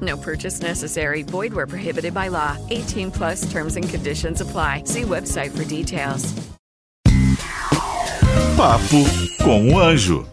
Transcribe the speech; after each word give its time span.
No 0.00 0.16
purchase 0.16 0.60
necessary. 0.60 1.22
Void 1.22 1.52
where 1.52 1.66
prohibited 1.66 2.14
by 2.14 2.28
law. 2.28 2.56
18 2.70 3.10
plus 3.10 3.50
terms 3.50 3.76
and 3.76 3.88
conditions 3.88 4.40
apply. 4.40 4.84
See 4.84 5.02
website 5.02 5.50
for 5.50 5.64
details. 5.64 6.32
Papo 8.56 9.04
com 9.42 9.74
o 9.74 9.78
Anjo. 9.78 10.26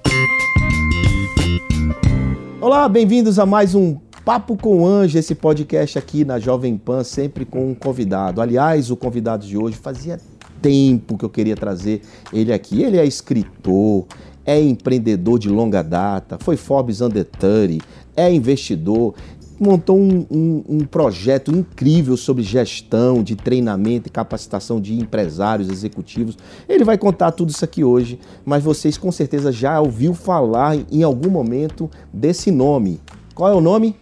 Olá, 2.60 2.90
bem-vindos 2.90 3.40
a 3.40 3.46
mais 3.46 3.74
um 3.74 3.98
Papo 4.28 4.58
com 4.58 4.82
o 4.82 4.86
Anjo, 4.86 5.18
esse 5.18 5.34
podcast 5.34 5.98
aqui 5.98 6.26
na 6.26 6.38
Jovem 6.38 6.78
Pan, 6.78 7.02
sempre 7.06 7.46
com 7.46 7.72
um 7.72 7.74
convidado. 7.74 8.42
Aliás, 8.42 8.92
o 8.92 8.98
convidado 8.98 9.48
de 9.48 9.58
hoje 9.58 9.78
fazia 9.78 10.20
tempo 10.62 11.18
que 11.18 11.24
eu 11.24 11.30
queria 11.30 11.56
trazer 11.56 12.02
ele 12.34 12.52
aqui. 12.52 12.84
Ele 12.84 12.98
é 12.98 13.06
escritor, 13.06 14.06
é 14.46 14.60
empreendedor 14.60 15.40
de 15.40 15.48
longa 15.48 15.82
data, 15.82 16.38
foi 16.42 16.58
Forbes 16.58 17.00
Under 17.00 17.24
30, 17.24 17.86
é 18.18 18.30
investidor, 18.30 19.16
montou 19.60 19.98
um, 19.98 20.26
um, 20.30 20.64
um, 20.68 20.80
projeto 20.80 21.52
incrível 21.52 22.16
sobre 22.16 22.44
gestão, 22.44 23.24
de 23.24 23.36
treinamento 23.36 24.08
e 24.08 24.12
capacitação 24.12 24.80
de 24.80 24.94
empresários, 24.94 25.70
executivos. 25.70 26.38
Ele 26.68 26.84
vai 26.84 26.98
contar 26.98 27.32
tudo 27.32 27.50
isso 27.50 27.66
aqui 27.66 27.84
hoje, 27.84 28.20
mas 28.46 28.64
vocês 28.64 28.98
com 28.98 29.12
certeza 29.12 29.52
já 29.52 29.80
ouviu 29.80 30.14
falar 30.14 30.78
em 30.92 31.04
algum 31.04 31.30
momento 31.30 31.90
desse 32.14 32.52
nome. 32.52 33.00
Qual 33.34 33.52
é 33.52 33.56
o 33.56 33.62
nome? 33.62 33.96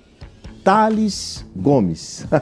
Thales 0.65 1.45
Gomes. 1.55 2.25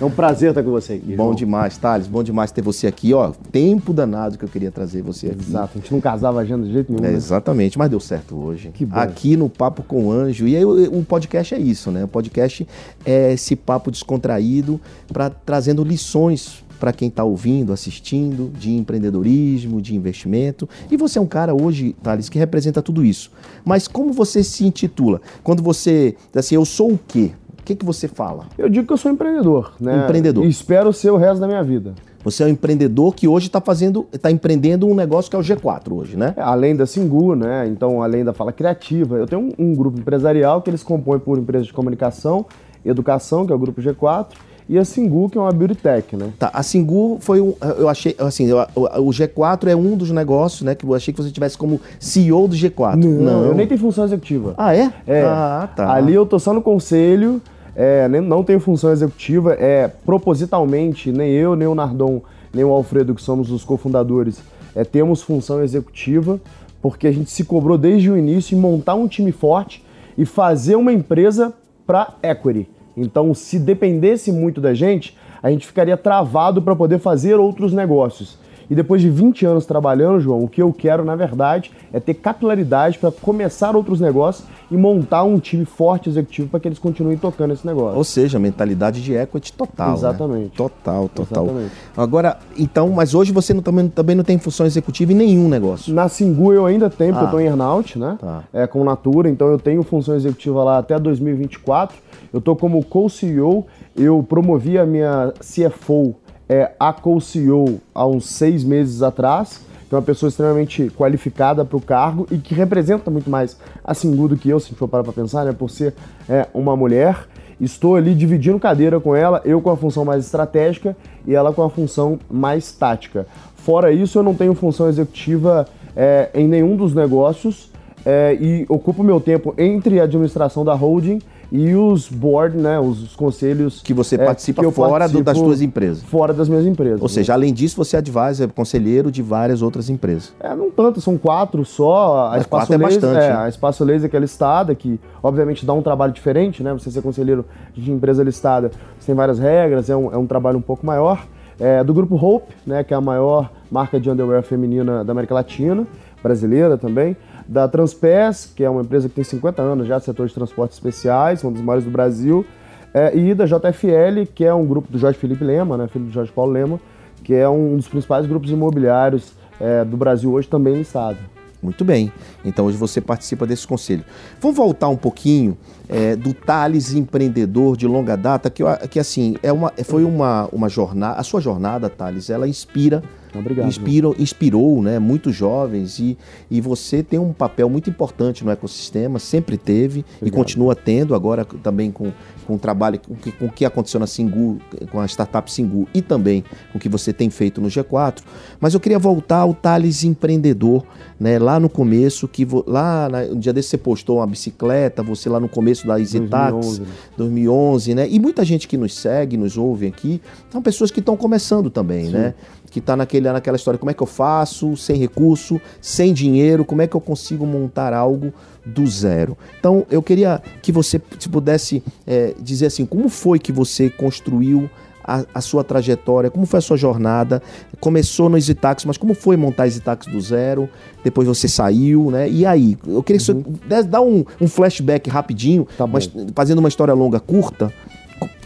É 0.00 0.04
um 0.04 0.10
prazer 0.10 0.50
estar 0.50 0.62
com 0.62 0.70
você 0.70 0.94
aqui. 0.94 1.14
Bom 1.14 1.34
demais, 1.34 1.76
Thales. 1.76 2.06
Bom 2.06 2.22
demais 2.22 2.50
ter 2.50 2.62
você 2.62 2.86
aqui. 2.86 3.12
Ó, 3.12 3.32
tempo 3.52 3.92
danado 3.92 4.38
que 4.38 4.44
eu 4.44 4.48
queria 4.48 4.70
trazer 4.70 5.02
você 5.02 5.28
aqui. 5.28 5.40
Exato. 5.40 5.78
A 5.78 5.80
gente 5.80 5.92
não 5.92 6.00
casava 6.00 6.38
a 6.38 6.42
agenda 6.42 6.66
de 6.66 6.72
jeito 6.72 6.90
nenhum. 6.90 7.04
É, 7.04 7.10
né? 7.10 7.16
Exatamente, 7.16 7.78
mas 7.78 7.90
deu 7.90 8.00
certo 8.00 8.36
hoje. 8.36 8.70
Que 8.72 8.84
bom. 8.86 8.96
Aqui 8.96 9.36
no 9.36 9.48
Papo 9.48 9.82
com 9.82 10.06
o 10.06 10.12
Anjo. 10.12 10.46
E 10.46 10.56
aí 10.56 10.64
o 10.64 11.04
podcast 11.04 11.54
é 11.54 11.58
isso, 11.58 11.90
né? 11.90 12.04
O 12.04 12.08
podcast 12.08 12.66
é 13.04 13.32
esse 13.32 13.56
papo 13.56 13.90
descontraído 13.90 14.80
para 15.12 15.28
trazendo 15.28 15.84
lições 15.84 16.64
para 16.80 16.94
quem 16.94 17.08
está 17.08 17.22
ouvindo, 17.22 17.74
assistindo, 17.74 18.50
de 18.58 18.72
empreendedorismo, 18.72 19.82
de 19.82 19.94
investimento. 19.94 20.68
E 20.90 20.96
você 20.96 21.18
é 21.18 21.22
um 21.22 21.26
cara 21.26 21.54
hoje, 21.54 21.94
Thales, 22.02 22.30
que 22.30 22.38
representa 22.38 22.80
tudo 22.80 23.04
isso. 23.04 23.30
Mas 23.64 23.86
como 23.86 24.14
você 24.14 24.42
se 24.42 24.64
intitula? 24.64 25.20
Quando 25.44 25.62
você, 25.62 26.16
assim, 26.34 26.54
eu 26.54 26.64
sou 26.64 26.92
o 26.92 26.98
quê? 27.06 27.32
O 27.60 27.64
que, 27.64 27.74
que 27.74 27.84
você 27.84 28.08
fala? 28.08 28.46
Eu 28.58 28.68
digo 28.68 28.86
que 28.86 28.92
eu 28.92 28.96
sou 28.96 29.10
empreendedor, 29.10 29.74
né? 29.78 30.04
Empreendedor. 30.04 30.44
E 30.44 30.48
espero 30.48 30.92
ser 30.92 31.10
o 31.10 31.16
resto 31.16 31.40
da 31.40 31.46
minha 31.46 31.62
vida. 31.62 31.94
Você 32.22 32.42
é 32.42 32.46
um 32.46 32.50
empreendedor 32.50 33.14
que 33.14 33.26
hoje 33.26 33.46
está 33.46 33.60
fazendo, 33.60 34.06
está 34.12 34.30
empreendendo 34.30 34.86
um 34.86 34.94
negócio 34.94 35.30
que 35.30 35.36
é 35.36 35.38
o 35.38 35.42
G4 35.42 35.92
hoje, 35.92 36.16
né? 36.16 36.34
É, 36.36 36.42
além 36.42 36.76
da 36.76 36.84
Singu, 36.84 37.34
né? 37.34 37.66
Então, 37.66 38.02
além 38.02 38.24
da 38.24 38.32
Fala 38.32 38.52
Criativa, 38.52 39.16
eu 39.16 39.26
tenho 39.26 39.42
um, 39.42 39.52
um 39.58 39.74
grupo 39.74 39.98
empresarial 39.98 40.60
que 40.60 40.68
eles 40.68 40.82
compõem 40.82 41.18
por 41.18 41.38
empresas 41.38 41.66
de 41.66 41.72
comunicação, 41.72 42.44
educação, 42.84 43.46
que 43.46 43.52
é 43.52 43.54
o 43.54 43.58
grupo 43.58 43.80
G4, 43.80 44.26
e 44.70 44.78
a 44.78 44.84
Singu, 44.84 45.28
que 45.28 45.36
é 45.36 45.40
uma 45.40 45.50
beauty 45.50 45.74
tech, 45.74 46.14
né? 46.14 46.32
Tá, 46.38 46.48
a 46.54 46.62
Singu 46.62 47.18
foi 47.18 47.40
um, 47.40 47.54
eu 47.76 47.88
achei, 47.88 48.14
assim, 48.20 48.46
eu, 48.46 48.56
o 48.76 49.10
G4 49.10 49.66
é 49.66 49.74
um 49.74 49.96
dos 49.96 50.12
negócios, 50.12 50.62
né, 50.62 50.76
que 50.76 50.86
eu 50.86 50.94
achei 50.94 51.12
que 51.12 51.20
você 51.20 51.28
tivesse 51.28 51.58
como 51.58 51.80
CEO 51.98 52.46
do 52.46 52.54
G4. 52.54 52.94
Não, 52.94 53.10
não. 53.10 53.44
eu 53.46 53.52
nem 53.52 53.66
tenho 53.66 53.80
função 53.80 54.04
executiva. 54.04 54.54
Ah, 54.56 54.72
é? 54.72 54.92
É. 55.08 55.22
Ah, 55.22 55.68
tá. 55.74 55.92
Ali 55.92 56.14
eu 56.14 56.24
tô 56.24 56.38
só 56.38 56.54
no 56.54 56.62
conselho, 56.62 57.42
é, 57.74 58.06
não 58.06 58.44
tenho 58.44 58.60
função 58.60 58.92
executiva, 58.92 59.54
é 59.54 59.88
propositalmente, 59.88 61.10
nem 61.10 61.32
eu, 61.32 61.56
nem 61.56 61.66
o 61.66 61.74
Nardon, 61.74 62.22
nem 62.54 62.64
o 62.64 62.70
Alfredo, 62.70 63.12
que 63.12 63.22
somos 63.22 63.50
os 63.50 63.64
cofundadores, 63.64 64.40
é, 64.76 64.84
temos 64.84 65.20
função 65.20 65.64
executiva, 65.64 66.40
porque 66.80 67.08
a 67.08 67.12
gente 67.12 67.32
se 67.32 67.42
cobrou 67.42 67.76
desde 67.76 68.08
o 68.08 68.16
início 68.16 68.56
em 68.56 68.60
montar 68.60 68.94
um 68.94 69.08
time 69.08 69.32
forte 69.32 69.84
e 70.16 70.24
fazer 70.24 70.76
uma 70.76 70.92
empresa 70.92 71.52
para 71.84 72.14
equity. 72.22 72.68
Então, 73.00 73.34
se 73.34 73.58
dependesse 73.58 74.30
muito 74.30 74.60
da 74.60 74.74
gente, 74.74 75.16
a 75.42 75.50
gente 75.50 75.66
ficaria 75.66 75.96
travado 75.96 76.60
para 76.60 76.76
poder 76.76 76.98
fazer 76.98 77.34
outros 77.36 77.72
negócios. 77.72 78.38
E 78.70 78.74
depois 78.74 79.02
de 79.02 79.10
20 79.10 79.44
anos 79.44 79.66
trabalhando, 79.66 80.20
João, 80.20 80.44
o 80.44 80.48
que 80.48 80.62
eu 80.62 80.72
quero, 80.72 81.04
na 81.04 81.16
verdade, 81.16 81.72
é 81.92 81.98
ter 81.98 82.14
capilaridade 82.14 82.98
para 82.98 83.10
começar 83.10 83.74
outros 83.74 83.98
negócios 84.00 84.46
e 84.70 84.76
montar 84.76 85.24
um 85.24 85.40
time 85.40 85.64
forte 85.64 86.08
executivo 86.08 86.48
para 86.48 86.60
que 86.60 86.68
eles 86.68 86.78
continuem 86.78 87.16
tocando 87.16 87.52
esse 87.52 87.66
negócio. 87.66 87.98
Ou 87.98 88.04
seja, 88.04 88.38
mentalidade 88.38 89.02
de 89.02 89.12
equity 89.14 89.52
total. 89.54 89.88
né? 89.88 89.94
Exatamente. 89.94 90.50
Total, 90.56 91.08
total. 91.08 91.44
Exatamente. 91.46 91.72
Agora, 91.96 92.38
então, 92.56 92.90
mas 92.90 93.12
hoje 93.12 93.32
você 93.32 93.52
não, 93.52 93.60
também, 93.60 93.88
também 93.88 94.14
não 94.14 94.22
tem 94.22 94.38
função 94.38 94.64
executiva 94.64 95.10
em 95.12 95.16
nenhum 95.16 95.48
negócio. 95.48 95.92
Na 95.92 96.08
Singu 96.08 96.52
eu 96.52 96.64
ainda 96.64 96.88
tenho, 96.88 97.12
porque 97.12 97.18
Ah. 97.18 97.22
eu 97.24 97.26
estou 97.26 97.40
em 97.40 97.46
earnout, 97.46 97.98
né? 97.98 98.16
Tá. 98.20 98.44
É, 98.52 98.68
com 98.68 98.84
Natura, 98.84 99.28
então 99.28 99.48
eu 99.48 99.58
tenho 99.58 99.82
função 99.82 100.14
executiva 100.14 100.62
lá 100.62 100.78
até 100.78 100.96
2024. 100.96 101.96
Eu 102.32 102.38
estou 102.38 102.54
como 102.54 102.84
co-CEO, 102.84 103.66
eu 103.96 104.22
promovi 104.22 104.78
a 104.78 104.86
minha 104.86 105.32
CFO 105.40 106.14
é, 106.50 106.72
a 106.80 106.92
co-CEO 106.92 107.80
há 107.94 108.04
uns 108.04 108.26
seis 108.26 108.64
meses 108.64 109.02
atrás, 109.02 109.64
que 109.88 109.94
é 109.94 109.96
uma 109.96 110.02
pessoa 110.02 110.28
extremamente 110.28 110.90
qualificada 110.90 111.64
para 111.64 111.76
o 111.76 111.80
cargo 111.80 112.26
e 112.28 112.38
que 112.38 112.52
representa 112.54 113.08
muito 113.08 113.30
mais 113.30 113.56
a 113.84 113.94
Singu 113.94 114.26
do 114.26 114.36
que 114.36 114.50
eu, 114.50 114.58
se 114.58 114.66
a 114.66 114.68
gente 114.70 114.78
for 114.78 114.88
parar 114.88 115.04
para 115.04 115.12
pensar, 115.12 115.44
né? 115.44 115.52
Por 115.52 115.70
ser 115.70 115.94
é, 116.28 116.48
uma 116.52 116.74
mulher. 116.74 117.28
Estou 117.60 117.94
ali 117.94 118.16
dividindo 118.16 118.58
cadeira 118.58 118.98
com 118.98 119.14
ela, 119.14 119.40
eu 119.44 119.60
com 119.60 119.70
a 119.70 119.76
função 119.76 120.04
mais 120.04 120.24
estratégica 120.24 120.96
e 121.24 121.36
ela 121.36 121.52
com 121.52 121.62
a 121.62 121.70
função 121.70 122.18
mais 122.28 122.72
tática. 122.72 123.28
Fora 123.54 123.92
isso, 123.92 124.18
eu 124.18 124.22
não 124.24 124.34
tenho 124.34 124.54
função 124.54 124.88
executiva 124.88 125.68
é, 125.94 126.30
em 126.34 126.48
nenhum 126.48 126.74
dos 126.74 126.94
negócios 126.94 127.70
é, 128.04 128.36
e 128.40 128.66
ocupo 128.68 129.04
meu 129.04 129.20
tempo 129.20 129.54
entre 129.56 130.00
a 130.00 130.04
administração 130.04 130.64
da 130.64 130.74
holding 130.74 131.20
e 131.52 131.74
os 131.74 132.08
board, 132.08 132.56
né, 132.56 132.78
os, 132.78 133.02
os 133.02 133.16
conselhos 133.16 133.80
Que 133.82 133.92
você 133.92 134.14
é, 134.14 134.18
participa 134.24 134.62
que 134.62 134.66
eu 134.66 134.70
fora 134.72 135.08
do- 135.08 135.22
das 135.22 135.36
tuas 135.38 135.60
empresas. 135.60 136.02
Fora 136.04 136.32
das 136.32 136.48
minhas 136.48 136.64
empresas. 136.66 137.00
Ou 137.02 137.08
seja, 137.08 137.32
além 137.32 137.52
disso, 137.52 137.76
você 137.76 137.96
é 137.96 137.98
advisor, 137.98 138.46
é 138.46 138.46
conselheiro 138.48 139.10
de 139.10 139.22
várias 139.22 139.62
outras 139.62 139.90
empresas. 139.90 140.32
É, 140.38 140.54
não 140.54 140.70
tanto, 140.70 141.00
são 141.00 141.18
quatro 141.18 141.64
só. 141.64 142.26
A 142.26 142.30
Mas 142.30 142.40
Espaço 142.42 142.66
quatro 142.68 142.74
é 142.74 142.86
Laser, 142.86 143.00
bastante, 143.00 143.24
é, 143.24 143.28
né? 143.28 143.36
a 143.36 143.48
Espaço 143.48 143.84
Laser 143.84 144.08
que 144.10 144.16
é 144.16 144.20
listada, 144.20 144.74
que 144.74 145.00
obviamente 145.22 145.66
dá 145.66 145.72
um 145.72 145.82
trabalho 145.82 146.12
diferente, 146.12 146.62
né? 146.62 146.72
Você 146.72 146.90
ser 146.90 147.02
conselheiro 147.02 147.44
de 147.74 147.90
empresa 147.90 148.22
listada, 148.22 148.70
você 148.98 149.06
tem 149.06 149.14
várias 149.14 149.38
regras, 149.38 149.90
é 149.90 149.96
um, 149.96 150.12
é 150.12 150.16
um 150.16 150.26
trabalho 150.26 150.58
um 150.58 150.62
pouco 150.62 150.86
maior. 150.86 151.26
É, 151.58 151.84
do 151.84 151.92
grupo 151.92 152.14
Hope, 152.16 152.54
né, 152.66 152.82
que 152.82 152.94
é 152.94 152.96
a 152.96 153.02
maior 153.02 153.50
marca 153.70 154.00
de 154.00 154.08
underwear 154.08 154.42
feminina 154.42 155.04
da 155.04 155.12
América 155.12 155.34
Latina, 155.34 155.86
brasileira 156.22 156.76
também. 156.76 157.16
Da 157.46 157.66
Transpes, 157.66 158.52
que 158.54 158.62
é 158.62 158.70
uma 158.70 158.82
empresa 158.82 159.08
que 159.08 159.14
tem 159.14 159.24
50 159.24 159.60
anos 159.60 159.86
já, 159.86 159.98
setor 159.98 160.28
de 160.28 160.34
transportes 160.34 160.76
especiais, 160.76 161.42
uma 161.42 161.52
das 161.52 161.62
maiores 161.62 161.84
do 161.84 161.90
Brasil. 161.90 162.44
É, 162.92 163.16
e 163.16 163.34
da 163.34 163.44
JFL, 163.46 164.26
que 164.34 164.44
é 164.44 164.52
um 164.52 164.66
grupo 164.66 164.90
do 164.90 164.98
Jorge 164.98 165.18
Felipe 165.18 165.44
Lema, 165.44 165.76
né, 165.76 165.88
filho 165.88 166.06
do 166.06 166.10
Jorge 166.10 166.32
Paulo 166.32 166.52
Lema, 166.52 166.80
que 167.22 167.34
é 167.34 167.48
um 167.48 167.76
dos 167.76 167.86
principais 167.86 168.26
grupos 168.26 168.50
imobiliários 168.50 169.32
é, 169.60 169.84
do 169.84 169.96
Brasil 169.96 170.32
hoje 170.32 170.48
também 170.48 170.74
listado. 170.74 171.18
Muito 171.62 171.84
bem. 171.84 172.10
Então 172.44 172.66
hoje 172.66 172.76
você 172.76 173.00
participa 173.00 173.46
desse 173.46 173.66
conselho. 173.66 174.02
Vamos 174.40 174.56
voltar 174.56 174.88
um 174.88 174.96
pouquinho 174.96 175.58
é, 175.88 176.16
do 176.16 176.32
Thales 176.32 176.94
empreendedor 176.94 177.76
de 177.76 177.86
longa 177.86 178.16
data, 178.16 178.48
que, 178.48 178.62
que 178.88 178.98
assim, 178.98 179.36
é 179.42 179.52
uma, 179.52 179.72
foi 179.84 180.02
uma, 180.02 180.48
uma 180.52 180.68
jornada. 180.68 181.20
A 181.20 181.22
sua 181.22 181.40
jornada, 181.40 181.90
Thales, 181.90 182.30
ela 182.30 182.48
inspira 182.48 183.02
Obrigado. 183.38 183.68
Inspirou, 183.68 184.14
inspirou 184.18 184.82
né, 184.82 184.98
muitos 184.98 185.34
jovens 185.34 185.98
e, 185.98 186.16
e 186.50 186.60
você 186.60 187.02
tem 187.02 187.18
um 187.18 187.32
papel 187.32 187.68
muito 187.68 187.88
importante 187.88 188.44
no 188.44 188.50
ecossistema, 188.50 189.18
sempre 189.18 189.56
teve 189.56 190.00
e 190.00 190.04
Obrigado. 190.16 190.36
continua 190.36 190.74
tendo, 190.74 191.14
agora 191.14 191.44
também 191.62 191.90
com, 191.90 192.12
com 192.46 192.54
o 192.54 192.58
trabalho, 192.58 192.98
com, 192.98 193.14
o 193.14 193.16
que- 193.16 193.32
com 193.32 193.46
o 193.46 193.50
que 193.52 193.64
aconteceu 193.64 194.00
na 194.00 194.06
Singu, 194.06 194.58
com 194.90 194.98
a 195.00 195.06
startup 195.06 195.50
Singu 195.52 195.86
e 195.94 196.02
também 196.02 196.42
com 196.72 196.78
o 196.78 196.80
que 196.80 196.88
você 196.88 197.12
tem 197.12 197.30
feito 197.30 197.60
no 197.60 197.68
G4. 197.68 198.18
Mas 198.60 198.74
eu 198.74 198.80
queria 198.80 198.98
voltar 198.98 199.38
ao 199.38 199.54
Thales 199.54 200.02
empreendedor, 200.04 200.84
né, 201.18 201.38
lá 201.38 201.60
no 201.60 201.68
começo, 201.68 202.26
que 202.26 202.44
vo- 202.44 202.64
lá 202.66 203.08
na- 203.08 203.22
um 203.22 203.38
dia 203.38 203.52
desse 203.52 203.70
você 203.70 203.78
postou 203.78 204.16
uma 204.18 204.26
bicicleta, 204.26 205.02
você 205.02 205.28
lá 205.28 205.38
no 205.38 205.48
começo 205.48 205.86
da 205.86 205.98
EasyTax, 206.00 206.50
2011, 206.52 206.80
né? 206.80 206.86
2011, 207.16 207.94
né? 207.94 208.08
E 208.10 208.18
muita 208.18 208.44
gente 208.44 208.66
que 208.66 208.76
nos 208.76 208.94
segue, 208.94 209.36
nos 209.36 209.56
ouve 209.56 209.86
aqui, 209.86 210.20
são 210.50 210.60
pessoas 210.62 210.90
que 210.90 211.00
estão 211.00 211.16
começando 211.16 211.70
também, 211.70 212.08
né? 212.08 212.34
Que 212.70 212.80
tá 212.80 212.96
naquele, 212.96 213.19
naquela 213.32 213.56
história, 213.56 213.78
como 213.78 213.90
é 213.90 213.94
que 213.94 214.02
eu 214.02 214.06
faço, 214.06 214.76
sem 214.76 214.96
recurso, 214.96 215.60
sem 215.80 216.12
dinheiro, 216.14 216.64
como 216.64 216.80
é 216.82 216.86
que 216.86 216.96
eu 216.96 217.00
consigo 217.00 217.46
montar 217.46 217.92
algo 217.92 218.32
do 218.64 218.86
zero. 218.86 219.36
Então, 219.58 219.86
eu 219.90 220.02
queria 220.02 220.40
que 220.62 220.70
você 220.72 221.00
se 221.18 221.28
pudesse 221.28 221.82
é, 222.06 222.34
dizer 222.40 222.66
assim, 222.66 222.84
como 222.86 223.08
foi 223.08 223.38
que 223.38 223.52
você 223.52 223.88
construiu 223.90 224.68
a, 225.02 225.24
a 225.34 225.40
sua 225.40 225.64
trajetória, 225.64 226.30
como 226.30 226.44
foi 226.46 226.58
a 226.58 226.60
sua 226.60 226.76
jornada? 226.76 227.42
Começou 227.80 228.28
no 228.28 228.36
EasyTax, 228.36 228.84
mas 228.84 228.96
como 228.98 229.14
foi 229.14 229.36
montar 229.36 229.64
EasyTax 229.64 230.06
do 230.06 230.20
zero? 230.20 230.68
Depois 231.02 231.26
você 231.26 231.48
saiu, 231.48 232.10
né? 232.10 232.28
E 232.28 232.44
aí? 232.44 232.76
Eu 232.86 233.02
queria 233.02 233.18
que 233.18 233.24
você 233.24 233.32
desse- 233.66 233.88
dar 233.88 234.02
um, 234.02 234.24
um 234.40 234.46
flashback 234.46 235.08
rapidinho, 235.08 235.62
Uhum. 235.62 235.76
Tá 235.78 235.86
mas 235.86 236.10
fazendo 236.34 236.58
uma 236.58 236.68
história 236.68 236.92
longa, 236.94 237.18
curta, 237.18 237.72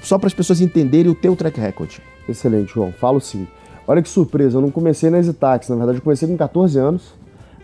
só 0.03 0.17
para 0.17 0.29
as 0.29 0.35
pessoas 0.35 0.61
entenderem 0.61 1.11
o 1.11 1.15
teu 1.15 1.35
track 1.35 1.59
record. 1.61 1.91
Excelente, 2.29 2.73
João. 2.73 2.93
Falo 2.93 3.21
sim. 3.21 3.47
Olha 3.87 4.01
que 4.01 4.09
surpresa, 4.09 4.57
eu 4.57 4.63
não 4.63 4.71
comecei 4.71 5.11
na 5.11 5.19
EasyTax, 5.19 5.69
na 5.69 5.77
verdade 5.77 5.99
eu 5.99 6.03
comecei 6.03 6.27
com 6.27 6.37
14 6.37 6.79
anos. 6.79 7.15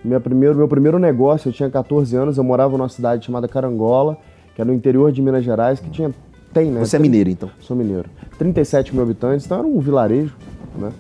Minha 0.05 0.21
primeiro, 0.21 0.57
meu 0.57 0.69
primeiro 0.69 0.99
negócio, 0.99 1.49
eu 1.49 1.53
tinha 1.53 1.69
14 1.69 2.17
anos, 2.17 2.39
eu 2.39 2.45
morava 2.45 2.77
numa 2.77 2.89
cidade 2.89 3.25
chamada 3.25 3.47
Carangola, 3.47 4.17
que 4.55 4.63
é 4.63 4.65
no 4.65 4.73
interior 4.73 5.13
de 5.13 5.21
Minas 5.21 5.45
Gerais, 5.45 5.79
que 5.79 5.91
tinha, 5.91 6.11
tem, 6.53 6.71
né? 6.71 6.81
Você 6.81 6.97
é 6.97 6.99
mineiro, 6.99 7.29
então. 7.29 7.51
Sou 7.61 7.77
mineiro. 7.77 8.09
37 8.39 8.95
mil 8.95 9.03
habitantes, 9.03 9.45
então 9.45 9.59
era 9.59 9.67
um 9.67 9.79
vilarejo, 9.79 10.35
né? 10.79 10.91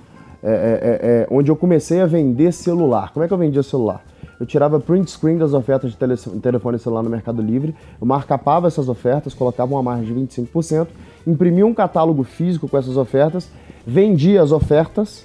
É, 0.42 0.50
é, 0.50 0.52
é, 0.52 1.22
é, 1.22 1.26
onde 1.30 1.50
eu 1.50 1.56
comecei 1.56 2.00
a 2.00 2.06
vender 2.06 2.52
celular. 2.52 3.12
Como 3.12 3.24
é 3.24 3.28
que 3.28 3.34
eu 3.34 3.38
vendia 3.38 3.62
celular? 3.62 4.02
Eu 4.38 4.46
tirava 4.46 4.80
print 4.80 5.10
screen 5.10 5.36
das 5.36 5.52
ofertas 5.52 5.90
de 5.90 5.98
tele, 5.98 6.16
telefone 6.16 6.78
celular 6.78 7.02
no 7.02 7.10
Mercado 7.10 7.42
Livre, 7.42 7.74
eu 8.00 8.06
marcapava 8.06 8.68
essas 8.68 8.88
ofertas, 8.88 9.34
colocava 9.34 9.74
uma 9.74 9.82
margem 9.82 10.06
de 10.06 10.38
25%, 10.42 10.88
imprimia 11.26 11.66
um 11.66 11.74
catálogo 11.74 12.22
físico 12.22 12.66
com 12.66 12.78
essas 12.78 12.96
ofertas, 12.96 13.50
vendia 13.86 14.42
as 14.42 14.52
ofertas 14.52 15.24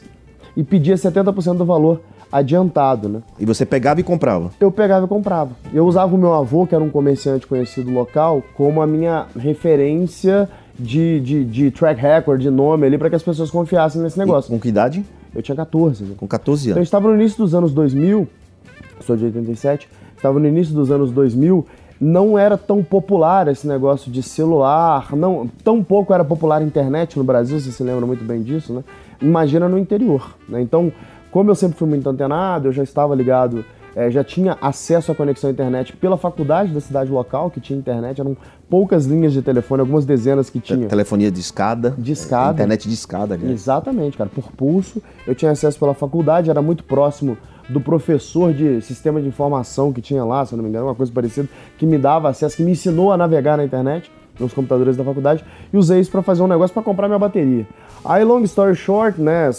e 0.55 0.63
pedia 0.63 0.95
70% 0.95 1.57
do 1.57 1.65
valor 1.65 2.01
adiantado, 2.31 3.07
né? 3.07 3.21
E 3.39 3.45
você 3.45 3.65
pegava 3.65 3.99
e 3.99 4.03
comprava. 4.03 4.51
eu 4.59 4.71
pegava 4.71 5.05
e 5.05 5.09
comprava. 5.09 5.51
Eu 5.73 5.85
usava 5.85 6.13
o 6.13 6.17
meu 6.17 6.33
avô, 6.33 6.65
que 6.67 6.75
era 6.75 6.83
um 6.83 6.89
comerciante 6.89 7.47
conhecido 7.47 7.91
local, 7.91 8.43
como 8.55 8.81
a 8.81 8.87
minha 8.87 9.25
referência 9.37 10.49
de, 10.77 11.19
de, 11.21 11.45
de 11.45 11.71
track 11.71 12.01
record, 12.01 12.41
de 12.41 12.49
nome 12.49 12.85
ali, 12.85 12.97
para 12.97 13.09
que 13.09 13.15
as 13.15 13.23
pessoas 13.23 13.49
confiassem 13.51 14.01
nesse 14.01 14.17
E 14.17 14.19
negócio. 14.19 14.49
com 14.51 14.59
que 14.59 14.67
idade? 14.67 15.05
Eu 15.33 15.41
tinha 15.41 15.55
14, 15.55 16.03
né? 16.03 16.15
Com 16.17 16.27
14 16.27 16.63
Então 16.65 16.71
eu 16.73 16.77
anos. 16.79 16.87
estava 16.87 17.07
no 17.07 17.15
início 17.15 17.37
dos 17.37 17.53
anos 17.55 17.71
2000, 17.73 18.27
sou 19.01 19.15
de 19.15 19.25
87, 19.25 19.87
estava 20.17 20.39
no 20.39 20.47
início 20.47 20.73
dos 20.73 20.91
anos 20.91 21.11
2000, 21.11 21.65
não 21.99 22.37
era 22.37 22.57
tão 22.57 22.83
popular 22.83 23.47
esse 23.47 23.67
negócio 23.67 24.11
de 24.11 24.21
celular, 24.21 25.15
não, 25.15 25.49
tão 25.63 25.83
pouco 25.83 26.13
era 26.13 26.23
popular 26.23 26.61
a 26.61 26.63
internet 26.63 27.17
no 27.17 27.23
Brasil, 27.23 27.59
você 27.59 27.71
se 27.71 27.83
lembra 27.83 28.05
muito 28.05 28.23
bem 28.23 28.41
disso, 28.41 28.73
né? 28.73 28.83
Imagina 29.21 29.69
no 29.69 29.77
interior, 29.77 30.35
né? 30.47 30.61
Então, 30.61 30.91
como 31.31 31.49
eu 31.49 31.55
sempre 31.55 31.77
fui 31.77 31.87
muito 31.87 32.09
antenado, 32.09 32.67
eu 32.67 32.71
já 32.71 32.83
estava 32.83 33.15
ligado, 33.15 33.63
eh, 33.95 34.11
já 34.11 34.23
tinha 34.23 34.57
acesso 34.61 35.11
à 35.11 35.15
conexão 35.15 35.49
à 35.49 35.53
internet 35.53 35.95
pela 35.95 36.17
faculdade 36.17 36.73
da 36.73 36.81
cidade 36.81 37.09
local, 37.11 37.49
que 37.49 37.61
tinha 37.61 37.79
internet, 37.79 38.19
eram 38.19 38.35
poucas 38.69 39.05
linhas 39.05 39.33
de 39.33 39.41
telefone, 39.41 39.81
algumas 39.81 40.05
dezenas 40.05 40.49
que 40.49 40.59
tinha. 40.59 40.87
Telefonia 40.87 41.31
de 41.31 41.39
escada. 41.39 41.95
De 41.97 42.11
escada. 42.11 42.53
Internet 42.53 42.87
de 42.87 42.93
escada, 42.93 43.35
aliás. 43.35 43.51
Exatamente, 43.51 44.17
cara, 44.17 44.29
por 44.33 44.51
pulso. 44.51 45.01
Eu 45.25 45.35
tinha 45.35 45.51
acesso 45.51 45.77
pela 45.79 45.93
faculdade, 45.93 46.49
era 46.49 46.61
muito 46.61 46.83
próximo 46.83 47.37
do 47.69 47.81
professor 47.81 48.53
de 48.53 48.81
sistema 48.81 49.21
de 49.21 49.27
informação 49.27 49.91
que 49.91 50.01
tinha 50.01 50.23
lá, 50.23 50.45
se 50.45 50.53
eu 50.53 50.57
não 50.57 50.63
me 50.63 50.69
engano, 50.69 50.85
uma 50.85 50.95
coisa 50.95 51.11
parecida, 51.11 51.47
que 51.77 51.85
me 51.85 51.97
dava 51.97 52.29
acesso, 52.29 52.55
que 52.55 52.63
me 52.63 52.71
ensinou 52.71 53.11
a 53.11 53.17
navegar 53.17 53.57
na 53.57 53.63
internet, 53.63 54.11
nos 54.39 54.53
computadores 54.53 54.97
da 54.97 55.03
faculdade, 55.03 55.43
e 55.71 55.77
usei 55.77 55.99
isso 55.99 56.11
para 56.11 56.21
fazer 56.21 56.43
um 56.43 56.47
negócio 56.47 56.73
para 56.73 56.83
comprar 56.83 57.07
minha 57.07 57.19
bateria. 57.19 57.65
Aí, 58.03 58.23
long 58.23 58.43
story 58.43 58.75
short, 58.75 59.19
né, 59.19 59.49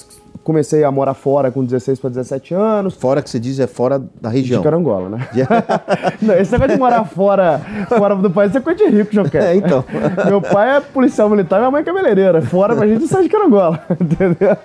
comecei 0.47 0.85
a 0.85 0.93
morar 0.93 1.15
fora 1.15 1.51
com 1.51 1.65
16 1.65 1.99
para 1.99 2.11
17 2.11 2.55
anos, 2.55 2.95
Fora 2.95 3.21
que 3.21 3.29
você 3.29 3.41
diz 3.41 3.59
é 3.59 3.67
fora 3.67 4.01
da 4.21 4.29
região. 4.29 4.61
de 4.61 4.65
carangola, 4.65 5.09
né? 5.09 5.29
Não, 6.23 6.35
esse 6.35 6.53
negócio 6.53 6.75
de 6.75 6.79
morar 6.79 7.05
fora, 7.05 7.61
fora 7.89 8.15
do 8.15 8.31
país 8.31 8.55
é 8.55 8.61
coisa 8.61 8.79
de 8.79 8.97
rico, 8.97 9.13
João 9.13 9.29
Quer. 9.29 9.43
É, 9.43 9.57
então. 9.57 9.85
Meu 10.25 10.41
pai 10.41 10.77
é 10.77 10.81
policial 10.81 11.29
militar, 11.29 11.59
minha 11.59 11.71
mãe 11.73 11.81
é 11.81 11.85
cabeleireira. 11.85 12.41
Fora 12.43 12.77
pra 12.77 12.87
gente 12.87 13.09
sai 13.09 13.25
de 13.25 13.29
Carangola, 13.29 13.85
entendeu? 14.01 14.57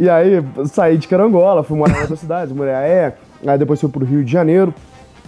E 0.00 0.10
aí, 0.10 0.44
saí 0.66 0.98
de 0.98 1.06
Carangola, 1.06 1.62
fui 1.62 1.78
morar 1.78 1.96
em 1.96 2.00
outras 2.00 2.18
cidades, 2.18 2.52
Muriaé, 2.52 3.14
aí 3.46 3.56
depois 3.56 3.80
fui 3.80 3.88
pro 3.88 4.04
Rio 4.04 4.24
de 4.24 4.32
Janeiro, 4.32 4.74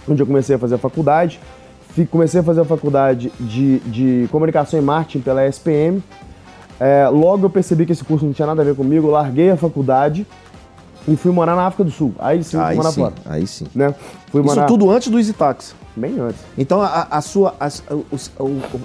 onde 0.09 0.21
eu 0.21 0.27
comecei 0.27 0.57
a 0.57 0.59
fazer 0.59 0.75
a 0.75 0.77
faculdade. 0.77 1.39
Comecei 2.09 2.41
a 2.41 2.43
fazer 2.43 2.59
a 2.61 2.65
faculdade 2.65 3.31
de, 3.39 3.79
de 3.79 4.27
comunicação 4.29 4.77
e 4.77 4.83
marketing 4.83 5.21
pela 5.21 5.47
SPM. 5.47 6.03
É, 6.83 7.07
logo 7.09 7.45
eu 7.45 7.49
percebi 7.49 7.85
que 7.85 7.91
esse 7.91 8.03
curso 8.03 8.25
não 8.25 8.33
tinha 8.33 8.47
nada 8.47 8.63
a 8.63 8.65
ver 8.65 8.75
comigo, 8.75 9.07
larguei 9.07 9.51
a 9.51 9.55
faculdade 9.55 10.25
e 11.07 11.15
fui 11.15 11.31
morar 11.31 11.55
na 11.55 11.67
África 11.67 11.83
do 11.83 11.91
Sul. 11.91 12.11
Aí 12.17 12.43
sim, 12.43 12.57
fui 12.57 12.59
Aí 12.65 12.75
morar 12.75 12.91
sim, 12.91 13.01
fora. 13.01 13.13
aí 13.25 13.45
sim. 13.45 13.67
Né? 13.75 13.93
Fui 14.31 14.41
Isso 14.41 14.49
morar 14.55 14.65
tudo 14.65 14.89
antes 14.89 15.07
do 15.09 15.19
Easy 15.19 15.31
Taxi. 15.33 15.75
bem 15.95 16.19
antes. 16.19 16.41
Então 16.57 16.81
a, 16.81 17.07
a 17.11 17.21
sua. 17.21 17.53
os- 18.11 18.31
o- 18.39 18.45
o- 18.45 18.81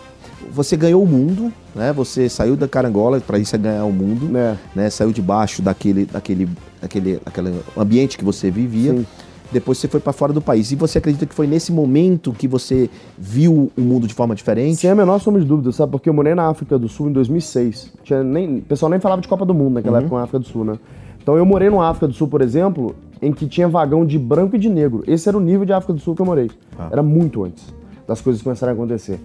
você 0.53 0.77
ganhou 0.77 1.03
o 1.03 1.07
mundo, 1.07 1.51
né? 1.75 1.93
Você 1.95 2.29
saiu 2.29 2.55
da 2.55 2.69
carangola 2.69 3.19
para 3.21 3.39
isso 3.39 3.57
é 3.57 3.59
ganhar 3.59 3.85
o 3.85 3.91
mundo, 3.93 4.37
É. 4.37 4.57
né? 4.75 4.91
Saiu 4.91 5.11
debaixo 5.11 5.63
daquele, 5.63 6.05
daquele, 6.05 6.49
daquele, 6.81 7.19
daquele 7.25 7.61
ambiente 7.77 8.19
que 8.19 8.25
você 8.25 8.51
vivia. 8.51 8.93
Sim. 8.93 9.07
Depois 9.53 9.79
você 9.79 9.89
foi 9.89 10.01
para 10.01 10.13
fora 10.13 10.33
do 10.33 10.41
país. 10.41 10.73
E 10.73 10.77
você 10.77 10.99
acredita 10.99 11.25
que 11.27 11.35
foi 11.35 11.47
nesse 11.47 11.73
momento 11.73 12.33
que 12.33 12.49
você 12.49 12.91
viu 13.17 13.71
o 13.77 13.81
mundo 13.81 14.07
de 14.07 14.15
forma 14.15 14.35
diferente? 14.35 14.77
Sem 14.77 14.91
a 14.91 14.95
menor 14.95 15.19
sombra 15.21 15.41
de 15.41 15.47
dúvida, 15.47 15.71
sabe? 15.73 15.93
Porque 15.93 16.09
eu 16.09 16.15
morei 16.15 16.35
na 16.35 16.49
África 16.49 16.79
do 16.79 16.89
Sul 16.89 17.09
em 17.09 17.13
2006. 17.13 17.93
Tinha 18.03 18.23
nem, 18.23 18.59
o 18.59 18.63
pessoal 18.63 18.91
nem 18.91 19.01
falava 19.01 19.21
de 19.21 19.29
Copa 19.29 19.45
do 19.45 19.55
Mundo 19.55 19.75
naquela 19.75 19.99
época 19.99 20.17
na 20.17 20.23
África 20.23 20.39
do 20.41 20.47
Sul, 20.47 20.65
né? 20.65 20.79
Então 21.23 21.37
eu 21.37 21.45
morei 21.45 21.71
numa 21.71 21.89
África 21.89 22.07
do 22.07 22.15
Sul, 22.15 22.29
por 22.29 22.41
exemplo, 22.41 22.95
em 23.21 23.33
que 23.33 23.47
tinha 23.47 23.69
vagão 23.69 24.07
de 24.07 24.19
branco 24.19 24.57
e 24.57 24.59
de 24.59 24.69
negro. 24.69 25.03
Esse 25.07 25.29
era 25.29 25.37
o 25.37 25.41
nível 25.41 25.65
de 25.65 25.73
África 25.73 25.93
do 25.93 26.01
Sul 26.01 26.15
que 26.15 26.23
eu 26.23 26.27
morei. 26.27 26.51
Era 26.91 27.03
muito 27.03 27.45
antes 27.45 27.75
das 28.07 28.21
coisas 28.21 28.41
começarem 28.43 28.73
a 28.73 28.75
acontecer. 28.75 29.19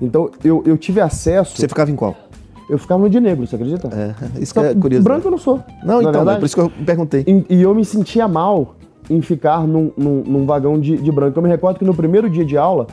Então 0.00 0.30
eu, 0.44 0.62
eu 0.64 0.76
tive 0.76 1.00
acesso. 1.00 1.56
Você 1.56 1.68
ficava 1.68 1.90
em 1.90 1.96
qual? 1.96 2.14
Eu 2.70 2.78
ficava 2.78 3.02
no 3.02 3.08
de 3.08 3.18
negro, 3.18 3.46
você 3.46 3.56
acredita? 3.56 3.88
É, 3.88 4.14
isso 4.40 4.52
que 4.52 4.60
é 4.60 4.74
curioso. 4.74 5.02
Branco 5.02 5.26
eu 5.26 5.30
não 5.30 5.38
sou. 5.38 5.60
Não, 5.82 6.02
na 6.02 6.10
então, 6.10 6.30
é 6.30 6.36
por 6.36 6.44
isso 6.44 6.54
que 6.54 6.60
eu 6.60 6.70
perguntei. 6.84 7.24
E, 7.26 7.56
e 7.56 7.62
eu 7.62 7.74
me 7.74 7.84
sentia 7.84 8.28
mal 8.28 8.76
em 9.10 9.20
ficar 9.22 9.66
num, 9.66 9.90
num- 9.96 10.22
num 10.26 10.46
vagão 10.46 10.78
de, 10.78 10.96
de 10.96 11.10
branco. 11.12 11.38
Eu 11.38 11.42
me 11.42 11.48
recordo 11.48 11.78
que 11.78 11.84
no 11.84 11.94
primeiro 11.94 12.28
dia 12.28 12.44
de 12.44 12.56
aula, 12.56 12.86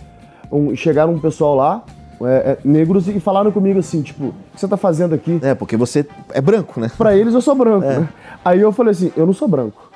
um- 0.51 0.75
chegaram 0.75 1.13
um 1.13 1.19
pessoal 1.19 1.55
lá, 1.55 1.83
é, 2.21 2.25
é, 2.25 2.57
negros, 2.63 3.07
e 3.07 3.19
falaram 3.19 3.51
comigo 3.51 3.79
assim, 3.79 4.01
tipo, 4.01 4.25
o 4.27 4.33
que 4.53 4.59
você 4.61 4.67
tá 4.67 4.77
fazendo 4.77 5.13
aqui? 5.13 5.39
É, 5.41 5.53
porque 5.53 5.75
você 5.75 6.05
é 6.33 6.39
branco, 6.39 6.79
né? 6.79 6.89
Pra 6.97 7.15
eles 7.15 7.33
eu 7.33 7.41
sou 7.41 7.55
branco, 7.55 7.85
né? 7.85 8.07
Aí 8.43 8.61
eu 8.61 8.71
falei 8.71 8.91
assim, 8.91 9.11
eu 9.17 9.25
não 9.25 9.33
sou 9.33 9.47
branco. 9.47 9.91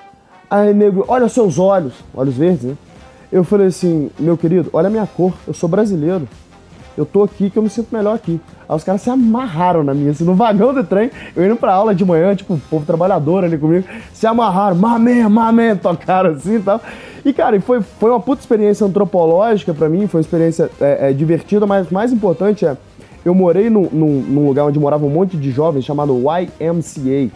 Aí 0.49 0.73
negro, 0.73 1.05
olha 1.07 1.29
seus 1.29 1.57
olhos, 1.59 1.93
olhos 2.13 2.35
verdes, 2.35 2.63
né? 2.63 2.75
Eu 3.31 3.43
falei 3.43 3.67
assim, 3.67 4.09
meu 4.19 4.35
querido, 4.35 4.69
olha 4.73 4.87
a 4.87 4.89
minha 4.89 5.05
cor, 5.07 5.31
eu 5.47 5.53
sou 5.53 5.69
brasileiro. 5.69 6.27
Eu 6.99 7.05
tô 7.05 7.23
aqui 7.23 7.49
que 7.49 7.55
eu 7.57 7.63
me 7.63 7.69
sinto 7.69 7.95
melhor 7.95 8.13
aqui. 8.15 8.41
Aí 8.67 8.75
os 8.75 8.83
caras 8.83 9.01
se 9.01 9.09
amarraram 9.09 9.85
na 9.85 9.93
minha, 9.93 10.11
assim, 10.11 10.25
no 10.25 10.35
vagão 10.35 10.73
do 10.73 10.83
trem, 10.83 11.09
eu 11.33 11.45
indo 11.45 11.55
pra 11.55 11.73
aula 11.73 11.95
de 11.95 12.03
manhã, 12.03 12.35
tipo, 12.35 12.55
o 12.55 12.59
povo 12.69 12.85
trabalhador 12.85 13.45
ali 13.45 13.57
comigo, 13.57 13.87
se 14.13 14.27
amarraram, 14.27 14.75
mamê, 14.75 15.25
mamê, 15.29 15.75
tocaram 15.79 16.31
assim 16.31 16.57
e 16.57 16.59
tal. 16.59 16.81
E, 17.23 17.31
cara, 17.31 17.59
foi, 17.61 17.81
foi 17.81 18.09
uma 18.09 18.19
puta 18.19 18.41
experiência 18.41 18.85
antropológica 18.85 19.73
pra 19.73 19.87
mim, 19.87 20.07
foi 20.07 20.19
uma 20.19 20.23
experiência 20.23 20.69
é, 20.81 21.09
é, 21.09 21.13
divertida, 21.13 21.65
mas 21.65 21.89
mais 21.89 22.11
importante 22.11 22.65
é, 22.65 22.75
eu 23.23 23.33
morei 23.33 23.69
num, 23.69 23.87
num- 23.91 24.21
num 24.21 24.47
lugar 24.47 24.65
onde 24.65 24.77
morava 24.77 25.05
um 25.05 25.09
monte 25.09 25.37
de 25.37 25.51
jovens 25.51 25.85
chamado 25.85 26.13
YMCA. 26.17 27.31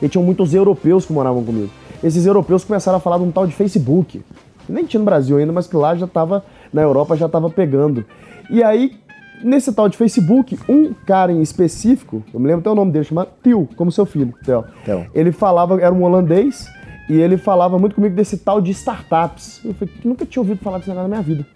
E 0.00 0.08
tinham 0.08 0.22
muitos 0.24 0.54
europeus 0.54 1.04
que 1.04 1.12
moravam 1.12 1.42
comigo. 1.42 1.68
Esses 2.02 2.26
europeus 2.26 2.62
começaram 2.64 2.98
a 2.98 3.00
falar 3.00 3.18
de 3.18 3.24
um 3.24 3.32
tal 3.32 3.44
de 3.44 3.52
Facebook. 3.52 4.22
Nem 4.68 4.84
tinha 4.84 4.98
no 5.00 5.04
Brasil 5.04 5.36
ainda, 5.36 5.52
mas 5.52 5.66
que 5.66 5.76
lá 5.76 5.96
já 5.96 6.06
estava, 6.06 6.44
na 6.72 6.80
Europa 6.82 7.16
já 7.16 7.26
estava 7.26 7.50
pegando. 7.50 8.04
E 8.50 8.62
aí, 8.62 8.96
nesse 9.42 9.72
tal 9.72 9.88
de 9.88 9.96
Facebook, 9.96 10.58
um 10.68 10.92
cara 10.92 11.32
em 11.32 11.40
específico, 11.40 12.22
eu 12.32 12.40
me 12.40 12.46
lembro 12.46 12.60
até 12.60 12.70
o 12.70 12.74
nome 12.74 12.92
dele, 12.92 13.04
chamado 13.04 13.30
Tio, 13.42 13.68
como 13.76 13.90
seu 13.90 14.06
filho, 14.06 14.34
Theo. 14.44 14.64
Theo. 14.84 15.06
Ele 15.14 15.32
falava, 15.32 15.80
era 15.80 15.92
um 15.92 16.02
holandês, 16.02 16.66
e 17.08 17.20
ele 17.20 17.36
falava 17.36 17.78
muito 17.78 17.94
comigo 17.94 18.14
desse 18.14 18.38
tal 18.38 18.60
de 18.60 18.70
startups. 18.70 19.60
Eu 19.64 19.74
falei, 19.74 19.94
nunca 20.04 20.24
tinha 20.24 20.40
ouvido 20.40 20.58
falar 20.58 20.78
desse 20.78 20.88
negócio 20.90 21.08
na 21.08 21.14
minha 21.16 21.22
vida. 21.22 21.46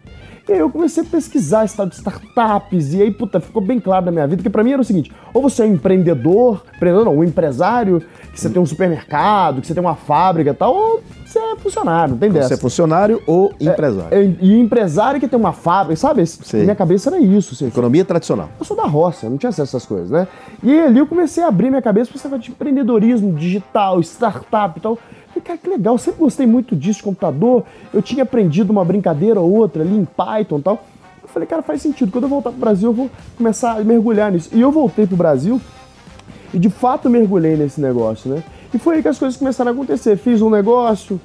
E 0.49 0.53
aí 0.53 0.61
eu 0.61 0.71
comecei 0.71 1.03
a 1.03 1.07
pesquisar 1.07 1.65
esse 1.65 1.77
tal 1.77 1.87
de 1.87 1.97
startups, 1.97 2.95
e 2.95 3.03
aí, 3.03 3.11
puta, 3.11 3.41
ficou 3.41 3.61
bem 3.61 3.81
claro 3.81 4.05
na 4.07 4.13
minha 4.13 4.27
vida, 4.29 4.45
que 4.45 4.49
pra 4.49 4.63
mim 4.63 4.73
era 4.73 4.81
o 4.81 4.85
seguinte, 4.85 5.11
ou 5.35 5.43
você 5.43 5.63
é 5.63 5.67
um 5.67 5.75
empreendedor, 5.75 6.63
empreendedor 6.77 7.05
não, 7.05 7.17
um 7.19 7.25
empresário, 7.25 8.01
que 8.33 8.41
você 8.41 8.49
tem 8.49 8.63
um 8.63 8.67
supermercado, 8.67 9.61
que 9.61 9.67
você 9.67 9.75
tem 9.75 9.83
uma 9.83 9.97
fábrica 9.97 10.51
e 10.51 10.55
tal, 10.55 10.73
ou 10.73 11.03
você 11.25 11.37
é 11.41 11.57
funcionário, 11.57 12.13
não 12.13 12.19
tem 12.19 12.31
dessa. 12.31 12.49
Você 12.49 12.55
é 12.55 12.57
funcionário 12.59 13.21
ou 13.27 13.53
empresário? 13.61 14.17
É, 14.17 14.37
e 14.41 14.61
empresário 14.61 15.19
que 15.19 15.27
tem 15.27 15.39
uma 15.39 15.53
fábrica, 15.53 15.97
sabe? 15.97 16.25
Sei. 16.25 16.63
Minha 16.63 16.77
cabeça 16.77 17.11
era 17.11 17.19
isso, 17.19 17.55
assim. 17.55 17.67
Economia 17.67 18.05
tradicional. 18.05 18.49
Eu 18.59 18.65
sou 18.65 18.77
da 18.77 18.85
roça, 18.85 19.29
não 19.29 19.37
tinha 19.37 19.51
acesso 19.51 19.77
a 19.77 19.79
essas 19.79 19.87
coisas, 19.87 20.11
né? 20.11 20.29
E 20.63 20.79
ali 20.79 21.01
eu 21.01 21.07
comecei 21.09 21.43
a 21.43 21.49
abrir 21.49 21.71
minha 21.71 21.83
cabeça 21.83 22.11
para 22.11 22.37
esse 22.37 22.39
de 22.39 22.51
empreendedorismo 22.53 23.33
digital, 23.33 24.01
startup 24.01 24.79
e 24.79 24.81
tal. 24.81 24.97
Cara, 25.47 25.59
que 25.59 25.71
legal, 25.71 25.97
sempre 25.97 26.19
gostei 26.19 26.45
muito 26.45 26.75
disso 26.75 27.05
computador. 27.05 27.65
Eu 27.95 28.03
tinha 28.03 28.25
aprendido 28.25 28.71
uma 28.71 28.85
brincadeira 28.85 29.41
ou 29.41 29.53
outra 29.53 29.83
ali 29.83 29.97
em 29.97 30.05
Python 30.05 30.59
e 30.59 30.63
tal. 30.63 30.85
Eu 31.23 31.29
falei, 31.29 31.47
cara, 31.47 31.63
faz 31.63 31.81
sentido. 31.81 32.11
Quando 32.11 32.25
eu 32.25 32.31
voltar 32.31 32.51
pro 32.51 32.59
Brasil, 32.59 32.89
eu 32.89 32.93
vou 32.93 33.09
começar 33.37 33.79
a 33.79 33.85
mergulhar 33.85 34.33
nisso. 34.33 34.51
E 34.53 34.61
eu 34.61 34.73
voltei 34.73 35.07
pro 35.07 35.17
Brasil 35.17 35.61
e 36.53 36.59
de 36.59 36.69
fato 36.69 37.09
mergulhei 37.09 37.57
nesse 37.57 37.81
negócio, 37.81 38.29
né? 38.29 38.43
E 38.75 38.79
foi 38.79 38.97
aí 38.97 39.03
que 39.03 39.09
as 39.09 39.19
coisas 39.19 39.39
começaram 39.39 39.71
a 39.71 39.75
acontecer. 39.75 40.17
Fiz 40.17 40.43
um 40.43 40.51
negócio, 40.51 41.21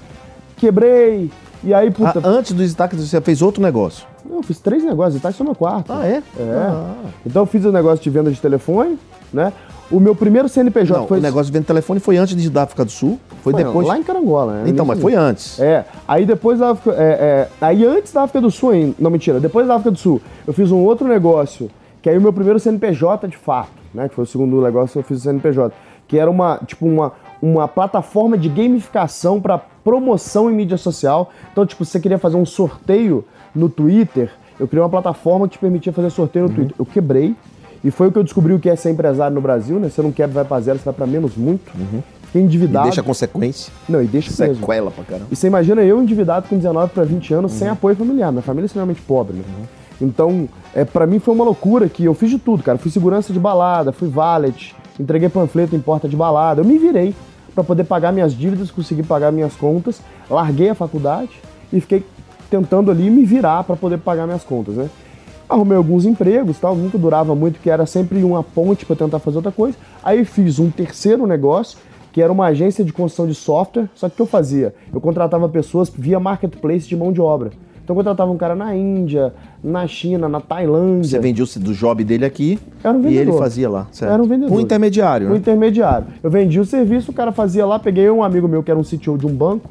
quebrei, 0.55 1.31
e 1.63 1.73
aí, 1.73 1.91
puta. 1.91 2.19
Ah, 2.23 2.27
antes 2.27 2.53
do 2.53 2.63
Itaca, 2.63 2.95
você 2.95 3.21
fez 3.21 3.41
outro 3.41 3.61
negócio. 3.61 4.05
Não, 4.27 4.37
eu 4.37 4.43
fiz 4.43 4.59
três 4.59 4.83
negócios, 4.83 5.15
Itaca 5.15 5.35
é 5.39 5.43
meu 5.43 5.55
quarto. 5.55 5.91
Ah, 5.93 6.05
é? 6.05 6.21
É. 6.39 6.43
Ah. 6.57 6.95
Então 7.25 7.43
eu 7.43 7.45
fiz 7.45 7.63
o 7.65 7.71
negócio 7.71 8.03
de 8.03 8.09
venda 8.09 8.31
de 8.31 8.39
telefone, 8.39 8.97
né? 9.31 9.53
O 9.91 9.99
meu 9.99 10.15
primeiro 10.15 10.47
CNPJ 10.47 10.97
Não, 11.01 11.07
foi. 11.07 11.19
o 11.19 11.21
negócio 11.21 11.47
de 11.47 11.51
venda 11.51 11.63
de 11.63 11.67
telefone 11.67 11.99
foi 11.99 12.15
antes 12.15 12.35
de 12.35 12.49
da 12.49 12.63
África 12.63 12.85
do 12.85 12.91
Sul? 12.91 13.19
Foi 13.43 13.51
Foi 13.51 13.63
depois? 13.63 13.85
Lá 13.85 13.97
em 13.97 14.03
Carangola, 14.03 14.53
né? 14.53 14.69
Então, 14.69 14.85
mas 14.85 14.99
foi 15.01 15.15
antes. 15.15 15.59
É, 15.59 15.85
aí 16.07 16.25
depois 16.25 16.59
da 16.59 16.71
África, 16.71 16.95
é, 16.97 17.03
é, 17.03 17.49
aí 17.59 17.85
antes 17.85 18.13
da 18.13 18.23
África 18.23 18.39
do 18.39 18.49
Sul, 18.49 18.73
hein? 18.73 18.95
não 18.97 19.11
mentira, 19.11 19.39
depois 19.39 19.67
da 19.67 19.73
África 19.75 19.91
do 19.91 19.97
Sul, 19.97 20.21
eu 20.47 20.53
fiz 20.53 20.71
um 20.71 20.77
outro 20.77 21.05
negócio, 21.07 21.69
que 22.01 22.09
aí 22.09 22.17
o 22.17 22.21
meu 22.21 22.31
primeiro 22.31 22.57
CNPJ 22.57 23.27
de 23.27 23.35
fato, 23.35 23.69
né, 23.93 24.07
que 24.07 24.15
foi 24.15 24.23
o 24.23 24.27
segundo 24.27 24.61
negócio 24.61 24.93
que 24.93 24.99
eu 24.99 25.03
fiz 25.03 25.19
o 25.19 25.21
CNPJ, 25.23 25.73
que 26.11 26.19
era 26.19 26.29
uma, 26.29 26.59
tipo 26.67 26.85
uma, 26.85 27.13
uma 27.41 27.69
plataforma 27.69 28.37
de 28.37 28.49
gamificação 28.49 29.39
para 29.39 29.57
promoção 29.57 30.51
em 30.51 30.53
mídia 30.53 30.75
social. 30.75 31.31
Então, 31.53 31.65
tipo, 31.65 31.85
você 31.85 32.01
queria 32.01 32.17
fazer 32.19 32.35
um 32.35 32.45
sorteio 32.45 33.23
no 33.55 33.69
Twitter, 33.69 34.29
eu 34.59 34.67
criei 34.67 34.83
uma 34.83 34.89
plataforma 34.89 35.47
que 35.47 35.53
te 35.53 35.59
permitia 35.59 35.93
fazer 35.93 36.09
sorteio 36.09 36.49
no 36.49 36.53
Twitter. 36.53 36.75
Eu 36.77 36.85
quebrei, 36.85 37.33
e 37.81 37.89
foi 37.89 38.07
o 38.09 38.11
que 38.11 38.17
eu 38.17 38.23
descobri 38.23 38.51
o 38.53 38.59
que 38.59 38.69
é 38.69 38.75
ser 38.75 38.91
empresário 38.91 39.33
no 39.33 39.39
Brasil, 39.39 39.79
né? 39.79 39.87
Você 39.87 40.01
não 40.01 40.11
quebra, 40.11 40.33
vai 40.33 40.43
pra 40.43 40.59
zero, 40.59 40.79
você 40.79 40.83
vai 40.83 40.93
pra 40.93 41.07
menos 41.07 41.37
muito. 41.37 41.71
Fiquei 42.25 42.41
E 42.41 42.43
endividado. 42.43 42.83
deixa 42.87 43.01
consequência. 43.01 43.71
Não, 43.87 44.03
e 44.03 44.05
deixa 44.05 44.31
mesmo. 44.45 44.65
Sequela 44.65 44.91
pra 44.91 45.05
caramba. 45.05 45.27
E 45.31 45.35
você 45.37 45.47
imagina 45.47 45.81
eu 45.81 46.01
endividado 46.03 46.49
com 46.49 46.57
19 46.57 46.91
para 46.91 47.05
20 47.05 47.33
anos 47.33 47.53
sem 47.53 47.69
apoio 47.69 47.95
familiar. 47.95 48.33
Minha 48.33 48.41
família 48.41 48.65
é 48.65 48.67
extremamente 48.67 49.01
pobre, 49.01 49.37
né? 49.37 49.43
Então, 50.01 50.49
é, 50.73 50.83
para 50.83 51.05
mim 51.05 51.19
foi 51.19 51.33
uma 51.33 51.43
loucura 51.43 51.87
que 51.87 52.03
eu 52.03 52.13
fiz 52.13 52.29
de 52.29 52.39
tudo, 52.39 52.63
cara. 52.63 52.77
Fui 52.77 52.89
segurança 52.89 53.31
de 53.31 53.39
balada, 53.39 53.91
fui 53.91 54.09
valet, 54.09 54.75
entreguei 54.99 55.29
panfleto 55.29 55.75
em 55.75 55.79
porta 55.79 56.09
de 56.09 56.15
balada. 56.15 56.61
Eu 56.61 56.65
me 56.65 56.77
virei 56.77 57.13
para 57.53 57.63
poder 57.63 57.83
pagar 57.83 58.11
minhas 58.11 58.33
dívidas, 58.33 58.71
conseguir 58.71 59.03
pagar 59.03 59.31
minhas 59.31 59.55
contas. 59.55 60.01
Larguei 60.29 60.69
a 60.69 60.75
faculdade 60.75 61.31
e 61.71 61.79
fiquei 61.79 62.03
tentando 62.49 62.89
ali 62.89 63.09
me 63.09 63.23
virar 63.23 63.63
para 63.63 63.75
poder 63.75 63.99
pagar 63.99 64.25
minhas 64.25 64.43
contas, 64.43 64.75
né? 64.75 64.89
Arrumei 65.47 65.77
alguns 65.77 66.05
empregos, 66.05 66.57
tal, 66.59 66.75
nunca 66.75 66.97
durava 66.97 67.35
muito, 67.35 67.59
que 67.59 67.69
era 67.69 67.85
sempre 67.85 68.23
uma 68.23 68.41
ponte 68.41 68.85
para 68.85 68.95
tentar 68.95 69.19
fazer 69.19 69.37
outra 69.37 69.51
coisa. 69.51 69.77
Aí 70.01 70.23
fiz 70.23 70.59
um 70.59 70.71
terceiro 70.71 71.27
negócio, 71.27 71.77
que 72.13 72.21
era 72.21 72.31
uma 72.31 72.45
agência 72.47 72.85
de 72.85 72.93
construção 72.93 73.27
de 73.27 73.35
software. 73.35 73.89
Só 73.93 74.07
que 74.07 74.13
o 74.13 74.15
que 74.15 74.21
eu 74.21 74.25
fazia? 74.25 74.73
Eu 74.93 75.01
contratava 75.01 75.47
pessoas 75.49 75.89
via 75.89 76.19
marketplace 76.19 76.87
de 76.87 76.95
mão 76.95 77.11
de 77.11 77.19
obra. 77.19 77.51
Então 77.91 77.93
eu 77.93 77.95
contratava 77.95 78.31
um 78.31 78.37
cara 78.37 78.55
na 78.55 78.73
Índia, 78.75 79.33
na 79.61 79.85
China, 79.85 80.29
na 80.29 80.39
Tailândia. 80.39 81.09
Você 81.09 81.19
vendia 81.19 81.43
o 81.43 81.59
do 81.59 81.73
job 81.73 82.03
dele 82.05 82.23
aqui 82.23 82.57
Era 82.81 82.97
um 82.97 83.01
e 83.01 83.07
ele 83.07 83.17
vendedor. 83.19 83.39
fazia 83.39 83.69
lá, 83.69 83.87
certo? 83.91 84.13
Era 84.13 84.23
um 84.23 84.27
vendedor. 84.27 84.55
Um 84.55 84.59
intermediário, 84.61 85.27
Um 85.27 85.31
né? 85.31 85.37
intermediário. 85.37 86.07
Eu 86.23 86.29
vendia 86.31 86.61
o 86.61 86.65
serviço, 86.65 87.11
o 87.11 87.13
cara 87.13 87.33
fazia 87.33 87.65
lá, 87.65 87.77
peguei 87.77 88.09
um 88.09 88.23
amigo 88.23 88.47
meu 88.47 88.63
que 88.63 88.71
era 88.71 88.79
um 88.79 88.83
CTO 88.83 89.17
de 89.17 89.27
um 89.27 89.33
banco. 89.35 89.69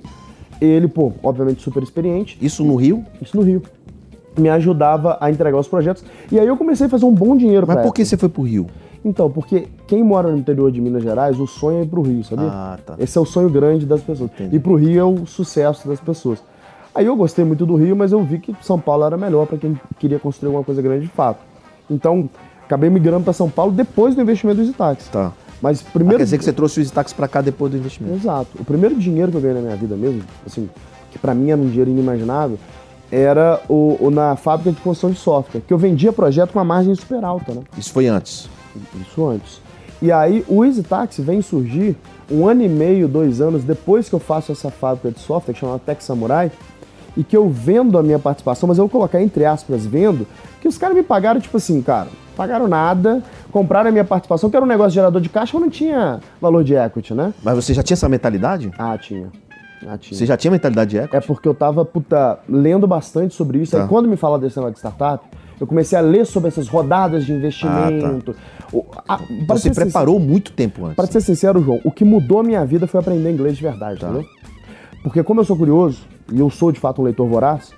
Ele, 0.61 0.87
pô, 0.87 1.13
obviamente 1.23 1.63
super 1.63 1.83
experiente, 1.83 2.37
Isso 2.43 2.63
no 2.63 2.77
Rio? 2.77 3.03
isso 3.23 3.35
no 3.35 3.43
Rio. 3.43 3.63
Me 4.39 4.51
ajudava 4.51 5.17
a 5.19 5.31
entregar 5.31 5.59
os 5.59 5.67
projetos. 5.67 6.05
E 6.31 6.39
aí 6.39 6.47
eu 6.47 6.57
comecei 6.59 6.87
a 6.87 6.89
fazer 6.91 7.07
um 7.07 7.15
bom 7.15 7.35
dinheiro 7.37 7.67
Mas 7.67 7.77
pra 7.77 7.85
por 7.85 7.95
que 7.95 8.05
você 8.05 8.19
foi 8.19 8.29
pro 8.29 8.43
Rio? 8.43 8.67
Então, 9.03 9.31
porque 9.31 9.67
quem 9.87 10.05
mora 10.05 10.31
no 10.31 10.37
interior 10.37 10.71
de 10.71 10.79
Minas 10.79 11.03
Gerais, 11.03 11.41
o 11.41 11.47
sonho 11.47 11.79
é 11.79 11.83
ir 11.85 11.87
pro 11.87 12.03
Rio, 12.03 12.23
sabia? 12.23 12.49
Ah, 12.51 12.79
tá. 12.85 12.97
Esse 12.99 13.17
é 13.17 13.21
o 13.21 13.25
sonho 13.25 13.49
grande 13.49 13.87
das 13.87 14.03
pessoas. 14.03 14.31
Entendi. 14.31 14.57
E 14.57 14.59
pro 14.59 14.75
Rio 14.75 15.01
é 15.01 15.05
o 15.05 15.25
sucesso 15.27 15.89
das 15.89 15.99
pessoas. 15.99 16.43
Aí 16.95 17.07
eu 17.07 17.15
gostei 17.17 17.45
muito 17.45 17.65
do 17.65 17.77
Rio, 17.77 17.95
mas 17.95 18.13
eu 18.13 18.23
vi 18.23 18.39
que 18.39 18.55
São 18.63 18.79
Paulo 18.79 19.05
era 19.05 19.17
melhor 19.17 19.47
para 19.47 19.59
quem 19.59 19.79
queria 19.99 20.19
construir 20.19 20.49
alguma 20.49 20.65
coisa 20.65 20.83
grande 20.83 21.07
de 21.07 21.13
fato. 21.13 21.41
Então, 21.89 22.29
acabei 22.65 22.91
migrando 22.91 23.25
para 23.25 23.33
São 23.33 23.49
Paulo 23.49 23.73
depois 23.73 24.15
do 24.15 24.23
investimento 24.23 24.61
dos 24.61 24.69
Itaques. 24.69 25.09
Tá. 25.09 25.33
Mas 25.63 25.85
Ah, 25.87 25.91
primeiro 25.93 26.19
quer 26.19 26.25
dizer 26.25 26.39
que 26.39 26.45
você 26.45 26.53
trouxe 26.53 26.81
os 26.81 26.91
táxis 26.91 27.15
pra 27.15 27.29
cá 27.29 27.41
depois 27.41 27.71
do 27.71 27.79
investimento. 27.79 28.17
Exato. 28.17 28.51
O 28.59 28.65
primeiro 28.65 28.95
dinheiro 28.97 29.31
que 29.31 29.37
eu 29.37 29.41
ganhei 29.41 29.57
na 29.57 29.63
minha 29.63 29.77
vida 29.77 29.95
mesmo, 29.95 30.23
assim, 30.47 30.69
que 31.11 31.19
pra 31.19 31.35
mim 31.35 31.51
era 31.51 31.61
um 31.61 31.67
dinheiro 31.69 31.91
inimaginável, 31.91 32.59
era 33.13 33.61
o, 33.69 33.97
o 34.01 34.11
na 34.11 34.37
fábrica 34.37 34.71
de 34.73 34.81
construção 34.81 35.11
de 35.11 35.19
software, 35.19 35.61
que 35.67 35.73
eu 35.73 35.79
vendia 35.79 36.13
projeto 36.13 36.53
com 36.53 36.59
uma 36.59 36.65
margem 36.65 36.95
super 36.95 37.25
alta, 37.25 37.53
né? 37.53 37.63
Isso 37.77 37.93
foi 37.93 38.07
antes. 38.07 38.49
Isso 39.01 39.27
antes. 39.27 39.61
E 40.01 40.11
aí 40.11 40.45
o 40.49 40.65
Easy 40.65 40.83
Taxi 40.83 41.21
vem 41.21 41.43
surgir 41.43 41.97
um 42.31 42.49
ano 42.49 42.63
e 42.63 42.69
meio, 42.69 43.09
dois 43.09 43.41
anos 43.41 43.65
depois 43.65 44.09
que 44.09 44.15
eu 44.15 44.21
faço 44.21 44.53
essa 44.53 44.71
fábrica 44.71 45.11
de 45.11 45.19
software, 45.19 45.53
que 45.53 45.61
chama 45.61 45.79
Tech 45.79 46.03
Samurai, 46.03 46.51
e 47.17 47.25
que 47.25 47.37
eu 47.37 47.49
vendo 47.49 47.99
a 47.99 48.03
minha 48.03 48.19
participação, 48.19 48.69
mas 48.69 48.79
eu 48.79 48.85
vou 48.85 48.91
colocar 48.91 49.21
entre 49.23 49.45
aspas, 49.45 49.85
vendo, 49.87 50.27
que 50.61 50.69
os 50.69 50.77
caras 50.79 50.97
me 50.97 51.03
pagaram, 51.03 51.41
tipo 51.41 51.57
assim, 51.57 51.81
cara, 51.83 52.09
pagaram 52.37 52.69
nada, 52.69 53.23
compraram 53.51 53.89
a 53.89 53.93
minha 53.93 54.05
participação, 54.05 54.49
que 54.51 54.57
era 54.57 54.65
um 54.65 54.69
negócio 54.69 54.93
gerador 54.93 55.21
de 55.21 55.29
caixa, 55.29 55.53
mas 55.55 55.63
não 55.63 55.71
tinha 55.71 56.21
valor 56.41 56.63
de 56.65 56.75
equity, 56.75 57.15
né? 57.15 57.33
Mas 57.43 57.55
você 57.57 57.75
já 57.75 57.83
tinha 57.83 57.95
essa 57.95 58.09
mentalidade? 58.09 58.71
Ah, 58.79 58.97
tinha. 58.99 59.29
Ah, 59.87 59.97
tinha. 59.97 60.17
Você 60.19 60.27
já 60.27 60.37
tinha 60.37 60.51
mentalidade 60.51 60.91
de 60.91 60.97
equity? 60.99 61.17
É 61.17 61.21
porque 61.21 61.49
eu 61.49 61.55
tava, 61.55 61.85
puta, 61.85 62.39
lendo 62.49 62.87
bastante 62.87 63.35
sobre 63.35 63.59
isso. 63.61 63.73
Tá. 63.73 63.83
Aí 63.83 63.89
quando 63.89 64.09
me 64.09 64.17
fala 64.17 64.39
desse 64.39 64.57
negócio 64.57 64.75
de 64.75 64.79
startup, 64.79 65.25
eu 65.59 65.67
comecei 65.67 65.99
a 65.99 66.03
ler 66.03 66.25
sobre 66.27 66.49
essas 66.49 66.69
rodadas 66.69 67.25
de 67.25 67.33
investimento. 67.33 68.35
O- 68.73 68.85
a- 69.09 69.17
pra 69.19 69.27
Então 69.31 69.57
Você 69.57 69.71
preparou 69.71 70.19
muito 70.21 70.53
tempo 70.53 70.85
antes. 70.85 70.97
Pra 70.97 71.07
ser 71.07 71.21
sincero, 71.21 71.63
João, 71.63 71.81
o 71.85 71.91
que 71.91 72.05
mudou 72.05 72.41
a 72.41 72.43
minha 72.43 72.65
vida 72.65 72.87
foi 72.87 73.01
aprender 73.01 73.31
inglês 73.31 73.57
de 73.57 73.63
verdade, 73.63 74.01
Tá. 74.01 74.09
entendeu? 74.09 74.27
Porque 75.03 75.23
como 75.23 75.41
eu 75.41 75.45
sou 75.45 75.57
curioso, 75.57 76.07
e 76.33 76.39
eu 76.39 76.51
sou 76.51 76.71
de 76.71 76.79
fato 76.79 77.01
um 77.01 77.05
leitor 77.05 77.27
voraz, 77.27 77.73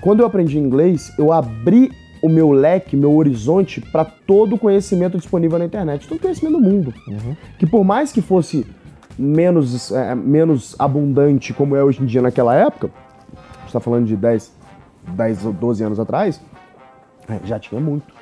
quando 0.00 0.20
eu 0.20 0.26
aprendi 0.26 0.58
inglês, 0.58 1.12
eu 1.18 1.32
abri 1.32 1.90
o 2.22 2.28
meu 2.28 2.52
leque, 2.52 2.96
meu 2.96 3.14
horizonte 3.16 3.80
para 3.80 4.04
todo 4.04 4.54
o 4.54 4.58
conhecimento 4.58 5.18
disponível 5.18 5.58
na 5.58 5.64
internet, 5.64 6.06
todo 6.06 6.18
o 6.18 6.22
conhecimento 6.22 6.52
do 6.52 6.60
mundo. 6.60 6.94
Uhum. 7.08 7.36
Que 7.58 7.66
por 7.66 7.82
mais 7.82 8.12
que 8.12 8.22
fosse 8.22 8.64
menos, 9.18 9.90
é, 9.90 10.14
menos 10.14 10.76
abundante 10.78 11.52
como 11.52 11.74
é 11.74 11.82
hoje 11.82 12.02
em 12.02 12.06
dia 12.06 12.22
naquela 12.22 12.54
época, 12.54 12.90
a 13.34 13.60
gente 13.62 13.72
tá 13.72 13.80
falando 13.80 14.06
de 14.06 14.16
10, 14.16 14.52
10 15.08 15.46
ou 15.46 15.52
12 15.52 15.82
anos 15.82 15.98
atrás, 15.98 16.40
é, 17.28 17.40
já 17.44 17.58
tinha 17.58 17.80
muito. 17.80 18.12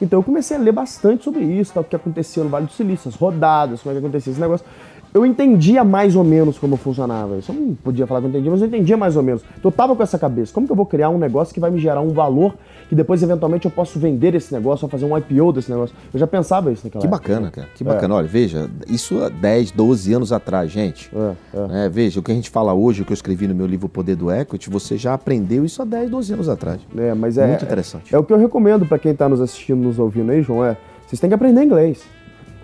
Então 0.00 0.18
eu 0.18 0.22
comecei 0.22 0.56
a 0.56 0.60
ler 0.60 0.72
bastante 0.72 1.24
sobre 1.24 1.44
isso, 1.44 1.72
tal, 1.74 1.82
o 1.82 1.86
que 1.86 1.96
acontecia 1.96 2.42
no 2.42 2.48
Vale 2.48 2.66
do 2.66 2.72
Silício, 2.72 3.08
as 3.08 3.14
rodadas, 3.14 3.82
como 3.82 3.94
é 3.94 3.98
que 3.98 4.04
acontecia 4.04 4.30
esse 4.30 4.40
negócio. 4.40 4.66
Eu 5.14 5.26
entendia 5.26 5.84
mais 5.84 6.16
ou 6.16 6.24
menos 6.24 6.58
como 6.58 6.76
funcionava 6.76 7.36
isso. 7.36 7.52
Eu 7.52 7.56
não 7.56 7.74
podia 7.74 8.06
falar 8.06 8.20
que 8.20 8.26
eu 8.26 8.30
entendia, 8.30 8.50
mas 8.50 8.62
eu 8.62 8.68
entendia 8.68 8.96
mais 8.96 9.16
ou 9.16 9.22
menos. 9.22 9.42
Então 9.58 9.70
eu 9.70 9.72
tava 9.72 9.94
com 9.94 10.02
essa 10.02 10.18
cabeça. 10.18 10.52
Como 10.54 10.66
que 10.66 10.72
eu 10.72 10.76
vou 10.76 10.86
criar 10.86 11.10
um 11.10 11.18
negócio 11.18 11.52
que 11.52 11.60
vai 11.60 11.70
me 11.70 11.78
gerar 11.78 12.00
um 12.00 12.08
valor 12.10 12.54
que 12.88 12.94
depois, 12.94 13.22
eventualmente, 13.22 13.64
eu 13.66 13.70
posso 13.70 13.98
vender 13.98 14.34
esse 14.34 14.52
negócio 14.52 14.84
ou 14.84 14.90
fazer 14.90 15.04
um 15.04 15.16
IPO 15.16 15.52
desse 15.52 15.70
negócio? 15.70 15.94
Eu 16.12 16.18
já 16.18 16.26
pensava 16.26 16.72
isso 16.72 16.82
naquela 16.84 17.00
Que 17.00 17.06
época. 17.06 17.22
bacana, 17.22 17.50
cara. 17.50 17.68
Que 17.74 17.84
bacana. 17.84 18.14
Olha, 18.14 18.26
veja, 18.26 18.70
isso 18.88 19.22
há 19.22 19.28
10, 19.28 19.70
12 19.72 20.12
anos 20.14 20.32
atrás, 20.32 20.70
gente. 20.70 21.10
É, 21.14 21.34
é. 21.54 21.86
É, 21.86 21.88
veja, 21.88 22.20
o 22.20 22.22
que 22.22 22.32
a 22.32 22.34
gente 22.34 22.48
fala 22.48 22.72
hoje, 22.72 23.02
o 23.02 23.04
que 23.04 23.12
eu 23.12 23.14
escrevi 23.14 23.46
no 23.46 23.54
meu 23.54 23.66
livro 23.66 23.86
O 23.86 23.88
Poder 23.88 24.16
do 24.16 24.30
Equity, 24.30 24.70
você 24.70 24.96
já 24.96 25.14
aprendeu 25.14 25.64
isso 25.64 25.82
há 25.82 25.84
10, 25.84 26.10
12 26.10 26.32
anos 26.34 26.48
atrás. 26.48 26.80
É, 26.96 27.12
mas 27.14 27.36
é, 27.36 27.46
Muito 27.46 27.64
interessante. 27.64 28.14
É, 28.14 28.18
o 28.18 28.24
que 28.24 28.32
eu 28.32 28.38
recomendo 28.38 28.86
pra 28.86 28.98
quem 28.98 29.14
tá 29.14 29.28
nos 29.28 29.40
assistindo, 29.40 29.80
nos 29.82 29.98
ouvindo 29.98 30.30
aí, 30.32 30.42
João, 30.42 30.64
é 30.64 30.76
vocês 31.06 31.20
têm 31.20 31.28
que 31.28 31.34
aprender 31.34 31.62
inglês. 31.62 32.02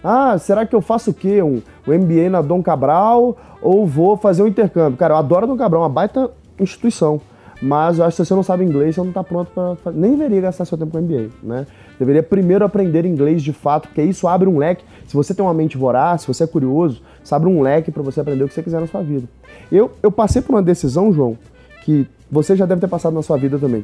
Ah, 0.02 0.38
será 0.38 0.64
que 0.64 0.74
eu 0.74 0.80
faço 0.80 1.10
o 1.10 1.14
quê? 1.14 1.42
Um, 1.42 1.62
um 1.86 1.98
MBA 1.98 2.30
na 2.30 2.40
Dom 2.40 2.62
Cabral 2.62 3.36
ou 3.60 3.86
vou 3.86 4.16
fazer 4.16 4.42
um 4.42 4.46
intercâmbio? 4.46 4.98
Cara, 4.98 5.14
eu 5.14 5.18
adoro 5.18 5.46
Dom 5.46 5.56
Cabral, 5.56 5.82
é 5.82 5.84
uma 5.84 5.90
baita 5.90 6.30
instituição. 6.58 7.20
Mas 7.60 7.98
eu 7.98 8.04
acho 8.04 8.16
que 8.16 8.22
se 8.22 8.28
você 8.28 8.34
não 8.34 8.42
sabe 8.42 8.64
inglês, 8.64 8.94
você 8.94 9.02
não 9.02 9.12
tá 9.12 9.24
pronto 9.24 9.50
para. 9.52 9.92
Nem 9.92 10.12
deveria 10.12 10.42
gastar 10.42 10.64
seu 10.64 10.78
tempo 10.78 10.92
com 10.92 11.00
MBA, 11.00 11.28
né? 11.42 11.66
Deveria 11.98 12.22
primeiro 12.22 12.64
aprender 12.64 13.04
inglês 13.04 13.42
de 13.42 13.52
fato, 13.52 13.88
porque 13.88 14.02
isso 14.02 14.28
abre 14.28 14.48
um 14.48 14.58
leque. 14.58 14.84
Se 15.06 15.14
você 15.14 15.34
tem 15.34 15.44
uma 15.44 15.52
mente 15.52 15.76
voraz, 15.76 16.20
se 16.20 16.28
você 16.28 16.44
é 16.44 16.46
curioso, 16.46 17.02
isso 17.22 17.34
abre 17.34 17.48
um 17.48 17.60
leque 17.60 17.90
para 17.90 18.02
você 18.02 18.20
aprender 18.20 18.44
o 18.44 18.48
que 18.48 18.54
você 18.54 18.62
quiser 18.62 18.80
na 18.80 18.86
sua 18.86 19.02
vida. 19.02 19.26
Eu, 19.72 19.90
eu 20.02 20.12
passei 20.12 20.40
por 20.40 20.54
uma 20.54 20.62
decisão, 20.62 21.12
João, 21.12 21.36
que 21.88 22.06
você 22.30 22.54
já 22.54 22.66
deve 22.66 22.82
ter 22.82 22.86
passado 22.88 23.14
na 23.14 23.22
sua 23.22 23.38
vida 23.38 23.58
também. 23.58 23.82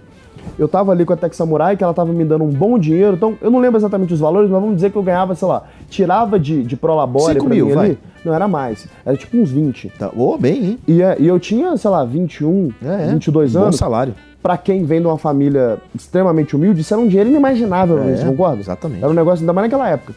Eu 0.58 0.68
tava 0.68 0.92
ali 0.92 1.06
com 1.06 1.14
a 1.14 1.16
Tech 1.16 1.34
Samurai, 1.34 1.74
que 1.74 1.82
ela 1.82 1.94
tava 1.94 2.12
me 2.12 2.22
dando 2.22 2.44
um 2.44 2.50
bom 2.50 2.78
dinheiro, 2.78 3.16
então 3.16 3.34
eu 3.40 3.50
não 3.50 3.58
lembro 3.58 3.78
exatamente 3.80 4.12
os 4.12 4.20
valores, 4.20 4.50
mas 4.50 4.60
vamos 4.60 4.74
dizer 4.76 4.90
que 4.92 4.96
eu 4.96 5.02
ganhava, 5.02 5.34
sei 5.34 5.48
lá, 5.48 5.62
tirava 5.88 6.38
de, 6.38 6.62
de 6.64 6.76
Prolabore 6.76 7.32
Cinco 7.32 7.46
pra 7.46 7.54
mil, 7.54 7.66
mim 7.68 7.72
vai. 7.72 7.86
ali. 7.86 7.98
Não, 8.22 8.34
era 8.34 8.46
mais. 8.46 8.86
Era 9.06 9.16
tipo 9.16 9.38
uns 9.38 9.50
20. 9.50 9.90
Tá, 9.98 10.10
ô, 10.14 10.36
bem, 10.36 10.64
hein? 10.66 10.78
E, 10.86 11.00
é, 11.00 11.16
e 11.18 11.26
eu 11.26 11.40
tinha, 11.40 11.74
sei 11.78 11.90
lá, 11.90 12.04
21, 12.04 12.72
É, 12.84 13.04
é. 13.04 13.12
22 13.12 13.54
Bom 13.54 13.62
anos. 13.62 13.76
salário. 13.76 14.14
Pra 14.42 14.58
quem 14.58 14.84
vem 14.84 15.00
de 15.00 15.06
uma 15.06 15.16
família 15.16 15.78
extremamente 15.94 16.54
humilde, 16.54 16.82
isso 16.82 16.92
era 16.92 17.02
um 17.02 17.08
dinheiro 17.08 17.30
inimaginável 17.30 17.98
É, 17.98 18.16
você 18.16 18.26
concorda? 18.26 18.60
exatamente. 18.60 19.02
Era 19.02 19.10
um 19.10 19.14
negócio, 19.14 19.42
ainda 19.42 19.54
mais 19.54 19.64
naquela 19.70 19.88
época. 19.88 20.12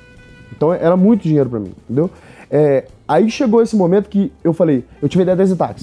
Então 0.54 0.74
era 0.74 0.98
muito 0.98 1.24
dinheiro 1.24 1.50
pra 1.50 1.60
mim, 1.62 1.72
entendeu? 1.86 2.10
É, 2.52 2.84
aí 3.08 3.30
chegou 3.32 3.62
esse 3.62 3.78
momento 3.78 4.10
que 4.10 4.30
eu 4.44 4.52
falei, 4.52 4.84
eu 5.02 5.08
tive 5.08 5.22
a 5.24 5.34
ideia 5.34 5.48
da. 5.56 5.76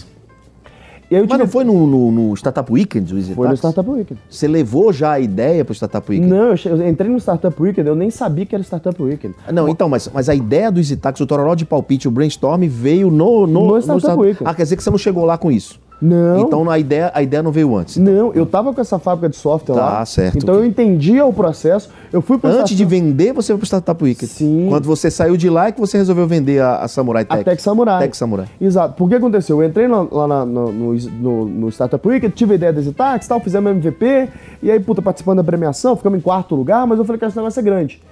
E 1.14 1.16
aí 1.18 1.23
Mas 1.23 1.30
tive 1.30 1.42
não 1.44 1.49
foi 1.49 1.64
no, 1.64 1.87
no, 1.87 2.11
no 2.11 2.35
Startup 2.35 2.71
Weekend, 2.73 3.14
o 3.14 3.16
Easy 3.18 3.35
Foi 3.35 3.47
no? 3.49 3.54
Startup 3.54 3.88
Weekend. 3.88 4.21
Você 4.28 4.49
levou 4.49 4.92
já 4.92 5.12
a 5.12 5.21
ideia 5.21 5.64
pro 5.64 5.73
Startup 5.75 6.11
Weekend? 6.11 6.28
Não, 6.30 6.50
eu, 6.50 6.56
che- 6.56 6.68
eu 6.68 6.88
entrei 6.88 7.09
no 7.11 7.18
Startup 7.21 7.54
Weekend, 7.62 7.88
eu 7.88 7.94
nem 7.94 8.11
sabia 8.11 8.44
que 8.44 8.54
era 8.54 8.62
Startup 8.64 9.00
Weekend. 9.00 9.35
Não, 9.52 9.68
então, 9.68 9.88
mas, 9.88 10.11
mas 10.12 10.28
a 10.28 10.35
ideia 10.35 10.73
do 10.73 10.80
Easy 10.80 10.97
Taxi, 10.97 11.23
o 11.23 11.26
Tororó 11.26 11.54
de 11.54 11.64
palpite, 11.64 12.09
o 12.09 12.11
brainstorm 12.11 12.64
veio 12.66 13.11
no... 13.11 13.47
No, 13.47 13.66
No 13.68 13.78
Startup 13.80 14.18
Weekend. 14.21 14.50
Ah, 14.50 14.54
quer 14.54 14.64
dizer 14.64 14.76
que 14.76 14.83
você 14.83 14.90
não 14.90 14.99
chegou 14.99 15.25
lá 15.25 15.38
com 15.38 15.52
isso? 15.52 15.78
Não. 16.02 16.40
Então 16.40 16.68
a 16.68 16.78
ideia, 16.78 17.10
a 17.14 17.22
ideia 17.22 17.42
não 17.42 17.50
veio 17.50 17.74
antes. 17.74 17.96
Não, 17.96 18.32
eu 18.34 18.44
tava 18.44 18.74
com 18.74 18.80
essa 18.80 18.98
fábrica 18.98 19.28
de 19.28 19.36
software 19.36 19.74
Tá, 19.76 19.80
lá. 19.98 20.04
certo. 20.06 20.36
Então 20.36 20.54
eu 20.56 20.64
entendia 20.64 21.24
o 21.24 21.32
processo. 21.32 21.88
Eu 22.12 22.20
fui 22.20 22.36
pro 22.36 22.50
Antes 22.50 22.76
de 22.76 22.84
vender, 22.84 23.32
você 23.32 23.52
foi 23.52 23.58
pro 23.58 23.66
Startup 23.66 24.04
Weekend. 24.04 24.30
Sim. 24.30 24.66
Quando 24.68 24.84
você 24.84 25.10
saiu 25.10 25.36
de 25.36 25.48
lá 25.48 25.68
é 25.68 25.72
que 25.72 25.80
você 25.80 25.96
resolveu 25.96 26.26
vender 26.26 26.60
a, 26.60 26.78
a 26.78 26.88
Samurai 26.88 27.24
Tech. 27.24 27.40
A 27.40 27.44
Tech 27.44 27.62
Samurai. 27.62 28.00
Tech 28.02 28.16
Samurai. 28.16 28.46
Exato. 28.60 28.94
Por 28.94 29.08
que 29.08 29.14
aconteceu? 29.14 29.62
Eu 29.62 29.68
entrei 29.68 29.88
lá, 29.88 30.06
lá 30.10 30.26
na- 30.28 30.44
no, 30.44 30.70
no, 30.72 30.94
no- 30.94 31.44
no 31.46 31.68
Startup 31.72 32.06
Weekend, 32.06 32.34
tive 32.34 32.52
a 32.52 32.56
ideia 32.56 32.72
desse 32.72 32.92
táxi, 32.92 33.28
tal, 33.28 33.40
fizemos 33.40 33.70
MVP, 33.70 34.28
e 34.62 34.70
aí, 34.70 34.78
puta, 34.80 35.00
participando 35.00 35.38
da 35.38 35.44
premiação, 35.44 35.96
ficamos 35.96 36.18
em 36.18 36.22
quarto 36.22 36.54
lugar, 36.54 36.86
mas 36.86 36.98
eu 36.98 37.04
falei 37.04 37.18
que 37.18 37.24
esse 37.24 37.36
negócio 37.36 37.58
é 37.60 37.62
grande. 37.62 38.02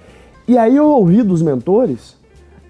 E 0.47 0.57
aí 0.57 0.75
eu 0.75 0.87
ouvi 0.87 1.21
dos 1.21 1.41
mentores 1.41 2.15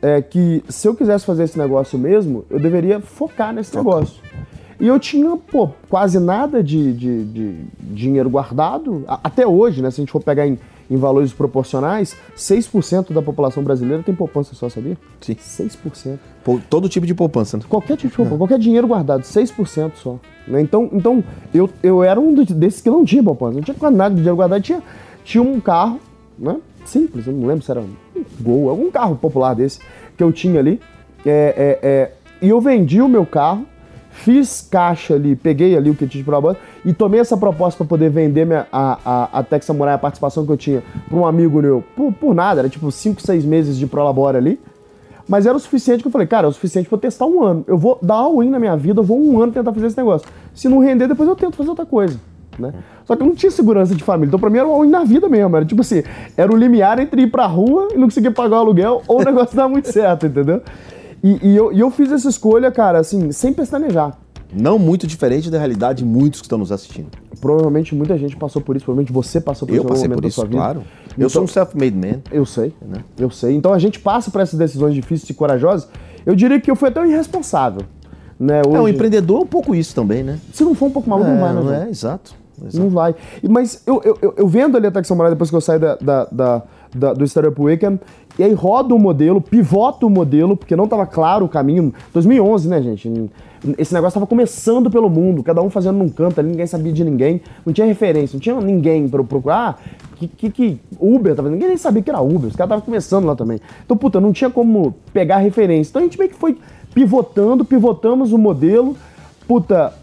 é, 0.01 0.22
que 0.22 0.63
se 0.67 0.88
eu 0.88 0.93
quisesse 0.93 1.25
fazer 1.25 1.43
esse 1.46 1.58
negócio 1.58 1.98
mesmo, 1.98 2.43
eu 2.50 2.60
deveria 2.60 3.00
focar 3.00 3.53
nesse 3.53 3.74
negócio. 3.75 4.22
E 4.80 4.88
eu 4.88 5.00
tinha, 5.00 5.36
pô, 5.38 5.70
quase 5.89 6.20
nada 6.20 6.63
de, 6.63 6.94
de- 6.94 7.24
de 7.25 7.56
dinheiro 7.80 8.30
guardado, 8.30 9.03
até 9.08 9.46
hoje, 9.48 9.82
né? 9.82 9.89
Se 9.92 10.00
a 10.00 10.03
gente 10.03 10.12
for 10.12 10.22
pegar 10.22 10.48
em, 10.48 10.58
em 10.89 10.98
valores 10.98 11.32
proporcionais, 11.32 12.15
6% 12.36 13.13
da 13.13 13.22
população 13.22 13.63
brasileira 13.63 14.03
tem 14.03 14.13
poupança 14.15 14.53
só, 14.56 14.70
sabia? 14.70 14.98
Sim. 15.22 15.36
6%. 15.36 16.18
Pô, 16.44 16.60
Todo 16.70 16.89
tipo 16.89 17.06
de 17.06 17.13
poupança. 17.13 17.58
né? 17.58 17.63
Qualquer 17.70 17.96
tipo 17.98 18.10
de 18.12 18.15
poupança, 18.18 18.38
qualquer 18.38 18.60
dinheiro 18.60 18.88
guardado, 18.88 19.22
6% 19.24 19.92
só. 19.96 20.18
né? 20.48 20.60
Então, 20.62 20.89
então 20.92 21.24
eu, 21.53 21.70
eu 21.82 22.03
era 22.03 22.20
um 22.20 22.34
de- 22.34 22.53
desses 22.53 22.82
que 22.82 22.89
não 22.89 23.06
tinha 23.06 23.24
poupança. 23.24 23.56
Não 23.56 23.62
tinha 23.62 23.75
quase 23.75 23.96
nada 23.96 24.10
de 24.10 24.18
dinheiro 24.18 24.36
guardado. 24.36 24.62
Tinha, 24.62 24.82
tinha 25.24 25.42
um 25.42 25.60
carro, 25.60 26.00
né? 26.38 26.58
Simples, 26.86 27.25
eu 27.27 27.34
não 27.34 27.48
lembro 27.48 27.63
se 27.63 27.72
era 27.72 27.80
um 27.80 27.89
Gol, 28.42 28.70
algum 28.70 28.92
carro 28.92 29.15
popular 29.15 29.53
desse 29.53 29.80
que 30.18 30.24
eu 30.24 30.32
tinha 30.34 30.60
ali. 30.60 30.82
É, 31.25 31.80
é, 31.82 31.88
é, 31.88 32.12
e 32.42 32.50
eu 32.50 32.60
vendi 32.60 33.01
o 33.01 33.08
meu 33.08 33.25
carro, 33.25 33.65
fiz 34.13 34.65
caixa 34.70 35.15
ali, 35.15 35.36
peguei 35.36 35.75
ali 35.75 35.89
o 35.89 35.96
tinha 35.96 36.08
de 36.08 36.24
prova 36.24 36.55
e 36.86 36.93
tomei 36.93 37.20
essa 37.20 37.36
proposta 37.36 37.77
para 37.79 37.88
poder 37.88 38.10
vender 38.10 38.46
minha, 38.46 38.67
a, 38.72 39.00
a, 39.03 39.39
a 39.39 39.43
Tech 39.43 39.65
Samurai, 39.65 39.96
a 39.96 39.98
participação 39.98 40.46
que 40.46 40.51
eu 40.51 40.58
tinha, 40.58 40.84
para 41.10 41.17
um 41.17 41.25
amigo 41.25 41.62
meu, 41.62 41.84
por, 41.96 42.13
por 42.13 42.34
nada, 42.34 42.62
era 42.62 42.70
tipo 42.70 42.91
5, 42.91 43.22
6 43.22 43.43
meses 43.43 43.77
de 43.77 43.88
Prolabore 43.88 44.38
ali. 44.38 44.60
Mas 45.27 45.46
era 45.46 45.55
o 45.55 45.60
suficiente 45.60 46.01
que 46.01 46.08
eu 46.08 46.12
falei, 46.12 46.27
cara, 46.27 46.48
é 46.48 46.50
o 46.50 46.53
suficiente 46.53 46.91
eu 46.91 46.98
testar 46.98 47.25
um 47.25 47.41
ano. 47.41 47.63
Eu 47.65 47.77
vou 47.77 47.98
dar 48.01 48.15
all-in 48.15 48.50
na 48.50 48.60
minha 48.60 48.75
vida, 48.75 49.00
eu 49.00 49.03
vou 49.03 49.20
um 49.20 49.41
ano 49.41 49.51
tentar 49.51 49.74
fazer 49.74 49.88
esse 49.88 49.98
negócio. 49.98 50.27
Se 50.53 50.67
não 50.67 50.79
render, 50.79 51.08
depois 51.08 51.27
eu 51.27 51.36
tento 51.36 51.55
fazer 51.55 51.70
outra 51.70 51.86
coisa. 51.86 52.20
Né? 52.60 52.74
Só 53.05 53.15
que 53.15 53.22
eu 53.22 53.27
não 53.27 53.34
tinha 53.34 53.50
segurança 53.50 53.96
de 53.96 54.03
família. 54.03 54.27
Então, 54.27 54.39
pra 54.39 54.50
mim, 54.50 54.58
era 54.58 54.67
o 54.67 54.72
all-in 54.72 54.89
na 54.89 55.05
vida 55.05 55.29
mesmo. 55.29 55.55
Era 55.55 55.65
tipo 55.65 55.82
assim, 55.82 56.03
era 56.36 56.51
o 56.51 56.55
limiar 56.55 57.00
entre 57.00 57.24
ir 57.24 57.27
pra 57.27 57.46
rua 57.46 57.88
e 57.93 57.98
não 57.98 58.08
conseguir 58.08 58.32
pagar 58.32 58.58
o 58.58 58.60
aluguel 58.60 59.01
ou 59.08 59.22
o 59.22 59.24
negócio 59.24 59.55
dar 59.58 59.70
muito 59.70 59.91
certo, 59.91 60.27
entendeu? 60.27 60.62
E, 61.24 61.39
e 61.42 61.56
eu, 61.56 61.72
e 61.72 61.80
eu 61.80 61.89
fiz 61.89 62.12
essa 62.12 62.27
escolha, 62.30 62.72
cara, 62.72 63.00
assim, 63.00 63.32
sem 63.32 63.53
pestanejar. 63.53 64.18
Não 64.53 64.77
muito 64.77 65.08
diferente 65.08 65.50
da 65.50 65.58
realidade 65.58 66.00
de 66.03 66.06
muitos 66.06 66.39
que 66.42 66.46
estão 66.46 66.58
nos 66.60 66.72
assistindo. 66.72 67.08
Provavelmente 67.42 67.96
muita 67.96 68.15
gente 68.18 68.36
passou 68.36 68.62
por 68.62 68.75
isso, 68.75 68.86
provavelmente 68.86 69.12
você 69.12 69.42
passou 69.42 69.68
por 69.68 69.74
Eu 69.74 69.77
isso 69.77 69.88
algum 69.88 69.96
passei 69.96 70.10
por 70.15 70.25
isso, 70.25 70.48
claro. 70.48 70.80
Eu 70.82 71.13
Então- 71.18 71.30
sou 71.30 71.44
um 71.44 71.48
self-made 71.48 71.96
man. 71.96 72.20
Eu 72.32 72.46
sei, 72.46 72.74
né? 72.82 73.03
Eu 73.18 73.30
sei. 73.32 73.56
Então 73.56 73.74
a 73.74 73.80
gente 73.80 74.00
passa 74.00 74.30
por 74.30 74.42
essas 74.42 74.58
decisões 74.60 74.94
difíceis 74.94 75.30
e 75.30 75.34
corajosas. 75.34 75.88
Eu 76.25 76.36
diria 76.36 76.60
que 76.62 76.70
eu 76.70 76.75
fui 76.75 76.89
até 76.89 77.01
um 77.01 77.06
irresponsável. 77.06 77.82
Né? 78.39 78.62
É, 78.63 78.68
um 78.68 78.82
Hoje, 78.82 78.94
empreendedor 78.94 79.39
é 79.42 79.44
um 79.44 79.48
pouco 79.48 79.74
isso 79.74 79.96
também, 79.96 80.24
né? 80.24 80.39
Se 80.53 80.63
não 80.63 80.75
for 80.75 80.86
um 80.88 80.92
pouco 80.92 81.10
maluco, 81.10 81.30
não 81.30 81.39
vai, 81.39 81.50
né? 81.50 81.56
não 81.56 81.63
João? 81.63 81.75
é, 81.84 81.89
exato. 81.89 82.36
exato. 82.62 82.77
Não 82.80 82.89
vai. 82.89 83.15
Mas 83.50 83.82
eu, 83.88 84.01
eu, 84.03 84.18
eu- 84.22 84.34
eu 84.38 84.48
vendo 84.48 84.77
ali 84.77 84.86
a 84.88 84.92
Tech 84.92 85.08
Samurai 85.08 85.32
depois 85.32 85.50
que 85.50 85.56
eu 85.56 85.62
saí 85.62 85.80
da, 85.80 85.96
da- 85.96 86.27
da- 86.32 86.62
da- 86.96 87.13
do 87.13 87.24
Startup 87.25 87.60
Weekend, 87.60 88.00
e 88.38 88.44
aí 88.44 88.54
roda 88.54 88.96
o 88.96 89.00
modelo, 89.00 89.40
pivota 89.40 90.06
o 90.06 90.10
modelo, 90.10 90.58
porque 90.58 90.75
não 90.75 90.86
estava 90.86 91.06
claro 91.06 91.46
o 91.46 91.50
caminho. 91.50 91.94
2011, 92.13 92.68
né, 92.68 92.82
gente? 92.82 93.30
Esse 93.78 93.94
negócio 93.94 94.10
estava 94.10 94.28
começando 94.28 94.90
pelo 94.90 95.10
mundo, 95.10 95.44
cada 95.44 95.62
um 95.62 95.70
fazendo 95.70 95.98
num 95.98 96.10
canto 96.10 96.40
ali, 96.40 96.50
ninguém 96.50 96.68
sabia 96.68 96.92
de 96.92 97.04
ninguém, 97.04 97.42
não 97.66 97.72
tinha 97.72 97.88
referência, 97.88 98.36
não 98.36 98.42
tinha 98.42 98.60
ninguém 98.60 99.07
para 99.07 99.24
procurar. 99.24 99.81
Que, 100.16 100.27
que, 100.27 100.50
que 100.50 100.79
Uber 101.00 101.36
tava 101.36 101.50
Ninguém 101.50 101.70
nem 101.70 101.77
sabia 101.77 102.01
que 102.01 102.10
era 102.10 102.22
Uber, 102.22 102.48
os 102.48 102.55
caras 102.55 102.72
estavam 102.72 102.81
começando 102.81 103.25
lá 103.25 103.36
também. 103.36 103.60
Então, 103.86 103.96
puta, 103.96 104.20
não 104.20 104.34
tinha 104.34 104.50
como 104.50 104.94
pegar 105.14 105.38
referência. 105.38 105.92
Então 105.92 106.01
a 106.01 106.05
gente 106.05 106.18
meio 106.18 106.29
que 106.29 106.38
foi 106.38 106.57
pivotando, 106.94 107.64
pivotamos 107.64 108.34
o 108.34 108.38
modelo. 108.38 108.98
Puta, 109.48 109.94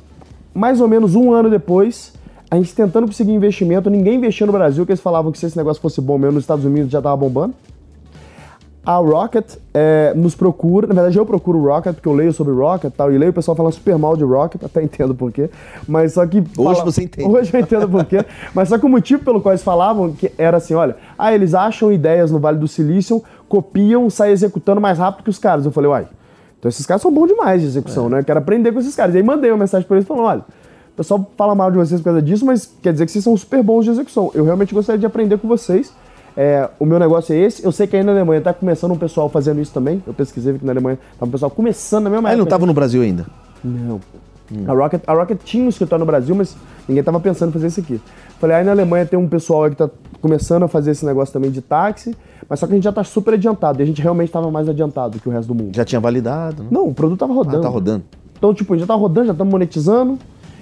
mais 0.54 0.80
ou 0.80 0.88
menos 0.88 1.14
um 1.14 1.32
ano 1.32 1.50
depois, 1.50 2.12
a 2.50 2.56
gente 2.56 2.74
tentando 2.74 3.06
conseguir 3.06 3.32
investimento, 3.32 3.90
ninguém 3.90 4.16
investia 4.16 4.46
no 4.46 4.52
Brasil, 4.52 4.84
que 4.84 4.92
eles 4.92 5.00
falavam 5.00 5.32
que 5.32 5.38
se 5.38 5.46
esse 5.46 5.56
negócio 5.56 5.80
fosse 5.80 6.00
bom 6.00 6.18
mesmo, 6.18 6.34
nos 6.34 6.44
Estados 6.44 6.64
Unidos 6.64 6.90
já 6.90 7.00
tava 7.00 7.16
bombando. 7.16 7.54
A 8.84 8.96
Rocket 8.96 9.56
é, 9.74 10.12
nos 10.16 10.34
procura, 10.34 10.86
na 10.86 10.94
verdade 10.94 11.18
eu 11.18 11.26
procuro 11.26 11.58
o 11.58 11.66
Rocket, 11.66 11.94
porque 11.94 12.08
eu 12.08 12.14
leio 12.14 12.32
sobre 12.32 12.54
Rocket 12.54 12.90
e 12.90 12.96
tal, 12.96 13.12
e 13.12 13.18
leio 13.18 13.30
o 13.30 13.34
pessoal 13.34 13.54
falando 13.54 13.72
super 13.74 13.98
mal 13.98 14.16
de 14.16 14.24
Rocket, 14.24 14.62
até 14.64 14.82
entendo 14.82 15.14
por 15.14 15.30
quê, 15.30 15.50
mas 15.86 16.14
só 16.14 16.26
que... 16.26 16.42
Hoje 16.56 16.82
você 16.82 17.02
entende. 17.02 17.28
Hoje 17.28 17.50
eu 17.52 17.60
entendo 17.60 17.88
por 17.88 18.04
quê, 18.06 18.24
mas 18.54 18.70
só 18.70 18.78
que 18.78 18.86
o 18.86 18.88
motivo 18.88 19.22
pelo 19.22 19.40
qual 19.40 19.52
eles 19.52 19.62
falavam 19.62 20.12
que 20.12 20.32
era 20.38 20.56
assim, 20.56 20.74
olha, 20.74 20.96
ah, 21.18 21.34
eles 21.34 21.54
acham 21.54 21.92
ideias 21.92 22.30
no 22.30 22.38
Vale 22.38 22.58
do 22.58 22.66
Silício, 22.66 23.22
copiam, 23.48 24.08
saem 24.08 24.32
executando 24.32 24.80
mais 24.80 24.98
rápido 24.98 25.24
que 25.24 25.30
os 25.30 25.38
caras. 25.38 25.66
Eu 25.66 25.72
falei, 25.72 25.90
uai, 25.90 26.08
então 26.58 26.68
esses 26.68 26.86
caras 26.86 27.02
são 27.02 27.12
bons 27.12 27.26
demais 27.28 27.60
de 27.60 27.66
execução, 27.66 28.08
né? 28.08 28.20
Eu 28.20 28.24
quero 28.24 28.38
aprender 28.38 28.70
com 28.72 28.78
esses 28.78 28.94
caras. 28.94 29.14
E 29.14 29.18
aí 29.18 29.22
mandei 29.22 29.50
uma 29.50 29.58
mensagem 29.58 29.86
pra 29.86 29.96
eles 29.96 30.06
falando, 30.06 30.24
olha, 30.24 30.40
o 30.92 30.96
pessoal 30.96 31.30
fala 31.36 31.54
mal 31.54 31.70
de 31.70 31.78
vocês 31.78 32.00
por 32.00 32.04
causa 32.04 32.22
disso, 32.22 32.46
mas 32.46 32.70
quer 32.82 32.92
dizer 32.92 33.06
que 33.06 33.12
vocês 33.12 33.24
são 33.24 33.36
super 33.36 33.62
bons 33.62 33.84
de 33.84 33.90
execução. 33.90 34.30
Eu 34.34 34.44
realmente 34.44 34.74
gostaria 34.74 34.98
de 34.98 35.06
aprender 35.06 35.38
com 35.38 35.48
vocês. 35.48 35.92
É, 36.36 36.68
o 36.78 36.86
meu 36.86 36.98
negócio 36.98 37.34
é 37.34 37.38
esse. 37.38 37.64
Eu 37.64 37.72
sei 37.72 37.86
que 37.86 37.96
aí 37.96 38.02
na 38.02 38.12
Alemanha 38.12 38.40
tá 38.40 38.52
começando 38.52 38.92
um 38.92 38.98
pessoal 38.98 39.28
fazendo 39.28 39.60
isso 39.60 39.72
também. 39.72 40.02
Eu 40.06 40.14
pesquisei, 40.14 40.56
que 40.56 40.64
na 40.64 40.72
Alemanha 40.72 40.98
tá 41.18 41.26
um 41.26 41.30
pessoal 41.30 41.50
começando 41.50 42.04
na 42.04 42.10
mesma 42.10 42.28
Aí 42.28 42.36
não 42.36 42.44
estava 42.44 42.66
no 42.66 42.72
Brasil 42.72 43.02
ainda. 43.02 43.26
Não. 43.62 44.00
A, 44.66 44.72
Rocket, 44.72 45.02
a 45.06 45.12
Rocket 45.12 45.38
tinha 45.44 45.64
um 45.64 45.68
escritório 45.68 46.00
no 46.00 46.06
Brasil, 46.06 46.34
mas 46.34 46.56
ninguém 46.88 47.04
tava 47.04 47.20
pensando 47.20 47.50
em 47.50 47.52
fazer 47.52 47.68
isso 47.68 47.80
aqui. 47.80 48.00
Falei, 48.40 48.56
aí 48.56 48.64
na 48.64 48.72
Alemanha 48.72 49.06
tem 49.06 49.18
um 49.18 49.28
pessoal 49.28 49.64
aí 49.64 49.70
que 49.70 49.76
tá 49.76 49.88
começando 50.20 50.64
a 50.64 50.68
fazer 50.68 50.90
esse 50.90 51.06
negócio 51.06 51.32
também 51.32 51.50
de 51.50 51.60
táxi, 51.60 52.16
mas 52.48 52.58
só 52.58 52.66
que 52.66 52.72
a 52.72 52.74
gente 52.74 52.84
já 52.84 52.92
tá 52.92 53.04
super 53.04 53.34
adiantado. 53.34 53.80
E 53.80 53.82
a 53.82 53.86
gente 53.86 54.02
realmente 54.02 54.32
tava 54.32 54.50
mais 54.50 54.68
adiantado 54.68 55.20
que 55.20 55.28
o 55.28 55.32
resto 55.32 55.48
do 55.48 55.54
mundo. 55.54 55.76
Já 55.76 55.84
tinha 55.84 56.00
validado, 56.00 56.64
né? 56.64 56.68
Não, 56.72 56.88
o 56.88 56.94
produto 56.94 57.20
tava 57.20 57.32
rodando. 57.32 57.58
Ah, 57.58 57.62
tá 57.62 57.68
rodando. 57.68 58.04
Então, 58.36 58.52
tipo, 58.52 58.76
já 58.76 58.86
tá 58.86 58.94
rodando, 58.94 59.26
já 59.26 59.32
estamos 59.32 59.52
monetizando. 59.52 60.18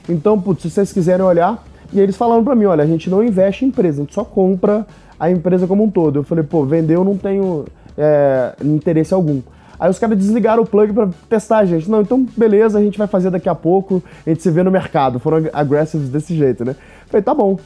Então, 0.09 0.38
putz, 0.40 0.62
se 0.62 0.70
vocês 0.70 0.92
quiserem 0.92 1.24
olhar. 1.24 1.64
E 1.92 2.01
eles 2.01 2.16
falaram 2.16 2.44
pra 2.44 2.55
mim, 2.55 2.66
olha, 2.66 2.85
a 2.85 2.87
gente 2.87 3.09
não 3.09 3.22
investe 3.22 3.64
em 3.64 3.68
empresa, 3.68 4.01
a 4.01 4.05
gente 4.05 4.14
só 4.14 4.24
compra 4.24 4.87
a 5.18 5.31
empresa 5.31 5.66
como 5.66 5.85
um 5.85 5.90
todo. 5.90 6.18
Eu 6.18 6.22
falei, 6.22 6.44
pô, 6.44 6.64
vender 6.64 6.96
eu 6.96 7.05
não 7.05 7.16
tenho 7.16 7.64
é, 7.96 8.53
interesse 8.62 9.14
algum. 9.14 9.40
Aí 9.81 9.88
os 9.88 9.98
caras 9.98 10.18
desligaram 10.18 10.62
o 10.62 10.66
plug 10.66 10.92
pra 10.92 11.09
testar 11.29 11.59
a 11.59 11.64
gente. 11.64 11.90
Não, 11.90 12.01
então 12.01 12.27
beleza, 12.37 12.79
a 12.79 12.83
gente 12.83 12.98
vai 12.98 13.07
fazer 13.07 13.31
daqui 13.31 13.48
a 13.48 13.55
pouco, 13.55 14.03
a 14.27 14.31
gente 14.31 14.42
se 14.42 14.51
vê 14.51 14.62
no 14.62 14.70
mercado. 14.70 15.18
Foram 15.18 15.38
ag- 15.38 15.51
aggressives 15.53 16.09
desse 16.09 16.35
jeito, 16.37 16.64
né? 16.64 16.74
Falei, 17.07 17.22
tá 17.22 17.33
bom. 17.33 17.59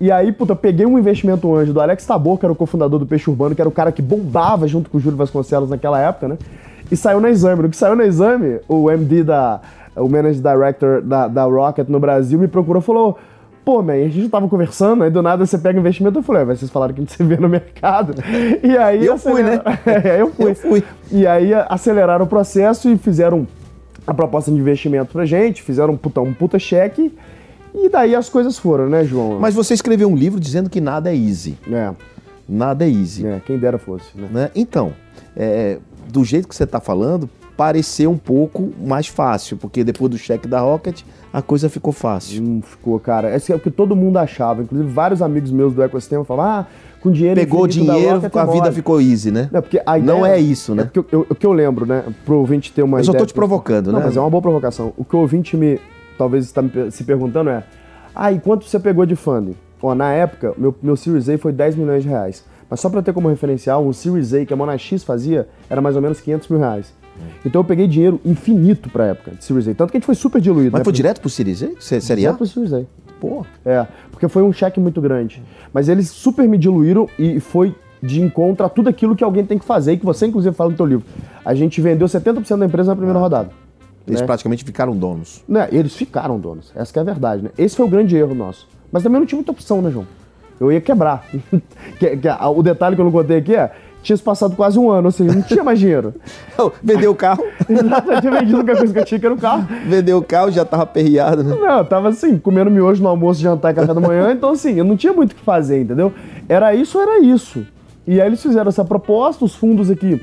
E 0.00 0.10
aí, 0.10 0.32
puta, 0.32 0.54
peguei 0.54 0.86
um 0.86 0.98
investimento 0.98 1.52
anjo 1.54 1.72
do 1.72 1.80
Alex 1.80 2.06
Tabor, 2.06 2.38
que 2.38 2.46
era 2.46 2.52
o 2.52 2.56
cofundador 2.56 2.98
do 2.98 3.06
Peixe 3.06 3.28
Urbano, 3.28 3.54
que 3.54 3.60
era 3.60 3.68
o 3.68 3.72
cara 3.72 3.90
que 3.92 4.00
bombava 4.00 4.66
junto 4.66 4.88
com 4.88 4.96
o 4.96 5.00
Júlio 5.00 5.18
Vasconcelos 5.18 5.70
naquela 5.70 6.00
época, 6.00 6.28
né? 6.28 6.38
E 6.90 6.96
saiu 6.96 7.20
na 7.20 7.28
exame. 7.28 7.62
No 7.62 7.68
que 7.68 7.76
saiu 7.76 7.94
na 7.96 8.06
exame, 8.06 8.60
o 8.68 8.90
MD 8.90 9.22
da. 9.24 9.60
O 9.96 10.08
Managing 10.08 10.40
Director 10.40 11.02
da, 11.02 11.26
da 11.26 11.42
Rocket 11.44 11.88
no 11.88 11.98
Brasil 11.98 12.38
me 12.38 12.46
procurou 12.46 12.80
e 12.80 12.84
falou: 12.84 13.18
Pô, 13.68 13.82
man, 13.82 13.92
a 13.92 14.08
gente 14.08 14.30
tava 14.30 14.48
conversando, 14.48 15.04
aí 15.04 15.10
do 15.10 15.20
nada 15.20 15.44
você 15.44 15.58
pega 15.58 15.78
investimento. 15.78 16.20
Eu 16.20 16.22
falei: 16.22 16.42
"Ué, 16.42 16.56
vocês 16.56 16.70
falaram 16.70 16.94
que 16.94 17.02
a 17.02 17.04
gente 17.04 17.12
se 17.12 17.22
vê 17.22 17.36
no 17.36 17.50
mercado. 17.50 18.14
E 18.62 18.74
aí. 18.78 19.02
E 19.02 19.04
eu 19.04 19.18
fui, 19.18 19.42
né? 19.42 19.60
É, 19.84 20.22
eu 20.22 20.30
fui. 20.30 20.50
Eu 20.52 20.54
fui. 20.54 20.84
E 21.12 21.26
aí 21.26 21.52
aceleraram 21.52 22.24
o 22.24 22.26
processo 22.26 22.88
e 22.88 22.96
fizeram 22.96 23.46
a 24.06 24.14
proposta 24.14 24.50
de 24.50 24.56
investimento 24.56 25.12
pra 25.12 25.26
gente, 25.26 25.62
fizeram 25.62 25.92
um 25.92 25.96
puta, 25.98 26.22
um 26.22 26.32
puta 26.32 26.58
cheque. 26.58 27.14
E 27.74 27.90
daí 27.90 28.14
as 28.14 28.30
coisas 28.30 28.58
foram, 28.58 28.88
né, 28.88 29.04
João? 29.04 29.38
Mas 29.38 29.54
você 29.54 29.74
escreveu 29.74 30.08
um 30.08 30.16
livro 30.16 30.40
dizendo 30.40 30.70
que 30.70 30.80
nada 30.80 31.12
é 31.12 31.14
easy. 31.14 31.58
É, 31.70 31.92
Nada 32.48 32.86
é 32.86 32.88
easy. 32.88 33.26
é, 33.26 33.38
quem 33.44 33.58
dera 33.58 33.76
fosse, 33.76 34.06
né? 34.14 34.28
né? 34.30 34.50
Então, 34.56 34.94
é, 35.36 35.76
do 36.10 36.24
jeito 36.24 36.48
que 36.48 36.56
você 36.56 36.64
está 36.64 36.80
falando, 36.80 37.28
parecer 37.58 38.06
um 38.06 38.16
pouco 38.16 38.70
mais 38.80 39.08
fácil, 39.08 39.56
porque 39.56 39.82
depois 39.82 40.08
do 40.12 40.16
cheque 40.16 40.46
da 40.46 40.60
Rocket, 40.60 41.02
a 41.32 41.42
coisa 41.42 41.68
ficou 41.68 41.92
fácil. 41.92 42.40
Não 42.40 42.62
ficou, 42.62 43.00
cara. 43.00 43.34
Esse 43.34 43.52
é 43.52 43.56
o 43.56 43.58
que 43.58 43.68
todo 43.68 43.96
mundo 43.96 44.16
achava. 44.16 44.62
Inclusive, 44.62 44.88
vários 44.88 45.20
amigos 45.20 45.50
meus 45.50 45.74
do 45.74 45.82
ecossistema 45.82 46.24
falavam, 46.24 46.52
ah, 46.52 46.66
com 47.00 47.10
dinheiro 47.10 47.40
Pegou 47.40 47.66
dinheiro, 47.66 48.20
Rocket 48.20 48.36
a 48.36 48.42
é 48.42 48.46
vida 48.52 48.72
ficou 48.72 49.00
easy, 49.00 49.32
né? 49.32 49.48
Não, 49.50 49.60
porque 49.60 49.82
a 49.84 49.98
ideia- 49.98 50.14
Não 50.14 50.24
é 50.24 50.38
isso, 50.38 50.72
né? 50.72 50.84
É 50.84 50.86
porque 50.86 51.12
eu- 51.14 51.26
o 51.28 51.34
que 51.34 51.44
eu 51.44 51.52
lembro, 51.52 51.84
né? 51.84 52.04
Pro 52.24 52.36
ouvinte 52.36 52.72
ter 52.72 52.84
uma 52.84 53.00
Eu 53.00 53.04
só 53.04 53.12
tô 53.12 53.26
te 53.26 53.34
provocando, 53.34 53.90
Não, 53.90 53.98
né? 53.98 54.04
mas 54.06 54.16
é 54.16 54.20
uma 54.20 54.30
boa 54.30 54.40
provocação. 54.42 54.92
O 54.96 55.04
que 55.04 55.16
o 55.16 55.18
ouvinte 55.18 55.56
me 55.56 55.80
talvez 56.16 56.44
está 56.44 56.62
se 56.92 57.02
perguntando 57.02 57.50
é: 57.50 57.64
ah, 58.14 58.30
e 58.30 58.38
quanto 58.38 58.64
você 58.66 58.78
pegou 58.78 59.04
de 59.04 59.16
funding? 59.16 59.56
Ó, 59.82 59.96
na 59.96 60.12
época, 60.12 60.54
meu, 60.56 60.72
meu 60.80 60.94
Series 60.96 61.28
A 61.28 61.36
foi 61.36 61.52
10 61.52 61.74
milhões 61.74 62.04
de 62.04 62.08
reais. 62.08 62.44
Mas 62.70 62.78
só 62.80 62.88
para 62.88 63.02
ter 63.02 63.12
como 63.12 63.28
referencial, 63.28 63.84
um 63.84 63.92
Series 63.92 64.32
A 64.34 64.44
que 64.44 64.52
a 64.52 64.56
Monax 64.56 65.02
fazia 65.04 65.48
era 65.68 65.80
mais 65.80 65.96
ou 65.96 66.02
menos 66.02 66.20
500 66.20 66.48
mil 66.48 66.58
reais. 66.60 66.92
Então 67.44 67.60
eu 67.60 67.64
peguei 67.64 67.86
dinheiro 67.86 68.20
infinito 68.24 68.88
pra 68.90 69.06
época 69.06 69.32
de 69.32 69.44
Series 69.44 69.68
A. 69.68 69.74
Tanto 69.74 69.90
que 69.90 69.96
a 69.96 70.00
gente 70.00 70.06
foi 70.06 70.14
super 70.14 70.40
diluído. 70.40 70.72
Mas 70.72 70.80
né? 70.80 70.84
foi 70.84 70.92
direto 70.92 71.20
pro 71.20 71.30
Series 71.30 71.62
A? 71.62 71.68
Série 71.80 72.26
A? 72.26 72.32
Direto 72.32 72.36
pro 72.36 72.46
Series 72.46 72.72
A. 72.72 72.82
Pô. 73.20 73.44
É, 73.64 73.86
porque 74.10 74.28
foi 74.28 74.42
um 74.42 74.52
cheque 74.52 74.78
muito 74.78 75.00
grande. 75.00 75.42
Mas 75.72 75.88
eles 75.88 76.08
super 76.08 76.46
me 76.48 76.56
diluíram 76.56 77.08
e 77.18 77.40
foi 77.40 77.74
de 78.02 78.20
encontro 78.20 78.64
a 78.64 78.68
tudo 78.68 78.88
aquilo 78.88 79.16
que 79.16 79.24
alguém 79.24 79.44
tem 79.44 79.58
que 79.58 79.64
fazer 79.64 79.92
e 79.92 79.96
que 79.98 80.04
você, 80.04 80.26
inclusive, 80.26 80.54
fala 80.54 80.70
no 80.70 80.76
teu 80.76 80.86
livro. 80.86 81.04
A 81.44 81.54
gente 81.54 81.80
vendeu 81.80 82.06
70% 82.06 82.58
da 82.58 82.66
empresa 82.66 82.90
na 82.90 82.96
primeira 82.96 83.18
rodada. 83.18 83.50
Eles 84.06 84.20
né? 84.20 84.26
praticamente 84.26 84.64
ficaram 84.64 84.96
donos. 84.96 85.44
Né, 85.46 85.68
Eles 85.70 85.94
ficaram 85.94 86.38
donos. 86.38 86.72
Essa 86.74 86.92
que 86.92 86.98
é 86.98 87.02
a 87.02 87.04
verdade, 87.04 87.42
né? 87.42 87.50
Esse 87.58 87.76
foi 87.76 87.86
o 87.86 87.88
grande 87.88 88.16
erro 88.16 88.34
nosso. 88.34 88.66
Mas 88.90 89.02
também 89.02 89.20
não 89.20 89.26
tinha 89.26 89.36
muita 89.36 89.52
opção, 89.52 89.82
né, 89.82 89.90
João? 89.90 90.06
Eu 90.58 90.72
ia 90.72 90.80
quebrar. 90.80 91.24
O 92.56 92.62
detalhe 92.62 92.96
que 92.96 93.00
eu 93.00 93.04
não 93.04 93.12
contei 93.12 93.38
aqui 93.38 93.54
é, 93.54 93.70
tinha 94.08 94.16
se 94.16 94.22
passado 94.22 94.56
quase 94.56 94.78
um 94.78 94.90
ano, 94.90 95.06
ou 95.06 95.12
seja, 95.12 95.34
não 95.34 95.42
tinha 95.42 95.62
mais 95.62 95.78
dinheiro. 95.78 96.14
Vendeu 96.82 97.10
o 97.10 97.14
carro, 97.14 97.44
Exato, 97.68 98.10
eu 98.10 98.20
tinha 98.20 98.32
vendido 98.32 98.56
a 98.56 98.60
única 98.60 98.76
coisa 98.76 98.92
que 98.92 98.98
eu 98.98 99.04
tinha, 99.04 99.20
que 99.20 99.26
era 99.26 99.34
o 99.34 99.38
carro. 99.38 99.68
vendeu 99.86 100.16
o 100.16 100.22
carro, 100.22 100.50
já 100.50 100.64
tava 100.64 100.86
perreado, 100.86 101.44
né? 101.44 101.54
Não, 101.54 101.78
eu 101.78 101.84
tava 101.84 102.08
assim, 102.08 102.38
comendo 102.38 102.70
miojo 102.70 103.02
no 103.02 103.08
almoço, 103.08 103.40
jantar 103.40 103.72
e 103.72 103.74
café 103.74 103.92
da 103.92 104.00
manhã, 104.00 104.32
então 104.32 104.50
assim, 104.50 104.78
eu 104.78 104.84
não 104.84 104.96
tinha 104.96 105.12
muito 105.12 105.32
o 105.32 105.34
que 105.34 105.42
fazer, 105.42 105.82
entendeu? 105.82 106.12
Era 106.48 106.74
isso, 106.74 106.98
era 106.98 107.20
isso. 107.20 107.66
E 108.06 108.18
aí 108.18 108.26
eles 108.26 108.42
fizeram 108.42 108.68
essa 108.70 108.82
proposta, 108.82 109.44
os 109.44 109.54
fundos 109.54 109.90
aqui, 109.90 110.20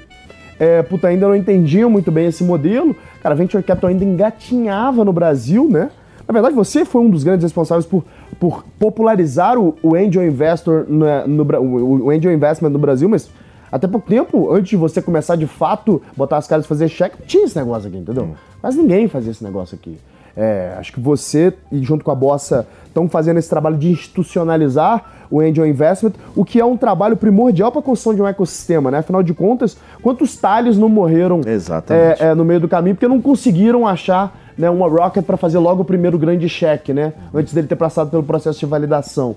é, 0.60 0.82
puta, 0.82 1.08
ainda 1.08 1.28
não 1.28 1.36
entendiam 1.36 1.88
muito 1.88 2.12
bem 2.12 2.26
esse 2.26 2.44
modelo. 2.44 2.96
Cara, 3.22 3.36
a 3.36 3.38
Venture 3.38 3.62
Capital 3.62 3.92
ainda 3.92 4.04
engatinhava 4.04 5.06
no 5.06 5.14
Brasil, 5.14 5.70
né? 5.70 5.92
Na 6.28 6.34
verdade, 6.34 6.56
você 6.56 6.84
foi 6.84 7.04
um 7.04 7.10
dos 7.10 7.24
grandes 7.24 7.44
responsáveis 7.44 7.86
por, 7.86 8.04
por 8.40 8.66
popularizar 8.80 9.60
o, 9.60 9.76
o 9.84 9.94
Angel 9.94 10.26
Investor, 10.26 10.86
no, 10.88 11.06
no 11.28 11.44
o, 11.60 12.06
o 12.06 12.10
Angel 12.10 12.34
Investment 12.34 12.72
no 12.72 12.80
Brasil, 12.80 13.08
mas 13.08 13.30
até 13.72 13.88
pouco 13.88 14.08
tempo, 14.08 14.52
antes 14.54 14.70
de 14.70 14.78
você 14.78 15.02
começar 15.02 15.36
de 15.36 15.48
fato, 15.48 16.02
botar 16.16 16.38
as 16.38 16.48
caras 16.48 16.66
e 16.66 16.68
fazer 16.68 16.88
cheque, 16.88 17.18
não 17.20 17.26
tinha 17.26 17.46
esse 17.46 17.58
negócio 17.58 17.88
aqui, 17.88 17.98
entendeu? 17.98 18.36
Mas 18.62 18.76
ninguém 18.76 19.08
fazia 19.08 19.32
esse 19.32 19.44
negócio 19.44 19.76
aqui. 19.76 19.98
É, 20.38 20.76
acho 20.78 20.92
que 20.92 21.00
você 21.00 21.54
e 21.72 21.82
junto 21.82 22.04
com 22.04 22.12
a 22.12 22.16
Bossa 22.16 22.68
estão 22.88 23.08
fazendo 23.08 23.38
esse 23.38 23.50
trabalho 23.50 23.78
de 23.78 23.90
institucionalizar 23.90 25.06
o 25.32 25.40
Angel 25.40 25.66
Investment, 25.66 26.14
o 26.36 26.44
que 26.44 26.60
é 26.60 26.66
um 26.66 26.78
trabalho 26.78 27.16
primordial 27.16 27.72
para 27.72 27.80
a 27.80 27.84
construção 27.84 28.14
de 28.14 28.22
um 28.22 28.28
ecossistema, 28.28 28.92
né? 28.92 29.00
Afinal 29.00 29.24
de 29.24 29.34
contas, 29.34 29.78
quantos 30.02 30.36
talhos 30.38 30.78
não 30.78 30.90
morreram 30.90 31.42
Exatamente. 31.46 32.22
é, 32.22 32.28
é, 32.28 32.36
no 32.36 32.44
meio 32.44 32.60
do 32.60 32.68
caminho 32.68 32.96
porque 32.96 33.08
não 33.08 33.22
conseguiram 33.22 33.88
achar 33.88 34.36
né, 34.58 34.70
uma 34.70 34.88
Rocket 34.88 35.24
para 35.26 35.38
fazer 35.38 35.58
logo 35.58 35.82
o 35.82 35.86
primeiro 35.86 36.18
grande 36.18 36.48
cheque, 36.48 36.94
né? 36.94 37.14
Antes 37.34 37.54
dele 37.54 37.68
ter 37.68 37.76
passado 37.76 38.10
pelo 38.10 38.24
processo 38.24 38.60
de 38.60 38.66
validação. 38.66 39.36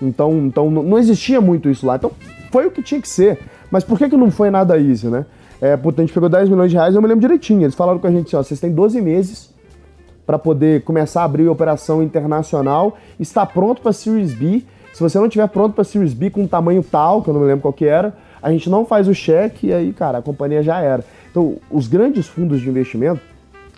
Então, 0.00 0.32
então 0.46 0.70
não 0.70 0.98
existia 0.98 1.40
muito 1.40 1.68
isso 1.68 1.86
lá. 1.86 1.96
Então, 1.96 2.12
foi 2.50 2.66
o 2.66 2.70
que 2.70 2.82
tinha 2.82 3.00
que 3.00 3.08
ser. 3.08 3.38
Mas 3.70 3.84
por 3.84 3.98
que, 3.98 4.08
que 4.08 4.16
não 4.16 4.30
foi 4.30 4.50
nada 4.50 4.76
isso, 4.78 5.10
né? 5.10 5.26
É, 5.60 5.72
a 5.72 6.00
gente 6.00 6.12
pegou 6.12 6.28
10 6.28 6.48
milhões 6.48 6.70
de 6.70 6.76
reais, 6.76 6.94
eu 6.94 7.00
me 7.00 7.08
lembro 7.08 7.20
direitinho. 7.22 7.62
Eles 7.62 7.74
falaram 7.74 7.98
com 7.98 8.06
a 8.06 8.10
gente 8.10 8.26
assim, 8.26 8.36
ó, 8.36 8.42
vocês 8.42 8.60
têm 8.60 8.72
12 8.72 9.00
meses 9.00 9.54
para 10.26 10.38
poder 10.38 10.82
começar 10.82 11.22
a 11.22 11.24
abrir 11.24 11.48
operação 11.48 12.02
internacional, 12.02 12.96
está 13.18 13.46
pronto 13.46 13.80
para 13.80 13.92
Series 13.92 14.34
B. 14.34 14.64
Se 14.92 15.02
você 15.02 15.18
não 15.18 15.28
tiver 15.28 15.46
pronto 15.48 15.74
para 15.74 15.84
Series 15.84 16.12
B 16.12 16.30
com 16.30 16.42
um 16.42 16.48
tamanho 16.48 16.82
tal, 16.82 17.22
que 17.22 17.28
eu 17.30 17.34
não 17.34 17.40
me 17.40 17.46
lembro 17.46 17.62
qual 17.62 17.72
que 17.72 17.84
era, 17.86 18.14
a 18.42 18.50
gente 18.50 18.68
não 18.68 18.84
faz 18.84 19.08
o 19.08 19.14
cheque 19.14 19.68
e 19.68 19.72
aí, 19.72 19.92
cara, 19.92 20.18
a 20.18 20.22
companhia 20.22 20.62
já 20.62 20.80
era. 20.80 21.04
Então, 21.30 21.56
os 21.70 21.86
grandes 21.86 22.26
fundos 22.26 22.60
de 22.60 22.68
investimento, 22.68 23.20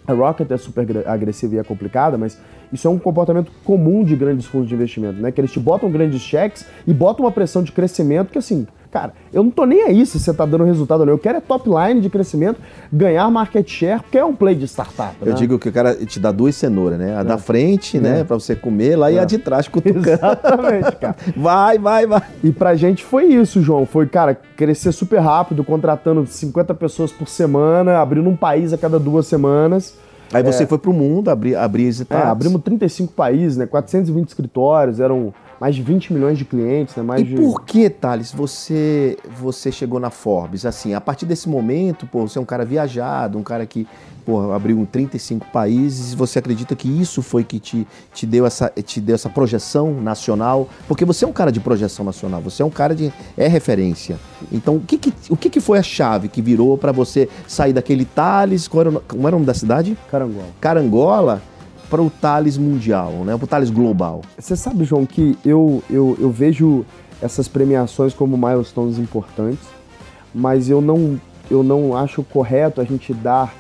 a 0.06 0.12
Rocket 0.12 0.50
é 0.50 0.56
super 0.56 0.80
agre- 0.82 1.04
agressiva 1.06 1.56
e 1.56 1.58
é 1.58 1.64
complicada, 1.64 2.16
mas 2.16 2.38
isso 2.72 2.86
é 2.88 2.90
um 2.90 2.98
comportamento 2.98 3.52
comum 3.64 4.02
de 4.02 4.16
grandes 4.16 4.46
fundos 4.46 4.68
de 4.68 4.74
investimento, 4.74 5.20
né? 5.20 5.30
Que 5.30 5.40
eles 5.40 5.52
te 5.52 5.60
botam 5.60 5.90
grandes 5.90 6.20
cheques 6.20 6.64
e 6.86 6.94
botam 6.94 7.24
uma 7.26 7.32
pressão 7.32 7.62
de 7.62 7.72
crescimento 7.72 8.30
que, 8.30 8.38
assim, 8.38 8.66
cara, 8.90 9.12
eu 9.32 9.42
não 9.42 9.50
tô 9.50 9.64
nem 9.64 9.82
aí 9.82 10.04
se 10.06 10.18
você 10.18 10.32
tá 10.32 10.44
dando 10.44 10.64
resultado 10.64 11.00
ou 11.00 11.06
não. 11.06 11.12
Eu 11.14 11.18
quero 11.18 11.38
é 11.38 11.40
top 11.40 11.68
line 11.68 12.00
de 12.00 12.08
crescimento, 12.08 12.60
ganhar 12.92 13.30
market 13.30 13.68
share, 13.68 14.00
porque 14.00 14.18
é 14.18 14.24
um 14.24 14.34
play 14.34 14.54
de 14.54 14.66
startup. 14.66 15.14
Eu 15.20 15.28
né? 15.28 15.32
digo 15.34 15.58
que 15.58 15.68
o 15.68 15.72
cara 15.72 15.94
te 15.94 16.18
dá 16.18 16.32
duas 16.32 16.56
cenouras, 16.56 16.98
né? 16.98 17.16
A 17.16 17.22
da 17.22 17.38
frente, 17.38 17.98
né? 17.98 18.24
Pra 18.24 18.38
você 18.38 18.56
comer 18.56 18.96
lá 18.96 19.10
e 19.10 19.18
a 19.18 19.24
de 19.24 19.38
trás 19.38 19.68
cutucando. 19.68 20.08
Exatamente, 20.08 20.96
cara. 20.96 21.16
Vai, 21.36 21.78
vai, 21.78 22.06
vai. 22.06 22.22
E 22.42 22.52
pra 22.52 22.74
gente 22.74 23.04
foi 23.04 23.26
isso, 23.26 23.62
João. 23.62 23.86
Foi, 23.86 24.06
cara, 24.06 24.34
crescer 24.56 24.92
super 24.92 25.20
rápido, 25.20 25.62
contratando 25.62 26.26
50 26.26 26.74
pessoas 26.74 27.12
por 27.12 27.28
semana, 27.28 27.98
abrindo 27.98 28.28
um 28.28 28.36
país 28.36 28.72
a 28.72 28.78
cada 28.78 28.98
duas 28.98 29.26
semanas. 29.26 29.94
Aí 30.32 30.42
você 30.42 30.66
foi 30.66 30.78
pro 30.78 30.92
mundo, 30.92 31.30
abrir, 31.30 31.56
abrir 31.56 31.84
É, 31.84 31.88
hesitados. 31.88 32.26
abrimos 32.30 32.62
35 32.62 33.12
países, 33.12 33.56
né? 33.56 33.66
420 33.66 34.28
escritórios, 34.28 35.00
eram 35.00 35.32
mais 35.60 35.74
de 35.74 35.82
20 35.82 36.12
milhões 36.12 36.38
de 36.38 36.44
clientes, 36.44 36.94
né? 36.94 37.02
Mais 37.02 37.22
E 37.22 37.24
de... 37.24 37.36
por 37.36 37.62
que, 37.62 37.90
Thales, 37.90 38.32
você, 38.32 39.16
você 39.40 39.72
chegou 39.72 39.98
na 39.98 40.10
Forbes? 40.10 40.64
Assim, 40.64 40.94
a 40.94 41.00
partir 41.00 41.26
desse 41.26 41.48
momento, 41.48 42.06
pô, 42.06 42.26
você 42.26 42.38
é 42.38 42.40
um 42.40 42.44
cara 42.44 42.64
viajado, 42.64 43.38
um 43.38 43.42
cara 43.42 43.66
que 43.66 43.86
pô, 44.24 44.52
abriu 44.52 44.78
em 44.78 44.84
35 44.84 45.46
países, 45.46 46.14
você 46.14 46.38
acredita 46.38 46.76
que 46.76 46.88
isso 46.88 47.22
foi 47.22 47.42
que 47.42 47.58
te, 47.58 47.86
te, 48.12 48.26
deu 48.26 48.46
essa, 48.46 48.70
te 48.84 49.00
deu 49.00 49.14
essa 49.14 49.28
projeção 49.28 50.00
nacional? 50.00 50.68
Porque 50.86 51.04
você 51.04 51.24
é 51.24 51.28
um 51.28 51.32
cara 51.32 51.50
de 51.50 51.60
projeção 51.60 52.04
nacional, 52.04 52.40
você 52.40 52.62
é 52.62 52.64
um 52.64 52.70
cara 52.70 52.94
de. 52.94 53.12
é 53.36 53.48
referência. 53.48 54.18
Então, 54.52 54.76
o 54.76 54.80
que, 54.80 54.98
que, 54.98 55.12
o 55.30 55.36
que, 55.36 55.50
que 55.50 55.60
foi 55.60 55.78
a 55.78 55.82
chave 55.82 56.28
que 56.28 56.40
virou 56.40 56.78
para 56.78 56.92
você 56.92 57.28
sair 57.46 57.72
daquele 57.72 58.04
Thales, 58.04 58.68
qual 58.68 58.82
era, 58.82 59.00
como 59.00 59.26
era 59.26 59.34
o 59.34 59.38
nome 59.38 59.46
da 59.46 59.54
cidade? 59.54 59.96
Carangola. 60.10 60.46
Carangola, 60.60 61.42
para 61.88 62.02
o 62.02 62.10
Thales 62.10 62.56
mundial, 62.58 63.12
né? 63.24 63.36
Para 63.36 63.44
o 63.44 63.48
Thales 63.48 63.70
global. 63.70 64.22
Você 64.38 64.54
sabe, 64.56 64.84
João, 64.84 65.06
que 65.06 65.38
eu, 65.44 65.82
eu, 65.90 66.16
eu 66.20 66.30
vejo 66.30 66.84
essas 67.20 67.48
premiações 67.48 68.14
como 68.14 68.36
milestones 68.36 68.98
importantes, 68.98 69.66
mas 70.34 70.68
eu 70.68 70.80
não, 70.80 71.18
eu 71.50 71.62
não 71.62 71.96
acho 71.96 72.22
correto 72.22 72.80
a 72.80 72.84
gente 72.84 73.12
dar 73.14 73.52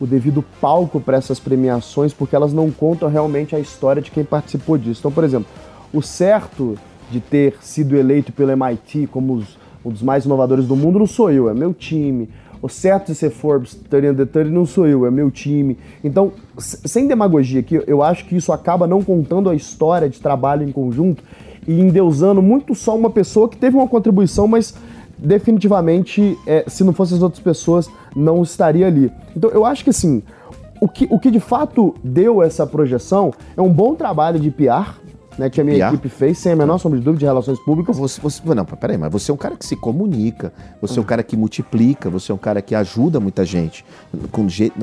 o 0.00 0.06
devido 0.06 0.42
palco 0.60 1.00
para 1.00 1.16
essas 1.16 1.38
premiações, 1.38 2.12
porque 2.12 2.34
elas 2.34 2.52
não 2.52 2.70
contam 2.70 3.08
realmente 3.08 3.54
a 3.54 3.60
história 3.60 4.02
de 4.02 4.10
quem 4.10 4.24
participou 4.24 4.76
disso. 4.76 5.00
Então, 5.00 5.12
por 5.12 5.22
exemplo, 5.22 5.46
o 5.92 6.02
certo 6.02 6.76
de 7.10 7.20
ter 7.20 7.56
sido 7.60 7.94
eleito 7.96 8.32
pelo 8.32 8.50
MIT 8.50 9.06
como 9.12 9.34
os- 9.34 9.56
um 9.84 9.90
dos 9.90 10.02
mais 10.02 10.24
inovadores 10.24 10.66
do 10.66 10.74
mundo 10.74 10.98
não 10.98 11.06
sou 11.06 11.30
eu, 11.30 11.48
é 11.48 11.54
meu 11.54 11.72
time. 11.74 12.28
O 12.64 12.68
certo 12.70 13.08
de 13.08 13.14
ser 13.14 13.28
Forbes 13.28 13.74
30 13.90 14.12
under 14.12 14.26
30 14.26 14.48
não 14.48 14.64
sou 14.64 14.86
eu, 14.86 15.04
é 15.04 15.10
meu 15.10 15.30
time. 15.30 15.76
Então, 16.02 16.32
sem 16.56 17.06
demagogia 17.06 17.60
aqui, 17.60 17.78
eu 17.86 18.02
acho 18.02 18.24
que 18.24 18.34
isso 18.34 18.50
acaba 18.54 18.86
não 18.86 19.04
contando 19.04 19.50
a 19.50 19.54
história 19.54 20.08
de 20.08 20.18
trabalho 20.18 20.66
em 20.66 20.72
conjunto 20.72 21.22
e 21.68 21.78
endeusando 21.78 22.40
muito 22.40 22.74
só 22.74 22.96
uma 22.96 23.10
pessoa 23.10 23.50
que 23.50 23.58
teve 23.58 23.76
uma 23.76 23.86
contribuição, 23.86 24.48
mas 24.48 24.74
definitivamente, 25.18 26.38
é, 26.46 26.64
se 26.66 26.82
não 26.84 26.94
fossem 26.94 27.18
as 27.18 27.22
outras 27.22 27.42
pessoas, 27.42 27.86
não 28.16 28.42
estaria 28.42 28.86
ali. 28.86 29.12
Então, 29.36 29.50
eu 29.50 29.66
acho 29.66 29.84
que 29.84 29.90
assim, 29.90 30.22
o 30.80 30.88
que, 30.88 31.06
o 31.10 31.18
que 31.18 31.30
de 31.30 31.40
fato 31.40 31.94
deu 32.02 32.42
essa 32.42 32.66
projeção 32.66 33.30
é 33.54 33.60
um 33.60 33.70
bom 33.70 33.94
trabalho 33.94 34.40
de 34.40 34.50
PR, 34.50 35.03
né, 35.38 35.50
que 35.50 35.60
a 35.60 35.64
minha 35.64 35.88
equipe 35.88 36.08
fez, 36.08 36.38
sem 36.38 36.52
a 36.52 36.56
menor 36.56 36.78
sombra 36.78 36.98
de 36.98 37.04
dúvida, 37.04 37.20
de 37.20 37.24
relações 37.24 37.58
públicas. 37.60 37.96
Você, 37.98 38.20
você, 38.20 38.42
não, 38.54 38.64
peraí, 38.64 38.96
mas 38.96 39.10
você 39.12 39.30
é 39.30 39.34
um 39.34 39.36
cara 39.36 39.56
que 39.56 39.66
se 39.66 39.76
comunica, 39.76 40.52
você 40.80 40.98
é 40.98 41.02
um 41.02 41.04
cara 41.04 41.22
que 41.22 41.36
multiplica, 41.36 42.08
você 42.10 42.30
é 42.32 42.34
um 42.34 42.38
cara 42.38 42.60
que 42.62 42.74
ajuda 42.74 43.18
muita 43.20 43.44
gente. 43.44 43.84
Com 44.30 44.48
jeito, 44.48 44.74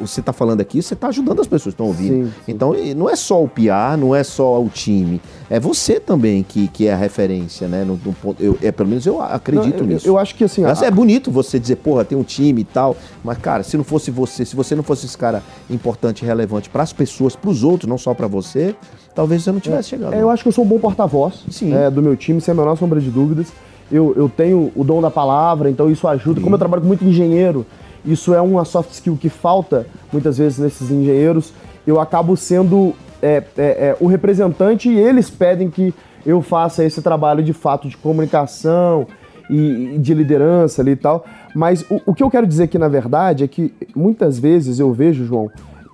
você 0.00 0.20
está 0.20 0.32
falando 0.32 0.60
aqui, 0.60 0.82
você 0.82 0.94
está 0.94 1.08
ajudando 1.08 1.40
as 1.40 1.46
pessoas 1.46 1.74
que 1.74 1.82
estão 1.82 1.86
ouvindo. 1.86 2.26
Sim, 2.26 2.32
sim. 2.46 2.52
Então, 2.52 2.74
não 2.96 3.08
é 3.08 3.16
só 3.16 3.42
o 3.42 3.48
PR, 3.48 3.96
não 3.98 4.14
é 4.14 4.22
só 4.22 4.62
o 4.62 4.68
time, 4.68 5.20
é 5.48 5.58
você 5.58 5.98
também 5.98 6.42
que, 6.42 6.68
que 6.68 6.86
é 6.86 6.92
a 6.92 6.96
referência, 6.96 7.66
né? 7.68 7.84
No, 7.84 7.98
no 8.04 8.12
ponto, 8.12 8.42
eu, 8.42 8.56
é, 8.62 8.70
pelo 8.70 8.88
menos 8.88 9.06
eu 9.06 9.20
acredito 9.20 9.74
Não, 9.78 9.80
eu- 9.80 9.86
nisso. 9.86 10.06
eu 10.08 10.18
acho 10.18 10.34
que, 10.34 10.44
assim, 10.44 10.62
Mas 10.62 10.82
a- 10.82 10.86
é 10.86 10.90
bonito 10.90 11.30
você 11.30 11.58
dizer, 11.58 11.76
porra, 11.76 12.04
tem 12.04 12.16
um 12.16 12.22
time 12.22 12.60
e 12.62 12.64
tal, 12.64 12.96
mas 13.24 13.38
cara, 13.38 13.62
se 13.62 13.76
não 13.76 13.84
fosse 13.84 14.10
você, 14.10 14.44
se 14.44 14.54
você 14.54 14.74
não 14.74 14.82
fosse 14.82 15.06
esse 15.06 15.16
cara 15.18 15.42
importante 15.68 16.22
e 16.22 16.26
relevante 16.26 16.68
para 16.70 16.82
as 16.82 16.92
pessoas, 16.92 17.34
para 17.34 17.50
os 17.50 17.64
outros, 17.64 17.88
não 17.88 17.98
só 17.98 18.14
para 18.14 18.26
você, 18.26 18.74
talvez 19.20 19.42
você 19.42 19.52
não 19.52 19.60
tivesse 19.60 19.90
chegado. 19.90 20.14
É, 20.14 20.22
eu 20.22 20.30
acho 20.30 20.42
que 20.42 20.48
eu 20.48 20.52
sou 20.52 20.64
um 20.64 20.66
bom 20.66 20.78
porta-voz 20.78 21.44
Sim. 21.50 21.74
é, 21.74 21.90
do 21.90 22.00
meu 22.00 22.16
time, 22.16 22.40
sem 22.40 22.52
a 22.52 22.54
menor 22.54 22.74
sombra 22.76 22.98
de 22.98 23.10
dúvidas. 23.10 23.52
Eu, 23.92 24.14
eu 24.16 24.30
tenho 24.30 24.72
o 24.74 24.82
dom 24.82 25.02
da 25.02 25.10
palavra, 25.10 25.68
então 25.68 25.90
isso 25.90 26.08
ajuda. 26.08 26.40
Como 26.40 26.54
eu 26.54 26.58
trabalho 26.58 26.80
com 26.80 26.88
muito 26.88 27.04
engenheiro, 27.04 27.66
isso 28.02 28.32
é 28.32 28.40
uma 28.40 28.64
soft 28.64 28.92
skill 28.92 29.18
que 29.20 29.28
falta 29.28 29.86
muitas 30.10 30.38
vezes 30.38 30.58
nesses 30.58 30.90
engenheiros. 30.90 31.52
Eu 31.86 32.00
acabo 32.00 32.34
sendo 32.34 32.94
é, 33.20 33.42
é, 33.58 33.62
é, 33.62 33.96
o 34.00 34.06
representante 34.06 34.88
e 34.88 34.98
eles 34.98 35.28
pedem 35.28 35.68
que 35.68 35.92
eu 36.24 36.40
faça 36.40 36.82
esse 36.82 37.02
trabalho 37.02 37.42
de 37.42 37.52
fato 37.52 37.90
de 37.90 37.98
comunicação 37.98 39.06
e, 39.50 39.96
e 39.96 39.98
de 39.98 40.14
liderança 40.14 40.80
ali 40.80 40.92
e 40.92 40.96
tal. 40.96 41.26
Mas 41.54 41.82
o, 41.90 42.00
o 42.06 42.14
que 42.14 42.22
eu 42.22 42.30
quero 42.30 42.46
dizer 42.46 42.62
aqui, 42.62 42.78
na 42.78 42.88
verdade, 42.88 43.44
é 43.44 43.48
que 43.48 43.74
muitas 43.94 44.38
vezes 44.38 44.78
eu 44.78 44.90
vejo, 44.94 45.26
João, 45.26 45.50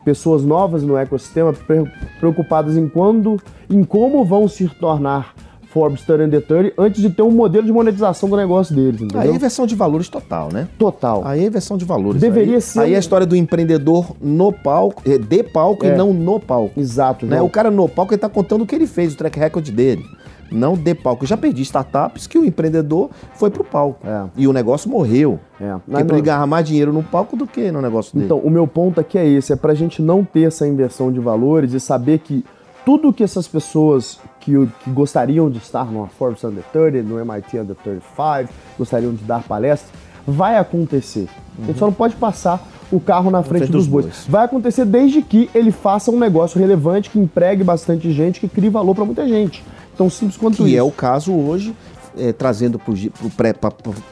pessoas 0.07 0.45
novas 0.45 0.85
no 0.85 0.97
ecossistema 0.97 1.53
pre- 1.53 1.91
preocupadas 2.21 2.77
em 2.77 2.89
quando, 2.89 3.41
em 3.69 3.83
como 3.83 4.25
vão 4.25 4.47
se 4.47 4.69
tornar 4.69 5.35
Forbes 5.77 6.01
30 6.07 6.25
Under 6.25 6.41
30 6.47 6.73
antes 6.79 7.03
de 7.03 7.11
ter 7.11 7.21
um 7.21 7.31
modelo 7.31 7.67
de 7.67 7.71
monetização 7.73 8.31
do 8.31 8.37
negócio 8.37 8.75
deles, 8.75 9.03
entendeu? 9.03 9.21
Aí 9.21 9.29
é 9.29 9.35
inversão 9.35 9.67
de 9.67 9.75
valores 9.75 10.09
total, 10.09 10.49
né? 10.51 10.67
Total. 10.79 11.21
Aí 11.27 11.43
é 11.45 11.47
inversão 11.47 11.77
de 11.77 11.85
valores. 11.85 12.19
Deveria 12.19 12.55
aí, 12.55 12.61
ser 12.63 12.81
Aí 12.81 12.93
é 12.95 12.97
a 12.97 12.99
história 12.99 13.27
do 13.27 13.37
empreendedor 13.37 14.17
no 14.19 14.51
palco, 14.55 15.03
é, 15.05 15.19
de 15.19 15.43
palco 15.43 15.85
É. 15.85 15.91
e 15.95 15.97
não 15.99 16.15
no 16.15 16.41
palco. 16.41 16.81
Exato, 16.81 17.27
Né? 17.27 17.43
O 17.43 17.51
cara 17.51 17.71
no 17.71 17.87
palco 17.89 18.15
ele 18.15 18.19
tá 18.21 18.29
contando 18.31 18.63
o 18.63 18.67
que 18.67 18.75
ele 18.75 18.87
fez, 18.87 19.13
o 19.13 19.19
track 19.19 19.39
record 19.39 19.69
dele. 19.69 20.03
Não 20.51 20.75
de 20.75 20.95
palco. 20.95 21.25
Eu 21.25 21.29
já 21.29 21.37
perdi 21.37 21.61
startups 21.63 22.27
que 22.27 22.39
o 22.39 22.45
empreendedor 22.45 23.11
foi 23.35 23.51
pro 23.51 23.65
palco. 23.65 24.07
É. 24.07 24.25
E 24.37 24.47
o 24.47 24.53
negócio 24.53 24.89
morreu. 24.89 25.39
É. 25.61 25.75
Porque 25.85 26.05
não- 26.05 26.15
ele 26.15 26.23
ganhar 26.23 26.47
mais 26.47 26.65
dinheiro 26.67 26.93
no 26.93 27.03
palco 27.03 27.37
do 27.37 27.47
que 27.47 27.71
no 27.73 27.83
negócio 27.83 28.15
dele. 28.15 28.25
Então, 28.27 28.39
o 28.39 28.49
meu 28.49 28.67
ponto 28.67 29.01
aqui 29.01 29.19
é 29.19 29.27
esse, 29.29 29.53
é 29.53 29.57
pra 29.57 29.75
gente 29.75 30.01
não 30.01 30.25
ter 30.25 30.43
essa 30.47 30.67
inversão 30.67 31.11
de 31.13 31.19
valores 31.21 31.73
e 31.73 31.81
saber 31.81 32.21
que 32.21 32.45
tudo 32.87 33.13
que 33.13 33.25
essas 33.25 33.49
pessoas 33.49 34.21
que, 34.39 34.53
que 34.85 34.91
gostariam 34.91 35.51
de 35.51 35.59
estar 35.59 35.85
numa 35.87 36.07
Forbes 36.07 36.45
Under 36.45 36.63
30, 36.73 37.03
no 37.03 37.19
MIT 37.19 37.59
Under 37.59 37.75
35, 37.75 38.55
gostariam 38.79 39.13
de 39.13 39.25
dar 39.25 39.43
palestras, 39.43 39.91
vai 40.25 40.57
acontecer. 40.57 41.29
A 41.61 41.67
gente 41.67 41.81
só 41.81 41.87
não 41.87 41.93
pode 41.93 42.15
passar 42.15 42.65
o 42.93 43.01
carro 43.01 43.29
na 43.29 43.43
frente, 43.43 43.63
frente 43.63 43.73
dos, 43.73 43.87
dos 43.87 43.93
bois. 43.93 44.05
bois. 44.07 44.27
Vai 44.29 44.45
acontecer 44.45 44.85
desde 44.85 45.21
que 45.21 45.51
ele 45.53 45.73
faça 45.73 46.13
um 46.13 46.19
negócio 46.19 46.61
relevante, 46.61 47.11
que 47.11 47.19
empregue 47.19 47.65
bastante 47.65 48.13
gente, 48.13 48.39
que 48.39 48.47
crie 48.47 48.71
valor 48.71 48.95
pra 48.95 49.05
muita 49.05 49.27
gente. 49.27 49.65
Tão 49.97 50.09
simples 50.09 50.37
quanto 50.37 50.59
que 50.59 50.69
isso. 50.69 50.79
é 50.79 50.83
o 50.83 50.93
caso 50.93 51.35
hoje, 51.35 51.75
é, 52.19 52.33
trazendo 52.33 52.79
pro- 52.79 52.95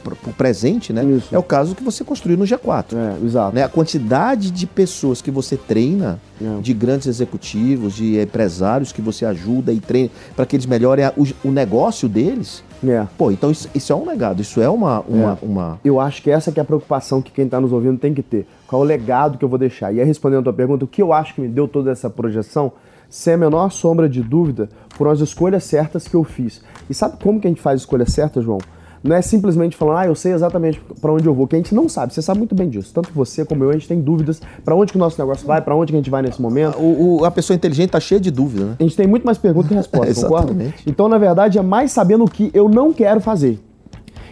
pro 0.03 0.33
presente, 0.37 0.91
né? 0.93 1.03
Isso. 1.05 1.33
É 1.33 1.37
o 1.37 1.43
caso 1.43 1.75
que 1.75 1.83
você 1.83 2.03
construiu 2.03 2.37
no 2.37 2.45
G4. 2.45 2.95
É, 2.95 3.25
exato. 3.25 3.55
Né? 3.55 3.63
A 3.63 3.69
quantidade 3.69 4.51
de 4.51 4.65
pessoas 4.67 5.21
que 5.21 5.31
você 5.31 5.57
treina, 5.57 6.19
É. 6.41 6.59
de 6.61 6.73
grandes 6.73 7.07
executivos, 7.07 7.93
de 7.93 8.19
empresários 8.19 8.91
que 8.91 9.01
você 9.01 9.25
ajuda 9.25 9.71
e 9.71 9.79
treina 9.79 10.09
para 10.35 10.45
que 10.45 10.55
eles 10.55 10.65
melhorem 10.65 11.05
a- 11.05 11.13
o, 11.15 11.25
o 11.47 11.51
negócio 11.51 12.07
deles. 12.09 12.63
É. 12.85 13.05
Pô, 13.17 13.31
então 13.31 13.49
isso, 13.49 13.69
isso 13.73 13.91
é 13.91 13.95
um 13.95 14.05
legado, 14.05 14.41
isso 14.41 14.61
é 14.61 14.69
uma. 14.69 14.99
uma, 15.07 15.39
uma... 15.41 15.79
Eu 15.83 15.99
acho 15.99 16.21
que 16.21 16.29
essa 16.29 16.51
que 16.51 16.59
é 16.59 16.61
a 16.61 16.65
preocupação 16.65 17.21
que 17.21 17.31
quem 17.31 17.45
está 17.45 17.59
nos 17.59 17.71
ouvindo 17.71 17.97
tem 17.97 18.13
que 18.13 18.21
ter. 18.21 18.45
Qual 18.67 18.81
é 18.81 18.85
o 18.85 18.87
legado 18.87 19.37
que 19.37 19.45
eu 19.45 19.49
vou 19.49 19.57
deixar? 19.57 19.91
E 19.93 19.99
aí, 19.99 20.05
respondendo 20.05 20.39
a 20.41 20.43
tua 20.43 20.53
pergunta, 20.53 20.85
o 20.85 20.87
que 20.87 21.01
eu 21.01 21.11
acho 21.13 21.33
que 21.35 21.41
me 21.41 21.47
deu 21.47 21.67
toda 21.67 21.89
essa 21.91 22.09
projeção, 22.09 22.71
sem 23.09 23.33
a 23.35 23.37
menor 23.37 23.71
sombra 23.71 24.09
de 24.09 24.21
dúvida, 24.21 24.69
foram 24.97 25.11
as 25.11 25.19
escolhas 25.21 25.63
certas 25.63 26.07
que 26.07 26.15
eu 26.15 26.23
fiz. 26.23 26.61
E 26.89 26.93
sabe 26.93 27.15
como 27.21 27.39
que 27.39 27.47
a 27.47 27.49
gente 27.49 27.61
faz 27.61 27.81
escolha 27.81 28.05
certa, 28.05 28.41
João? 28.41 28.57
Não 29.03 29.15
é 29.15 29.21
simplesmente 29.21 29.77
falando, 29.77 29.97
ah, 29.97 30.07
eu 30.07 30.15
sei 30.15 30.33
exatamente 30.33 30.81
para 30.99 31.13
onde 31.13 31.27
eu 31.27 31.33
vou, 31.33 31.45
que 31.45 31.55
a 31.55 31.59
gente 31.59 31.75
não 31.75 31.87
sabe. 31.87 32.11
Você 32.11 32.23
sabe 32.23 32.39
muito 32.39 32.55
bem 32.55 32.67
disso. 32.67 32.91
Tanto 32.91 33.11
você 33.13 33.45
como 33.45 33.63
eu, 33.63 33.69
a 33.69 33.73
gente 33.73 33.87
tem 33.87 34.01
dúvidas 34.01 34.41
para 34.63 34.73
onde 34.75 34.91
que 34.91 34.97
o 34.97 34.99
nosso 34.99 35.19
negócio 35.21 35.45
vai, 35.45 35.61
para 35.61 35.75
onde 35.75 35.91
que 35.91 35.95
a 35.95 35.99
gente 35.99 36.09
vai 36.09 36.23
nesse 36.23 36.41
momento. 36.41 36.79
O, 36.79 37.19
o- 37.19 37.25
a 37.25 37.29
pessoa 37.29 37.55
inteligente 37.55 37.91
tá 37.91 37.99
cheia 37.99 38.19
de 38.19 38.31
dúvida, 38.31 38.65
né? 38.65 38.75
A 38.79 38.83
gente 38.83 38.95
tem 38.97 39.05
muito 39.05 39.23
mais 39.23 39.37
perguntas 39.37 39.69
que 39.69 39.75
respostas, 39.75 40.23
concorda? 40.23 40.51
Exatamente. 40.53 40.83
Então, 40.89 41.07
na 41.07 41.19
verdade, 41.19 41.59
é 41.59 41.61
mais 41.61 41.91
sabendo 41.91 42.23
o 42.23 42.27
que 42.29 42.49
eu 42.51 42.67
não 42.67 42.91
quero 42.91 43.21
fazer. 43.21 43.59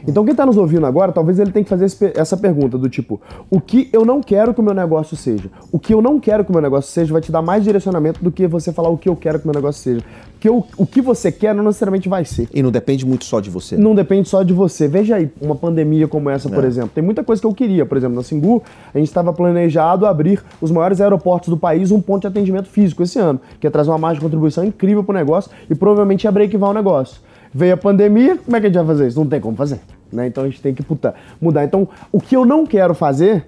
Então, 0.07 0.23
quem 0.23 0.31
está 0.31 0.45
nos 0.45 0.57
ouvindo 0.57 0.85
agora, 0.85 1.11
talvez 1.11 1.39
ele 1.39 1.51
tenha 1.51 1.63
que 1.63 1.69
fazer 1.69 2.13
essa 2.15 2.35
pergunta 2.35 2.77
do 2.77 2.89
tipo: 2.89 3.21
o 3.49 3.59
que 3.59 3.89
eu 3.93 4.05
não 4.05 4.21
quero 4.21 4.53
que 4.53 4.59
o 4.59 4.63
meu 4.63 4.73
negócio 4.73 5.15
seja? 5.15 5.49
O 5.71 5.79
que 5.79 5.93
eu 5.93 6.01
não 6.01 6.19
quero 6.19 6.43
que 6.43 6.49
o 6.49 6.53
meu 6.53 6.61
negócio 6.61 6.91
seja 6.91 7.11
vai 7.11 7.21
te 7.21 7.31
dar 7.31 7.41
mais 7.41 7.63
direcionamento 7.63 8.23
do 8.23 8.31
que 8.31 8.47
você 8.47 8.71
falar 8.73 8.89
o 8.89 8.97
que 8.97 9.07
eu 9.07 9.15
quero 9.15 9.39
que 9.39 9.45
o 9.45 9.47
meu 9.47 9.55
negócio 9.55 9.81
seja. 9.81 10.05
Porque 10.33 10.49
o, 10.49 10.61
o 10.77 10.85
que 10.85 11.01
você 11.01 11.31
quer 11.31 11.55
não 11.55 11.63
necessariamente 11.63 12.09
vai 12.09 12.25
ser. 12.25 12.49
E 12.53 12.61
não 12.61 12.69
depende 12.69 13.05
muito 13.05 13.23
só 13.23 13.39
de 13.39 13.49
você. 13.49 13.77
Não 13.77 13.95
depende 13.95 14.27
só 14.27 14.43
de 14.43 14.51
você. 14.51 14.89
Veja 14.89 15.15
aí, 15.15 15.31
uma 15.41 15.55
pandemia 15.55 16.05
como 16.05 16.29
essa, 16.29 16.49
por 16.49 16.65
exemplo. 16.65 16.91
Tem 16.93 17.01
muita 17.01 17.23
coisa 17.23 17.41
que 17.41 17.47
eu 17.47 17.53
queria. 17.53 17.85
Por 17.85 17.97
exemplo, 17.97 18.17
na 18.17 18.23
Singu, 18.23 18.61
a 18.93 18.97
gente 18.97 19.07
estava 19.07 19.31
planejado 19.31 20.05
abrir 20.05 20.43
os 20.59 20.69
maiores 20.69 20.99
aeroportos 20.99 21.47
do 21.47 21.55
país, 21.55 21.91
um 21.91 22.01
ponto 22.01 22.21
de 22.23 22.27
atendimento 22.27 22.67
físico 22.67 23.03
esse 23.03 23.17
ano, 23.19 23.39
que 23.57 23.65
ia 23.65 23.71
trazer 23.71 23.89
uma 23.89 23.97
margem 23.97 24.19
de 24.19 24.25
contribuição 24.25 24.65
incrível 24.65 25.01
pro 25.01 25.13
negócio 25.13 25.49
e 25.69 25.75
provavelmente 25.75 26.25
ia 26.25 26.31
breakivar 26.31 26.71
o 26.71 26.73
negócio. 26.73 27.21
Veio 27.53 27.73
a 27.73 27.77
pandemia, 27.77 28.37
como 28.37 28.55
é 28.57 28.59
que 28.59 28.65
a 28.67 28.69
gente 28.69 28.77
vai 28.77 28.85
fazer 28.87 29.07
isso? 29.07 29.19
Não 29.19 29.27
tem 29.27 29.39
como 29.39 29.55
fazer. 29.55 29.79
Né? 30.11 30.27
Então 30.27 30.43
a 30.43 30.47
gente 30.47 30.61
tem 30.61 30.73
que 30.73 30.83
puta, 30.83 31.13
mudar. 31.41 31.63
Então, 31.63 31.87
o 32.11 32.19
que 32.19 32.35
eu 32.35 32.45
não 32.45 32.65
quero 32.65 32.93
fazer 32.93 33.45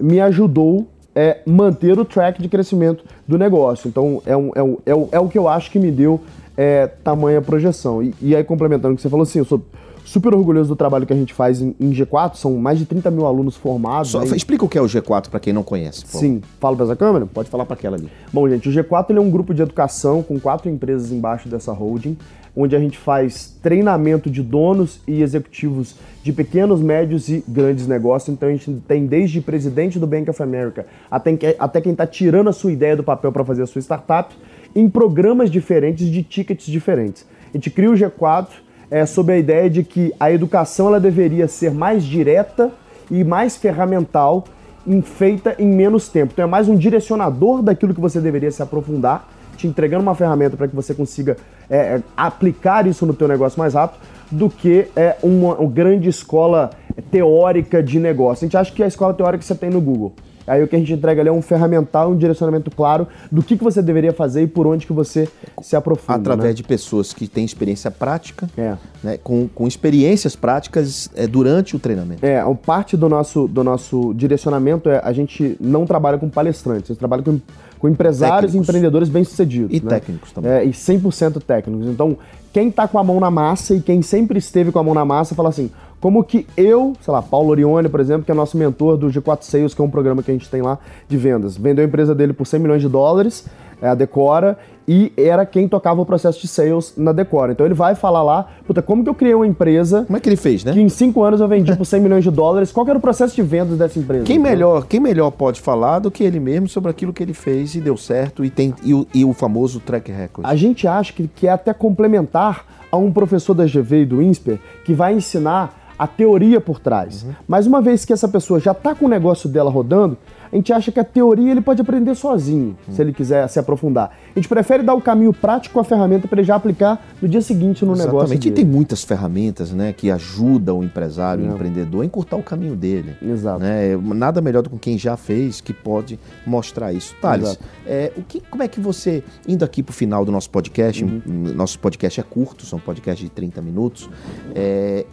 me 0.00 0.20
ajudou 0.20 0.86
é 1.14 1.38
manter 1.46 1.98
o 1.98 2.04
track 2.04 2.40
de 2.40 2.48
crescimento 2.48 3.04
do 3.26 3.36
negócio. 3.36 3.88
Então, 3.88 4.22
é, 4.24 4.36
um- 4.36 4.50
é, 4.54 4.62
um- 4.62 4.78
é, 4.86 4.94
o- 4.94 5.08
é 5.12 5.18
o 5.18 5.28
que 5.28 5.36
eu 5.38 5.48
acho 5.48 5.70
que 5.70 5.78
me 5.78 5.90
deu 5.90 6.20
é, 6.60 6.88
tamanha 6.88 7.40
projeção. 7.40 8.02
E, 8.02 8.12
e 8.20 8.34
aí, 8.34 8.42
complementando 8.42 8.92
o 8.94 8.96
que 8.96 9.02
você 9.02 9.08
falou, 9.08 9.22
assim, 9.22 9.38
eu 9.38 9.44
sou 9.44 9.62
super 10.08 10.34
orgulhoso 10.34 10.70
do 10.70 10.76
trabalho 10.76 11.06
que 11.06 11.12
a 11.12 11.16
gente 11.16 11.34
faz 11.34 11.60
em, 11.60 11.74
em 11.78 11.90
G4, 11.92 12.36
são 12.36 12.56
mais 12.56 12.78
de 12.78 12.86
30 12.86 13.10
mil 13.10 13.26
alunos 13.26 13.56
formados. 13.56 14.10
Só- 14.10 14.20
aí. 14.20 14.34
explica 14.34 14.64
o 14.64 14.68
que 14.68 14.78
é 14.78 14.80
o 14.80 14.86
G4 14.86 15.28
para 15.28 15.38
quem 15.38 15.52
não 15.52 15.62
conhece. 15.62 16.06
favor. 16.06 16.20
Sim, 16.20 16.40
falo 16.58 16.76
pra 16.76 16.86
essa 16.86 16.96
câmera? 16.96 17.26
Pode 17.26 17.50
falar 17.50 17.66
para 17.66 17.74
aquela 17.74 17.96
ali. 17.96 18.08
Bom, 18.32 18.48
gente, 18.48 18.68
o 18.68 18.72
G4 18.72 19.10
ele 19.10 19.18
é 19.18 19.22
um 19.22 19.30
grupo 19.30 19.52
de 19.52 19.60
educação 19.60 20.22
com 20.22 20.40
quatro 20.40 20.70
empresas 20.70 21.12
embaixo 21.12 21.46
dessa 21.46 21.72
holding, 21.72 22.16
onde 22.56 22.74
a 22.74 22.80
gente 22.80 22.96
faz 22.96 23.54
treinamento 23.62 24.30
de 24.30 24.42
donos 24.42 25.00
e 25.06 25.22
executivos 25.22 25.94
de 26.22 26.32
pequenos, 26.32 26.80
médios 26.80 27.28
e 27.28 27.44
grandes 27.46 27.86
negócios. 27.86 28.34
Então 28.34 28.48
a 28.48 28.52
gente 28.52 28.72
tem 28.88 29.06
desde 29.06 29.42
presidente 29.42 29.98
do 29.98 30.06
Bank 30.06 30.28
of 30.30 30.42
America 30.42 30.86
até, 31.10 31.54
até 31.58 31.80
quem 31.82 31.92
está 31.92 32.06
tirando 32.06 32.48
a 32.48 32.52
sua 32.52 32.72
ideia 32.72 32.96
do 32.96 33.04
papel 33.04 33.30
para 33.30 33.44
fazer 33.44 33.62
a 33.62 33.66
sua 33.66 33.80
startup 33.82 34.34
em 34.74 34.88
programas 34.88 35.50
diferentes 35.50 36.06
de 36.06 36.22
tickets 36.22 36.66
diferentes. 36.66 37.26
A 37.52 37.56
gente 37.56 37.70
cria 37.70 37.90
o 37.90 37.94
G4 37.94 38.48
é, 38.90 39.04
sob 39.06 39.32
a 39.32 39.36
ideia 39.38 39.68
de 39.68 39.82
que 39.82 40.12
a 40.18 40.30
educação 40.32 40.88
ela 40.88 41.00
deveria 41.00 41.46
ser 41.48 41.70
mais 41.70 42.04
direta 42.04 42.70
e 43.10 43.22
mais 43.24 43.56
ferramental 43.56 44.44
em- 44.86 45.02
feita 45.02 45.54
em 45.58 45.66
menos 45.66 46.08
tempo. 46.08 46.32
Então 46.32 46.44
é 46.44 46.48
mais 46.48 46.68
um 46.68 46.76
direcionador 46.76 47.62
daquilo 47.62 47.94
que 47.94 48.00
você 48.00 48.20
deveria 48.20 48.50
se 48.50 48.62
aprofundar, 48.62 49.28
te 49.56 49.66
entregando 49.66 50.02
uma 50.02 50.14
ferramenta 50.14 50.56
para 50.56 50.68
que 50.68 50.76
você 50.76 50.94
consiga 50.94 51.36
é, 51.68 51.76
é, 51.76 52.02
aplicar 52.16 52.86
isso 52.86 53.04
no 53.04 53.12
teu 53.12 53.28
negócio 53.28 53.58
mais 53.58 53.74
rápido, 53.74 54.00
do 54.30 54.48
que 54.48 54.88
é, 54.94 55.16
uma, 55.22 55.54
uma 55.54 55.70
grande 55.70 56.08
escola 56.08 56.70
teórica 57.10 57.82
de 57.82 57.98
negócio. 57.98 58.44
A 58.44 58.46
gente 58.46 58.56
acha 58.56 58.72
que 58.72 58.82
a 58.82 58.86
escola 58.86 59.12
teórica 59.14 59.38
que 59.38 59.44
você 59.44 59.54
tem 59.54 59.70
no 59.70 59.80
Google. 59.80 60.12
Aí 60.48 60.62
o 60.62 60.68
que 60.68 60.76
a 60.76 60.78
gente 60.78 60.92
entrega 60.92 61.20
ali 61.20 61.28
é 61.28 61.32
um 61.32 61.42
ferramental, 61.42 62.10
um 62.10 62.16
direcionamento 62.16 62.70
claro 62.70 63.06
do 63.30 63.42
que, 63.42 63.56
que 63.56 63.64
você 63.64 63.82
deveria 63.82 64.12
fazer 64.12 64.42
e 64.42 64.46
por 64.46 64.66
onde 64.66 64.86
que 64.86 64.92
você 64.92 65.28
se 65.62 65.76
aprofunda. 65.76 66.18
Através 66.18 66.50
né? 66.50 66.54
de 66.54 66.62
pessoas 66.62 67.12
que 67.12 67.28
têm 67.28 67.44
experiência 67.44 67.90
prática, 67.90 68.48
É. 68.56 68.76
né, 69.02 69.18
com, 69.22 69.48
com 69.48 69.66
experiências 69.66 70.34
práticas 70.34 71.10
é, 71.14 71.26
durante 71.26 71.76
o 71.76 71.78
treinamento. 71.78 72.24
É, 72.24 72.42
parte 72.68 72.96
do 72.96 73.08
nosso, 73.08 73.46
do 73.48 73.64
nosso 73.64 74.12
direcionamento 74.14 74.88
é 74.88 75.00
a 75.02 75.12
gente 75.12 75.56
não 75.60 75.86
trabalha 75.86 76.18
com 76.18 76.28
palestrantes, 76.28 76.90
a 76.90 76.92
gente 76.94 76.98
trabalha 76.98 77.22
com, 77.22 77.40
com 77.78 77.88
empresários 77.88 78.50
e 78.50 78.52
Técnicos. 78.52 78.68
empreendedores 78.68 79.08
bem-sucedidos. 79.08 79.76
E 79.76 79.80
né? 79.82 79.88
técnicos 79.88 80.32
também. 80.32 80.50
É, 80.50 80.64
e 80.64 80.70
100% 80.70 81.42
técnicos. 81.42 81.86
Então, 81.86 82.16
quem 82.52 82.70
tá 82.70 82.88
com 82.88 82.98
a 82.98 83.04
mão 83.04 83.20
na 83.20 83.30
massa 83.30 83.74
e 83.74 83.80
quem 83.80 84.02
sempre 84.02 84.38
esteve 84.38 84.72
com 84.72 84.78
a 84.78 84.82
mão 84.82 84.94
na 84.94 85.04
massa 85.04 85.34
fala 85.34 85.48
assim, 85.48 85.70
como 86.00 86.22
que 86.22 86.46
eu, 86.56 86.94
sei 87.00 87.12
lá, 87.12 87.20
Paulo 87.20 87.50
Orione, 87.50 87.88
por 87.88 88.00
exemplo, 88.00 88.24
que 88.24 88.30
é 88.30 88.34
nosso 88.34 88.56
mentor 88.56 88.96
do 88.96 89.08
G4 89.08 89.42
Sales, 89.42 89.74
que 89.74 89.80
é 89.80 89.84
um 89.84 89.90
programa 89.90 90.22
que 90.22 90.30
a 90.30 90.34
gente 90.34 90.48
tem 90.48 90.62
lá 90.62 90.78
de 91.08 91.16
vendas, 91.16 91.56
vendeu 91.56 91.84
a 91.84 91.88
empresa 91.88 92.14
dele 92.14 92.32
por 92.32 92.46
100 92.46 92.60
milhões 92.60 92.82
de 92.82 92.88
dólares, 92.88 93.44
é 93.80 93.88
a 93.88 93.94
Decora, 93.94 94.58
e 94.86 95.12
era 95.16 95.44
quem 95.44 95.68
tocava 95.68 96.00
o 96.00 96.06
processo 96.06 96.40
de 96.40 96.48
sales 96.48 96.94
na 96.96 97.12
Decora. 97.12 97.52
Então 97.52 97.66
ele 97.66 97.74
vai 97.74 97.94
falar 97.94 98.22
lá, 98.22 98.48
puta, 98.66 98.80
como 98.80 99.04
que 99.04 99.10
eu 99.10 99.14
criei 99.14 99.34
uma 99.34 99.46
empresa 99.46 100.04
Como 100.04 100.16
é 100.16 100.20
que 100.20 100.28
ele 100.28 100.36
fez, 100.36 100.64
né? 100.64 100.72
que 100.72 100.80
em 100.80 100.88
cinco 100.88 101.22
anos 101.22 101.40
eu 101.40 101.46
vendi 101.46 101.76
por 101.76 101.84
100 101.84 102.00
milhões 102.00 102.24
de 102.24 102.30
dólares. 102.30 102.72
Qual 102.72 102.84
que 102.84 102.90
era 102.90 102.98
o 102.98 103.02
processo 103.02 103.36
de 103.36 103.42
vendas 103.42 103.76
dessa 103.76 103.98
empresa? 103.98 104.24
Quem 104.24 104.38
Então, 104.38 104.50
melhor, 104.50 104.86
quem 104.86 104.98
melhor 104.98 105.30
pode 105.30 105.60
falar 105.60 105.98
do 105.98 106.10
que 106.10 106.24
ele 106.24 106.40
mesmo 106.40 106.68
sobre 106.68 106.90
aquilo 106.90 107.12
que 107.12 107.22
ele 107.22 107.34
fez 107.34 107.74
e 107.74 107.80
deu 107.80 107.96
certo 107.96 108.44
e 108.44 108.50
tem 108.50 108.74
e 108.82 108.94
o, 108.94 109.06
e 109.14 109.24
o 109.24 109.32
famoso 109.32 109.78
track 109.78 110.10
record? 110.10 110.46
A 110.46 110.56
gente 110.56 110.88
acha 110.88 111.12
que, 111.12 111.28
que 111.28 111.46
é 111.46 111.50
até 111.50 111.74
complementar 111.74 112.64
a 112.90 112.96
um 112.96 113.12
professor 113.12 113.52
da 113.52 113.66
GV 113.66 114.02
e 114.02 114.06
do 114.06 114.22
INSPER 114.22 114.58
que 114.84 114.94
vai 114.94 115.12
ensinar 115.12 115.87
a 115.98 116.06
teoria 116.06 116.60
por 116.60 116.78
trás. 116.78 117.26
Mas 117.46 117.66
uma 117.66 117.80
vez 117.80 118.04
que 118.04 118.12
essa 118.12 118.28
pessoa 118.28 118.60
já 118.60 118.72
está 118.72 118.94
com 118.94 119.06
o 119.06 119.08
negócio 119.08 119.48
dela 119.48 119.70
rodando, 119.70 120.16
a 120.50 120.56
gente 120.56 120.72
acha 120.72 120.90
que 120.90 120.98
a 120.98 121.04
teoria 121.04 121.50
ele 121.50 121.60
pode 121.60 121.82
aprender 121.82 122.14
sozinho, 122.14 122.76
se 122.90 123.02
ele 123.02 123.12
quiser 123.12 123.46
se 123.48 123.58
aprofundar. 123.58 124.16
A 124.34 124.38
gente 124.38 124.48
prefere 124.48 124.82
dar 124.82 124.94
o 124.94 125.00
caminho 125.00 125.32
prático 125.32 125.74
com 125.74 125.80
a 125.80 125.84
ferramenta 125.84 126.26
para 126.26 126.40
ele 126.40 126.46
já 126.46 126.54
aplicar 126.54 127.04
no 127.20 127.28
dia 127.28 127.42
seguinte 127.42 127.84
no 127.84 127.92
negócio 127.92 128.18
Exatamente. 128.18 128.48
E 128.48 128.52
tem 128.52 128.64
muitas 128.64 129.04
ferramentas 129.04 129.72
né, 129.72 129.92
que 129.92 130.10
ajudam 130.10 130.78
o 130.78 130.84
empresário, 130.84 131.44
o 131.44 131.54
empreendedor 131.54 132.02
a 132.02 132.06
encurtar 132.06 132.36
o 132.36 132.42
caminho 132.42 132.74
dele. 132.74 133.14
Exato. 133.20 133.60
Né? 133.60 133.96
Nada 133.96 134.40
melhor 134.40 134.62
do 134.62 134.70
que 134.70 134.78
quem 134.78 134.96
já 134.96 135.16
fez 135.16 135.60
que 135.60 135.74
pode 135.74 136.18
mostrar 136.46 136.92
isso. 136.92 137.14
Thales, 137.20 137.58
é, 137.86 138.12
o 138.16 138.22
que, 138.22 138.40
como 138.40 138.62
é 138.62 138.68
que 138.68 138.80
você, 138.80 139.22
indo 139.46 139.64
aqui 139.64 139.82
para 139.82 139.90
o 139.90 139.94
final 139.94 140.24
do 140.24 140.32
nosso 140.32 140.48
podcast, 140.48 141.04
Uhum. 141.04 141.22
nosso 141.54 141.78
podcast 141.78 142.20
é 142.20 142.22
curto, 142.22 142.64
são 142.64 142.78
podcasts 142.78 143.22
de 143.22 143.30
30 143.30 143.60
minutos, 143.60 144.08
é, 144.54 145.04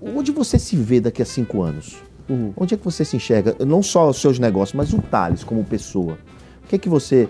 onde 0.00 0.32
você 0.32 0.58
se 0.58 0.76
vê 0.76 1.00
daqui 1.00 1.22
a 1.22 1.24
cinco 1.24 1.62
anos? 1.62 2.02
Uhum. 2.28 2.52
Onde 2.56 2.74
é 2.74 2.76
que 2.76 2.84
você 2.84 3.04
se 3.04 3.16
enxerga? 3.16 3.56
Não 3.64 3.82
só 3.82 4.08
os 4.08 4.20
seus 4.20 4.38
negócios, 4.38 4.74
mas 4.74 4.92
o 4.92 5.00
Thales 5.00 5.42
como 5.42 5.64
pessoa. 5.64 6.18
O 6.64 6.68
que 6.68 6.76
é 6.76 6.78
que 6.78 6.88
você. 6.88 7.28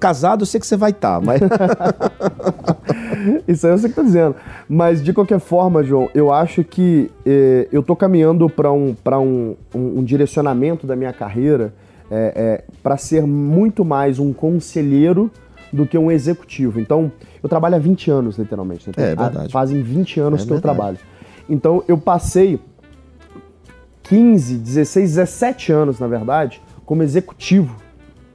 Casado, 0.00 0.42
eu 0.42 0.46
sei 0.46 0.58
que 0.58 0.66
você 0.66 0.76
vai 0.76 0.90
estar, 0.90 1.20
mas. 1.20 1.40
Isso 3.46 3.66
aí 3.66 3.74
eu 3.74 3.78
sei 3.78 3.90
que 3.90 3.96
tá 3.96 4.02
dizendo. 4.02 4.34
Mas 4.66 5.04
de 5.04 5.12
qualquer 5.12 5.40
forma, 5.40 5.84
João, 5.84 6.08
eu 6.14 6.32
acho 6.32 6.64
que 6.64 7.10
eh, 7.26 7.68
eu 7.70 7.82
tô 7.82 7.94
caminhando 7.94 8.48
para 8.48 8.72
um, 8.72 8.94
pra 8.94 9.20
um, 9.20 9.56
um, 9.74 9.98
um, 9.98 10.04
direcionamento 10.04 10.86
da 10.86 10.96
minha 10.96 11.12
carreira 11.12 11.74
é, 12.10 12.32
é, 12.34 12.64
para 12.82 12.96
ser 12.96 13.26
muito 13.26 13.84
mais 13.84 14.18
um 14.18 14.32
conselheiro 14.32 15.30
do 15.70 15.86
que 15.86 15.98
um 15.98 16.10
executivo. 16.10 16.80
Então, 16.80 17.12
eu 17.42 17.48
trabalho 17.48 17.74
há 17.74 17.78
20 17.78 18.10
anos, 18.10 18.38
literalmente. 18.38 18.88
Né? 18.88 18.94
É, 18.96 19.12
é 19.12 19.16
verdade. 19.16 19.52
Fazem 19.52 19.82
20 19.82 20.20
anos 20.20 20.40
é 20.40 20.44
que 20.44 20.50
verdade. 20.50 20.56
eu 20.56 20.62
trabalho. 20.62 20.98
Então, 21.48 21.82
eu 21.88 21.96
passei 21.96 22.60
15, 24.02 24.56
16, 24.56 25.10
17 25.16 25.72
anos, 25.72 25.98
na 25.98 26.06
verdade, 26.06 26.60
como 26.84 27.02
executivo, 27.02 27.74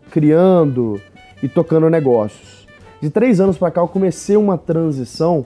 criando 0.09 0.99
e 1.41 1.47
tocando 1.47 1.89
negócios. 1.89 2.67
De 3.01 3.09
três 3.09 3.39
anos 3.39 3.57
para 3.57 3.69
cá, 3.69 3.81
eu 3.81 3.87
comecei 3.87 4.35
uma 4.35 4.57
transição 4.57 5.45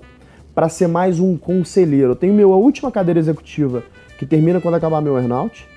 para 0.53 0.69
ser 0.69 0.87
mais 0.87 1.19
um 1.19 1.37
conselheiro. 1.37 2.11
Eu 2.11 2.15
tenho 2.15 2.33
minha 2.33 2.47
última 2.47 2.91
cadeira 2.91 3.19
executiva, 3.19 3.83
que 4.17 4.25
termina 4.25 4.61
quando 4.61 4.75
acabar 4.75 5.01
meu 5.01 5.17
earnout, 5.17 5.67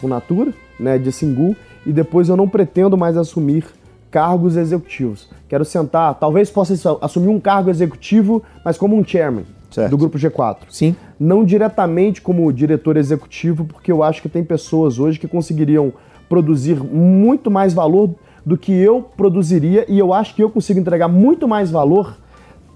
com 0.00 0.08
Natura, 0.08 0.52
né, 0.78 0.98
de 0.98 1.12
Singu, 1.12 1.56
e 1.84 1.92
depois 1.92 2.28
eu 2.28 2.36
não 2.36 2.48
pretendo 2.48 2.96
mais 2.96 3.16
assumir 3.16 3.64
cargos 4.10 4.56
executivos. 4.56 5.28
Quero 5.48 5.64
sentar, 5.64 6.14
talvez 6.14 6.50
possa 6.50 6.74
assumir 7.00 7.28
um 7.28 7.40
cargo 7.40 7.70
executivo, 7.70 8.42
mas 8.64 8.76
como 8.76 8.96
um 8.96 9.04
chairman 9.04 9.44
certo. 9.70 9.90
do 9.90 9.98
grupo 9.98 10.18
G4. 10.18 10.58
Sim. 10.68 10.96
Não 11.18 11.44
diretamente 11.44 12.20
como 12.20 12.52
diretor 12.52 12.96
executivo, 12.96 13.64
porque 13.64 13.90
eu 13.90 14.02
acho 14.02 14.22
que 14.22 14.28
tem 14.28 14.44
pessoas 14.44 14.98
hoje 14.98 15.18
que 15.18 15.28
conseguiriam 15.28 15.92
produzir 16.28 16.82
muito 16.82 17.50
mais 17.50 17.72
valor 17.74 18.10
do 18.44 18.56
que 18.56 18.72
eu 18.72 19.02
produziria 19.16 19.84
e 19.88 19.98
eu 19.98 20.12
acho 20.12 20.34
que 20.34 20.42
eu 20.42 20.50
consigo 20.50 20.78
entregar 20.78 21.08
muito 21.08 21.46
mais 21.46 21.70
valor 21.70 22.16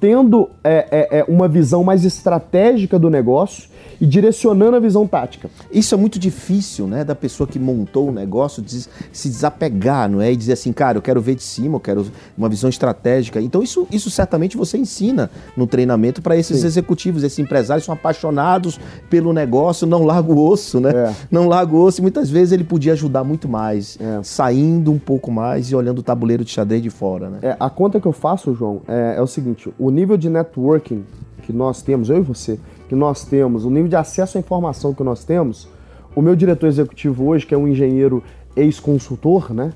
tendo 0.01 0.51
é, 0.63 0.87
é, 0.91 1.19
é 1.21 1.25
uma 1.29 1.49
visão 1.49 1.83
mais 1.85 2.05
estratégica 2.05 2.99
do 2.99 3.11
negócio 3.11 3.75
e 4.01 4.07
direcionando 4.07 4.77
a 4.77 4.81
visão 4.81 5.07
tática. 5.07 5.49
Isso 5.73 5.95
é 5.95 5.99
muito 5.99 6.19
difícil, 6.19 6.87
né, 6.87 7.05
da 7.05 7.15
pessoa 7.15 7.47
que 7.47 7.59
montou 7.59 8.09
o 8.09 8.13
negócio 8.13 8.63
de 8.63 8.87
se 9.13 9.29
desapegar, 9.29 10.11
não 10.11 10.21
é? 10.21 10.33
E 10.33 10.37
dizer 10.37 10.55
assim, 10.55 10.73
cara, 10.73 10.99
eu 10.99 11.03
quero 11.03 11.21
ver 11.21 11.35
de 11.35 11.43
cima, 11.43 11.77
eu 11.77 11.81
quero 11.81 12.07
uma 12.37 12.49
visão 12.49 12.69
estratégica. 12.69 13.41
Então 13.41 13.63
isso, 13.63 13.87
isso 13.91 14.11
certamente 14.11 14.57
você 14.57 14.77
ensina 14.77 15.31
no 15.57 15.67
treinamento 15.67 16.21
para 16.23 16.37
esses 16.37 16.61
Sim. 16.61 16.67
executivos, 16.67 17.23
esses 17.23 17.39
empresários 17.39 17.85
são 17.85 17.95
apaixonados 17.95 18.79
pelo 19.09 19.33
negócio, 19.33 19.87
não 19.87 20.05
larga 20.05 20.33
o 20.33 20.49
osso, 20.49 20.81
né? 20.81 20.91
É. 20.91 21.15
Não 21.31 21.49
larga 21.49 21.75
o 21.75 21.83
osso 21.83 22.01
e 22.01 22.03
muitas 22.03 22.31
vezes 22.31 22.53
ele 22.53 22.65
podia 22.65 22.93
ajudar 22.93 23.25
muito 23.25 23.49
mais, 23.49 23.99
é. 24.01 24.21
saindo 24.23 24.93
um 24.93 24.99
pouco 24.99 25.31
mais 25.31 25.71
e 25.71 25.77
olhando 25.77 25.99
o 25.99 26.03
tabuleiro 26.03 26.45
de 26.45 26.51
xadrez 26.51 26.83
de 26.83 26.91
fora, 26.91 27.31
né? 27.31 27.39
É, 27.43 27.57
a 27.59 27.71
conta 27.71 28.01
que 28.01 28.07
eu 28.07 28.13
faço, 28.13 28.55
João, 28.55 28.83
é, 28.87 29.15
é 29.17 29.23
o 29.23 29.27
seguinte, 29.27 29.73
o 29.79 29.91
nível 29.95 30.17
de 30.17 30.29
networking 30.29 31.05
que 31.43 31.53
nós 31.53 31.83
temos, 31.83 32.11
eu 32.11 32.19
e 32.19 32.21
você, 32.21 32.59
que 32.89 32.95
nós 32.95 33.25
temos, 33.25 33.65
o 33.65 33.71
nível 33.71 33.89
de 33.89 33.97
acesso 33.97 34.37
à 34.37 34.41
informação 34.41 34.93
que 34.93 35.03
nós 35.03 35.25
temos, 35.25 35.69
o 36.15 36.21
meu 36.21 36.35
diretor 36.35 36.67
executivo 36.67 37.27
hoje, 37.27 37.47
que 37.47 37.55
é 37.55 37.59
um 37.59 37.69
engenheiro 37.69 38.23
ex-consultor, 38.57 39.53
né? 39.53 39.73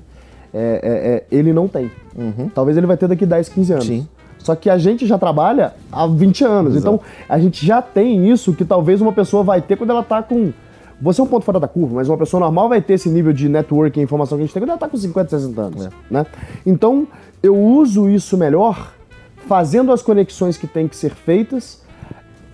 É, 0.53 0.57
é, 0.59 1.35
é, 1.35 1.37
ele 1.37 1.53
não 1.53 1.67
tem. 1.67 1.91
Uhum. 2.15 2.49
Talvez 2.53 2.75
ele 2.75 2.87
vai 2.87 2.97
ter 2.97 3.07
daqui 3.07 3.25
10, 3.25 3.49
15 3.49 3.73
anos. 3.73 3.85
Sim. 3.85 4.07
Só 4.39 4.55
que 4.55 4.69
a 4.69 4.77
gente 4.77 5.05
já 5.05 5.17
trabalha 5.17 5.73
há 5.91 6.07
20 6.07 6.43
anos. 6.43 6.75
Exato. 6.75 6.95
Então, 6.95 7.07
a 7.27 7.37
gente 7.39 7.65
já 7.65 7.81
tem 7.81 8.29
isso 8.29 8.53
que 8.53 8.65
talvez 8.65 9.01
uma 9.01 9.11
pessoa 9.11 9.43
vai 9.43 9.61
ter 9.61 9.75
quando 9.75 9.91
ela 9.91 9.99
está 10.01 10.23
com. 10.23 10.51
Você 11.01 11.21
é 11.21 11.23
um 11.23 11.27
ponto 11.27 11.45
fora 11.45 11.59
da 11.59 11.67
curva, 11.67 11.95
mas 11.95 12.09
uma 12.09 12.17
pessoa 12.17 12.41
normal 12.41 12.67
vai 12.67 12.81
ter 12.81 12.93
esse 12.93 13.09
nível 13.09 13.31
de 13.31 13.47
network 13.47 13.99
e 13.99 14.03
informação 14.03 14.37
que 14.37 14.43
a 14.43 14.45
gente 14.45 14.53
tem 14.53 14.61
quando 14.61 14.69
ela 14.69 14.77
está 14.77 14.89
com 14.89 14.97
50, 14.97 15.29
60 15.29 15.61
anos. 15.61 15.85
É. 15.85 15.89
Né? 16.09 16.25
Então, 16.65 17.07
eu 17.43 17.55
uso 17.55 18.09
isso 18.09 18.35
melhor 18.37 18.93
fazendo 19.47 19.91
as 19.91 20.01
conexões 20.01 20.57
que 20.57 20.67
têm 20.67 20.87
que 20.87 20.95
ser 20.95 21.13
feitas 21.13 21.81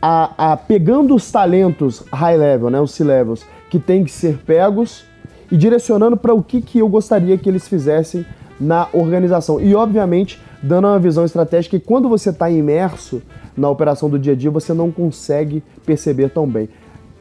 a, 0.01 0.51
a 0.53 0.57
pegando 0.57 1.15
os 1.15 1.31
talentos 1.31 2.03
high 2.11 2.37
level, 2.37 2.69
né, 2.69 2.79
os 2.79 2.91
C-levels, 2.91 3.45
que 3.69 3.79
têm 3.79 4.03
que 4.03 4.11
ser 4.11 4.37
pegos 4.37 5.03
e 5.51 5.57
direcionando 5.57 6.15
para 6.15 6.33
o 6.33 6.43
que, 6.43 6.61
que 6.61 6.79
eu 6.79 6.87
gostaria 6.87 7.37
que 7.37 7.49
eles 7.49 7.67
fizessem 7.67 8.25
na 8.59 8.87
organização. 8.93 9.59
E, 9.59 9.75
obviamente, 9.75 10.39
dando 10.61 10.87
uma 10.87 10.99
visão 10.99 11.25
estratégica 11.25 11.79
que 11.79 11.85
quando 11.85 12.07
você 12.07 12.29
está 12.29 12.49
imerso 12.49 13.21
na 13.57 13.69
operação 13.69 14.09
do 14.09 14.17
dia 14.17 14.33
a 14.33 14.35
dia, 14.35 14.51
você 14.51 14.73
não 14.73 14.91
consegue 14.91 15.63
perceber 15.85 16.29
tão 16.29 16.47
bem. 16.47 16.69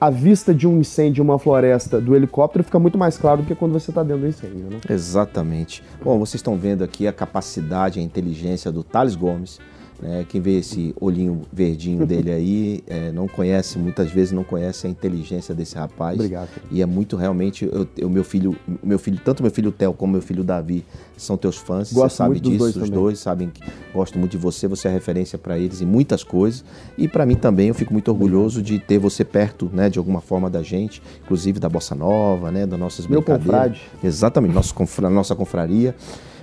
A 0.05 0.11
vista 0.11 0.53
de 0.53 0.69
um 0.69 0.81
incêndio 0.81 1.23
em 1.23 1.25
uma 1.25 1.39
floresta 1.39 1.99
do 1.99 2.15
helicóptero 2.15 2.63
fica 2.63 2.79
muito 2.79 2.99
mais 2.99 3.17
claro 3.17 3.41
do 3.41 3.47
que 3.47 3.55
quando 3.55 3.73
você 3.73 3.91
está 3.91 4.03
dentro 4.03 4.21
do 4.21 4.29
incêndio. 4.29 4.69
Né? 4.69 4.79
Exatamente. 4.87 5.83
Bom, 6.05 6.19
vocês 6.19 6.35
estão 6.35 6.59
vendo 6.59 6.85
aqui 6.85 7.09
a 7.09 7.13
capacidade, 7.13 7.99
a 7.99 8.03
inteligência 8.03 8.71
do 8.71 8.85
Thales 8.85 9.17
Gomes 9.17 9.59
né? 10.05 10.27
Quem 10.29 10.41
vê 10.41 10.59
esse 10.59 10.95
olhinho 11.01 11.43
verdinho 11.51 12.07
dele 12.07 12.31
aí 12.31 12.85
é, 12.87 13.11
não 13.11 13.27
conhece, 13.27 13.79
muitas 13.79 14.11
vezes 14.11 14.33
não 14.33 14.45
conhece 14.45 14.87
a 14.87 14.91
inteligência 14.91 15.55
desse 15.55 15.77
rapaz. 15.77 16.17
Obrigado. 16.17 16.51
E 16.71 16.83
é 16.83 16.87
muito 16.87 17.17
realmente, 17.17 17.69
o 18.03 18.09
meu 18.11 18.23
filho, 18.23 18.55
meu 18.83 18.99
filho, 18.99 19.19
tanto 19.25 19.43
meu 19.43 19.51
filho 19.51 19.73
Theo 19.73 19.95
como 19.95 20.13
meu 20.13 20.23
filho 20.23 20.45
Davi 20.45 20.85
são 21.17 21.39
teus 21.39 21.57
fãs. 21.57 21.91
Gosto 21.91 22.11
você 22.11 22.17
sabe 22.17 22.39
disso, 22.41 22.59
dois 22.59 22.77
os 22.77 22.91
dois 22.91 23.19
sabem 23.19 23.49
que 23.49 23.63
gosto 23.95 24.19
muito 24.19 24.33
de 24.33 24.39
você, 24.39 24.69
você 24.69 24.89
é 24.89 24.91
referência 24.91 25.39
para 25.39 25.59
eles 25.59 25.81
em 25.81 25.87
muitas 25.87 26.23
coisas. 26.23 26.65
E 26.99 27.09
para 27.09 27.25
mim 27.25 27.37
também, 27.37 27.69
eu 27.69 27.75
fico 27.75 27.93
muito 27.93 28.09
orgulhoso 28.09 28.61
de 28.61 28.79
ter 28.79 28.99
você 28.99 29.25
perto, 29.25 29.71
né, 29.73 29.89
de 29.89 29.99
alguma 29.99 30.21
forma 30.21 30.51
da 30.51 30.63
gente, 30.63 31.03
inclusive 31.25 31.59
da 31.59 31.69
Bossa 31.69 31.95
Nova, 31.95 32.51
né, 32.51 32.67
das 32.67 32.79
nossas 32.79 33.07
meu 33.07 33.23
brincadeiras. 33.23 33.79
Confrade. 33.79 33.83
Exatamente, 34.03 34.55
nosso, 34.55 34.75
nossa 35.11 35.35
confraria. 35.35 35.95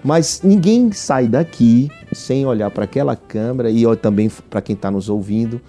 Mas 0.03 0.41
ninguém 0.43 0.91
sai 0.91 1.27
daqui 1.27 1.89
sem 2.11 2.45
olhar 2.45 2.71
para 2.71 2.85
aquela 2.85 3.15
câmera 3.15 3.69
e 3.69 3.83
também 3.97 4.29
para 4.49 4.61
quem 4.61 4.75
está 4.75 4.89
nos 4.89 5.09
ouvindo 5.09 5.61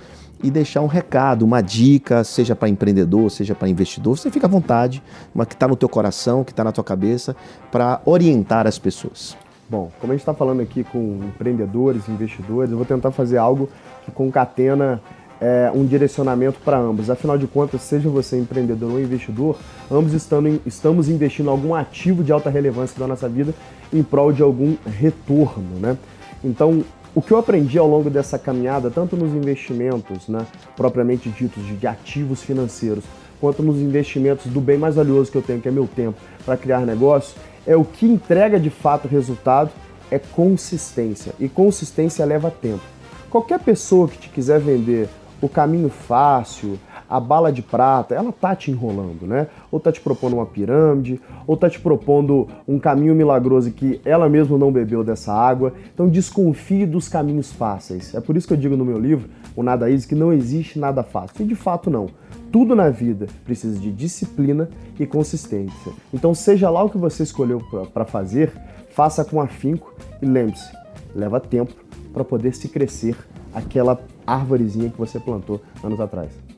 e 0.42 0.50
deixar 0.50 0.80
um 0.80 0.86
recado, 0.86 1.44
uma 1.44 1.60
dica, 1.60 2.24
seja 2.24 2.56
para 2.56 2.68
empreendedor, 2.68 3.30
seja 3.30 3.54
para 3.54 3.68
investidor. 3.68 4.18
Você 4.18 4.30
fica 4.30 4.46
à 4.46 4.50
vontade, 4.50 5.02
uma 5.34 5.46
que 5.46 5.54
está 5.54 5.68
no 5.68 5.76
teu 5.76 5.88
coração, 5.88 6.42
que 6.42 6.50
está 6.50 6.64
na 6.64 6.72
tua 6.72 6.82
cabeça, 6.82 7.36
para 7.70 8.00
orientar 8.04 8.66
as 8.66 8.78
pessoas. 8.78 9.36
Bom, 9.70 9.90
como 10.00 10.12
a 10.12 10.16
gente 10.16 10.22
está 10.22 10.34
falando 10.34 10.60
aqui 10.60 10.82
com 10.82 11.20
empreendedores, 11.24 12.08
investidores, 12.08 12.70
eu 12.70 12.76
vou 12.76 12.84
tentar 12.84 13.12
fazer 13.12 13.38
algo 13.38 13.68
que 14.04 14.10
concatena 14.10 15.00
é, 15.40 15.70
um 15.74 15.86
direcionamento 15.86 16.58
para 16.64 16.76
ambos. 16.76 17.08
Afinal 17.08 17.38
de 17.38 17.46
contas, 17.46 17.80
seja 17.82 18.08
você 18.08 18.38
empreendedor 18.38 18.92
ou 18.92 19.00
investidor, 19.00 19.56
ambos 19.90 20.12
estando, 20.12 20.60
estamos 20.66 21.08
investindo 21.08 21.48
algum 21.48 21.74
ativo 21.74 22.22
de 22.22 22.32
alta 22.32 22.50
relevância 22.50 22.98
da 22.98 23.06
nossa 23.06 23.28
vida 23.28 23.54
em 23.92 24.02
prol 24.02 24.32
de 24.32 24.42
algum 24.42 24.76
retorno. 24.86 25.78
Né? 25.78 25.96
Então, 26.42 26.84
o 27.14 27.20
que 27.20 27.32
eu 27.32 27.38
aprendi 27.38 27.78
ao 27.78 27.86
longo 27.86 28.08
dessa 28.08 28.38
caminhada, 28.38 28.90
tanto 28.90 29.16
nos 29.16 29.34
investimentos 29.34 30.28
né, 30.28 30.46
propriamente 30.76 31.28
ditos 31.28 31.62
de 31.78 31.86
ativos 31.86 32.42
financeiros, 32.42 33.04
quanto 33.40 33.62
nos 33.62 33.78
investimentos 33.78 34.46
do 34.46 34.60
bem 34.60 34.78
mais 34.78 34.94
valioso 34.94 35.30
que 35.30 35.36
eu 35.36 35.42
tenho, 35.42 35.60
que 35.60 35.68
é 35.68 35.70
meu 35.70 35.86
tempo, 35.86 36.18
para 36.44 36.56
criar 36.56 36.80
negócio, 36.80 37.36
é 37.66 37.76
o 37.76 37.84
que 37.84 38.06
entrega 38.06 38.58
de 38.58 38.70
fato 38.70 39.06
resultado 39.06 39.70
é 40.10 40.18
consistência. 40.18 41.34
E 41.40 41.48
consistência 41.48 42.24
leva 42.24 42.50
tempo. 42.50 42.82
Qualquer 43.30 43.58
pessoa 43.60 44.08
que 44.08 44.18
te 44.18 44.28
quiser 44.28 44.60
vender 44.60 45.08
o 45.40 45.48
caminho 45.48 45.88
fácil, 45.88 46.78
a 47.12 47.20
bala 47.20 47.52
de 47.52 47.60
prata, 47.60 48.14
ela 48.14 48.32
tá 48.32 48.56
te 48.56 48.70
enrolando, 48.70 49.26
né? 49.26 49.46
Ou 49.70 49.78
tá 49.78 49.92
te 49.92 50.00
propondo 50.00 50.32
uma 50.32 50.46
pirâmide, 50.46 51.20
ou 51.46 51.58
tá 51.58 51.68
te 51.68 51.78
propondo 51.78 52.48
um 52.66 52.78
caminho 52.78 53.14
milagroso 53.14 53.70
que 53.70 54.00
ela 54.02 54.30
mesma 54.30 54.56
não 54.56 54.72
bebeu 54.72 55.04
dessa 55.04 55.30
água. 55.30 55.74
Então 55.92 56.08
desconfie 56.08 56.86
dos 56.86 57.10
caminhos 57.10 57.52
fáceis. 57.52 58.14
É 58.14 58.20
por 58.20 58.34
isso 58.34 58.48
que 58.48 58.54
eu 58.54 58.56
digo 58.56 58.78
no 58.78 58.84
meu 58.86 58.98
livro, 58.98 59.28
o 59.54 59.62
Nada 59.62 59.90
Easy, 59.90 60.08
que 60.08 60.14
não 60.14 60.32
existe 60.32 60.78
nada 60.78 61.02
fácil. 61.02 61.42
E 61.42 61.44
de 61.44 61.54
fato 61.54 61.90
não. 61.90 62.06
Tudo 62.50 62.74
na 62.74 62.88
vida 62.88 63.26
precisa 63.44 63.78
de 63.78 63.92
disciplina 63.92 64.70
e 64.98 65.04
consistência. 65.04 65.92
Então 66.14 66.34
seja 66.34 66.70
lá 66.70 66.82
o 66.82 66.88
que 66.88 66.96
você 66.96 67.24
escolheu 67.24 67.60
para 67.92 68.06
fazer, 68.06 68.54
faça 68.88 69.22
com 69.22 69.38
afinco 69.38 69.94
e 70.22 70.24
lembre-se, 70.24 70.72
leva 71.14 71.38
tempo 71.38 71.74
para 72.10 72.24
poder 72.24 72.54
se 72.54 72.68
crescer 72.68 73.18
aquela 73.52 74.00
árvorezinha 74.26 74.88
que 74.88 74.98
você 74.98 75.20
plantou 75.20 75.60
anos 75.84 76.00
atrás. 76.00 76.51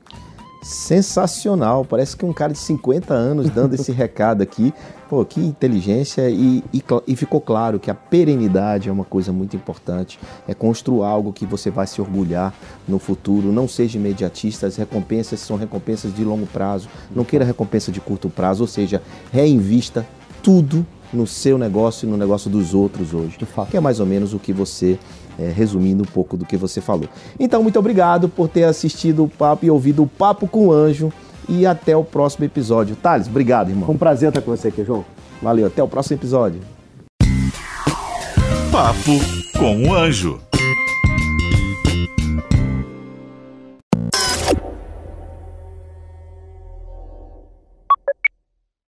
Sensacional, 0.65 1.85
parece 1.85 2.17
que 2.17 2.25
um 2.25 2.33
cara 2.33 2.55
de 2.55 2.59
50 2.59 3.13
anos 3.13 3.51
dando 3.51 3.75
esse 3.75 3.93
recado 3.93 4.43
aqui. 4.43 4.73
Pô, 5.11 5.23
que 5.23 5.39
inteligência 5.39 6.31
e, 6.31 6.65
e, 6.73 6.83
e, 7.07 7.15
ficou 7.15 7.39
claro 7.39 7.79
que 7.79 7.91
a 7.91 7.95
perenidade 7.95 8.89
é 8.89 8.93
uma 8.93 9.05
coisa 9.05 9.31
muito 9.31 9.55
importante. 9.55 10.19
É 10.49 10.55
construir 10.55 11.05
algo 11.05 11.35
que 11.35 11.45
você 11.45 11.69
vai 11.71 11.87
se 11.87 12.01
orgulhar 12.01 12.55
no 12.89 12.99
futuro. 12.99 13.53
Não 13.53 13.69
seja 13.69 13.99
imediatista, 13.99 14.67
as 14.67 14.77
recompensas 14.77 15.39
são 15.41 15.59
recompensas 15.59 16.15
de 16.15 16.25
longo 16.25 16.47
prazo. 16.47 16.89
Não 17.15 17.25
queira 17.25 17.45
recompensa 17.45 17.93
de 17.93 18.01
curto 18.01 18.31
prazo, 18.31 18.63
ou 18.63 18.67
seja, 18.67 19.03
reinvista 19.31 20.07
tudo 20.43 20.87
no 21.13 21.27
seu 21.27 21.59
negócio 21.59 22.07
e 22.07 22.11
no 22.11 22.17
negócio 22.17 22.51
dos 22.51 22.73
outros 22.73 23.13
hoje. 23.13 23.37
Que 23.71 23.77
é 23.77 23.81
mais 23.81 24.01
ou 24.01 24.07
menos 24.07 24.33
o 24.33 24.39
que 24.39 24.53
você 24.53 24.99
é, 25.39 25.49
resumindo 25.49 26.03
um 26.03 26.07
pouco 26.07 26.37
do 26.37 26.45
que 26.45 26.57
você 26.57 26.81
falou. 26.81 27.09
Então, 27.39 27.63
muito 27.63 27.79
obrigado 27.79 28.29
por 28.29 28.49
ter 28.49 28.65
assistido 28.65 29.25
o 29.25 29.29
papo 29.29 29.65
e 29.65 29.71
ouvido 29.71 30.03
o 30.03 30.07
Papo 30.07 30.47
com 30.47 30.69
o 30.69 30.73
Anjo. 30.73 31.13
E 31.47 31.67
até 31.67 31.95
o 31.95 32.03
próximo 32.03 32.47
episódio. 32.47 32.97
Thales, 32.97 33.29
obrigado, 33.29 33.69
irmão. 33.69 33.85
Foi 33.85 33.95
um 33.95 33.99
prazer 33.99 34.31
estar 34.31 34.41
com 34.41 34.51
você 34.51 34.69
aqui, 34.69 34.83
João. 34.83 35.05
Valeu, 35.43 35.67
até 35.67 35.83
o 35.83 35.89
próximo 35.89 36.17
episódio. 36.17 36.61
Papo 38.73 39.13
com 39.59 39.89
o 39.89 39.95
Anjo. 39.95 40.41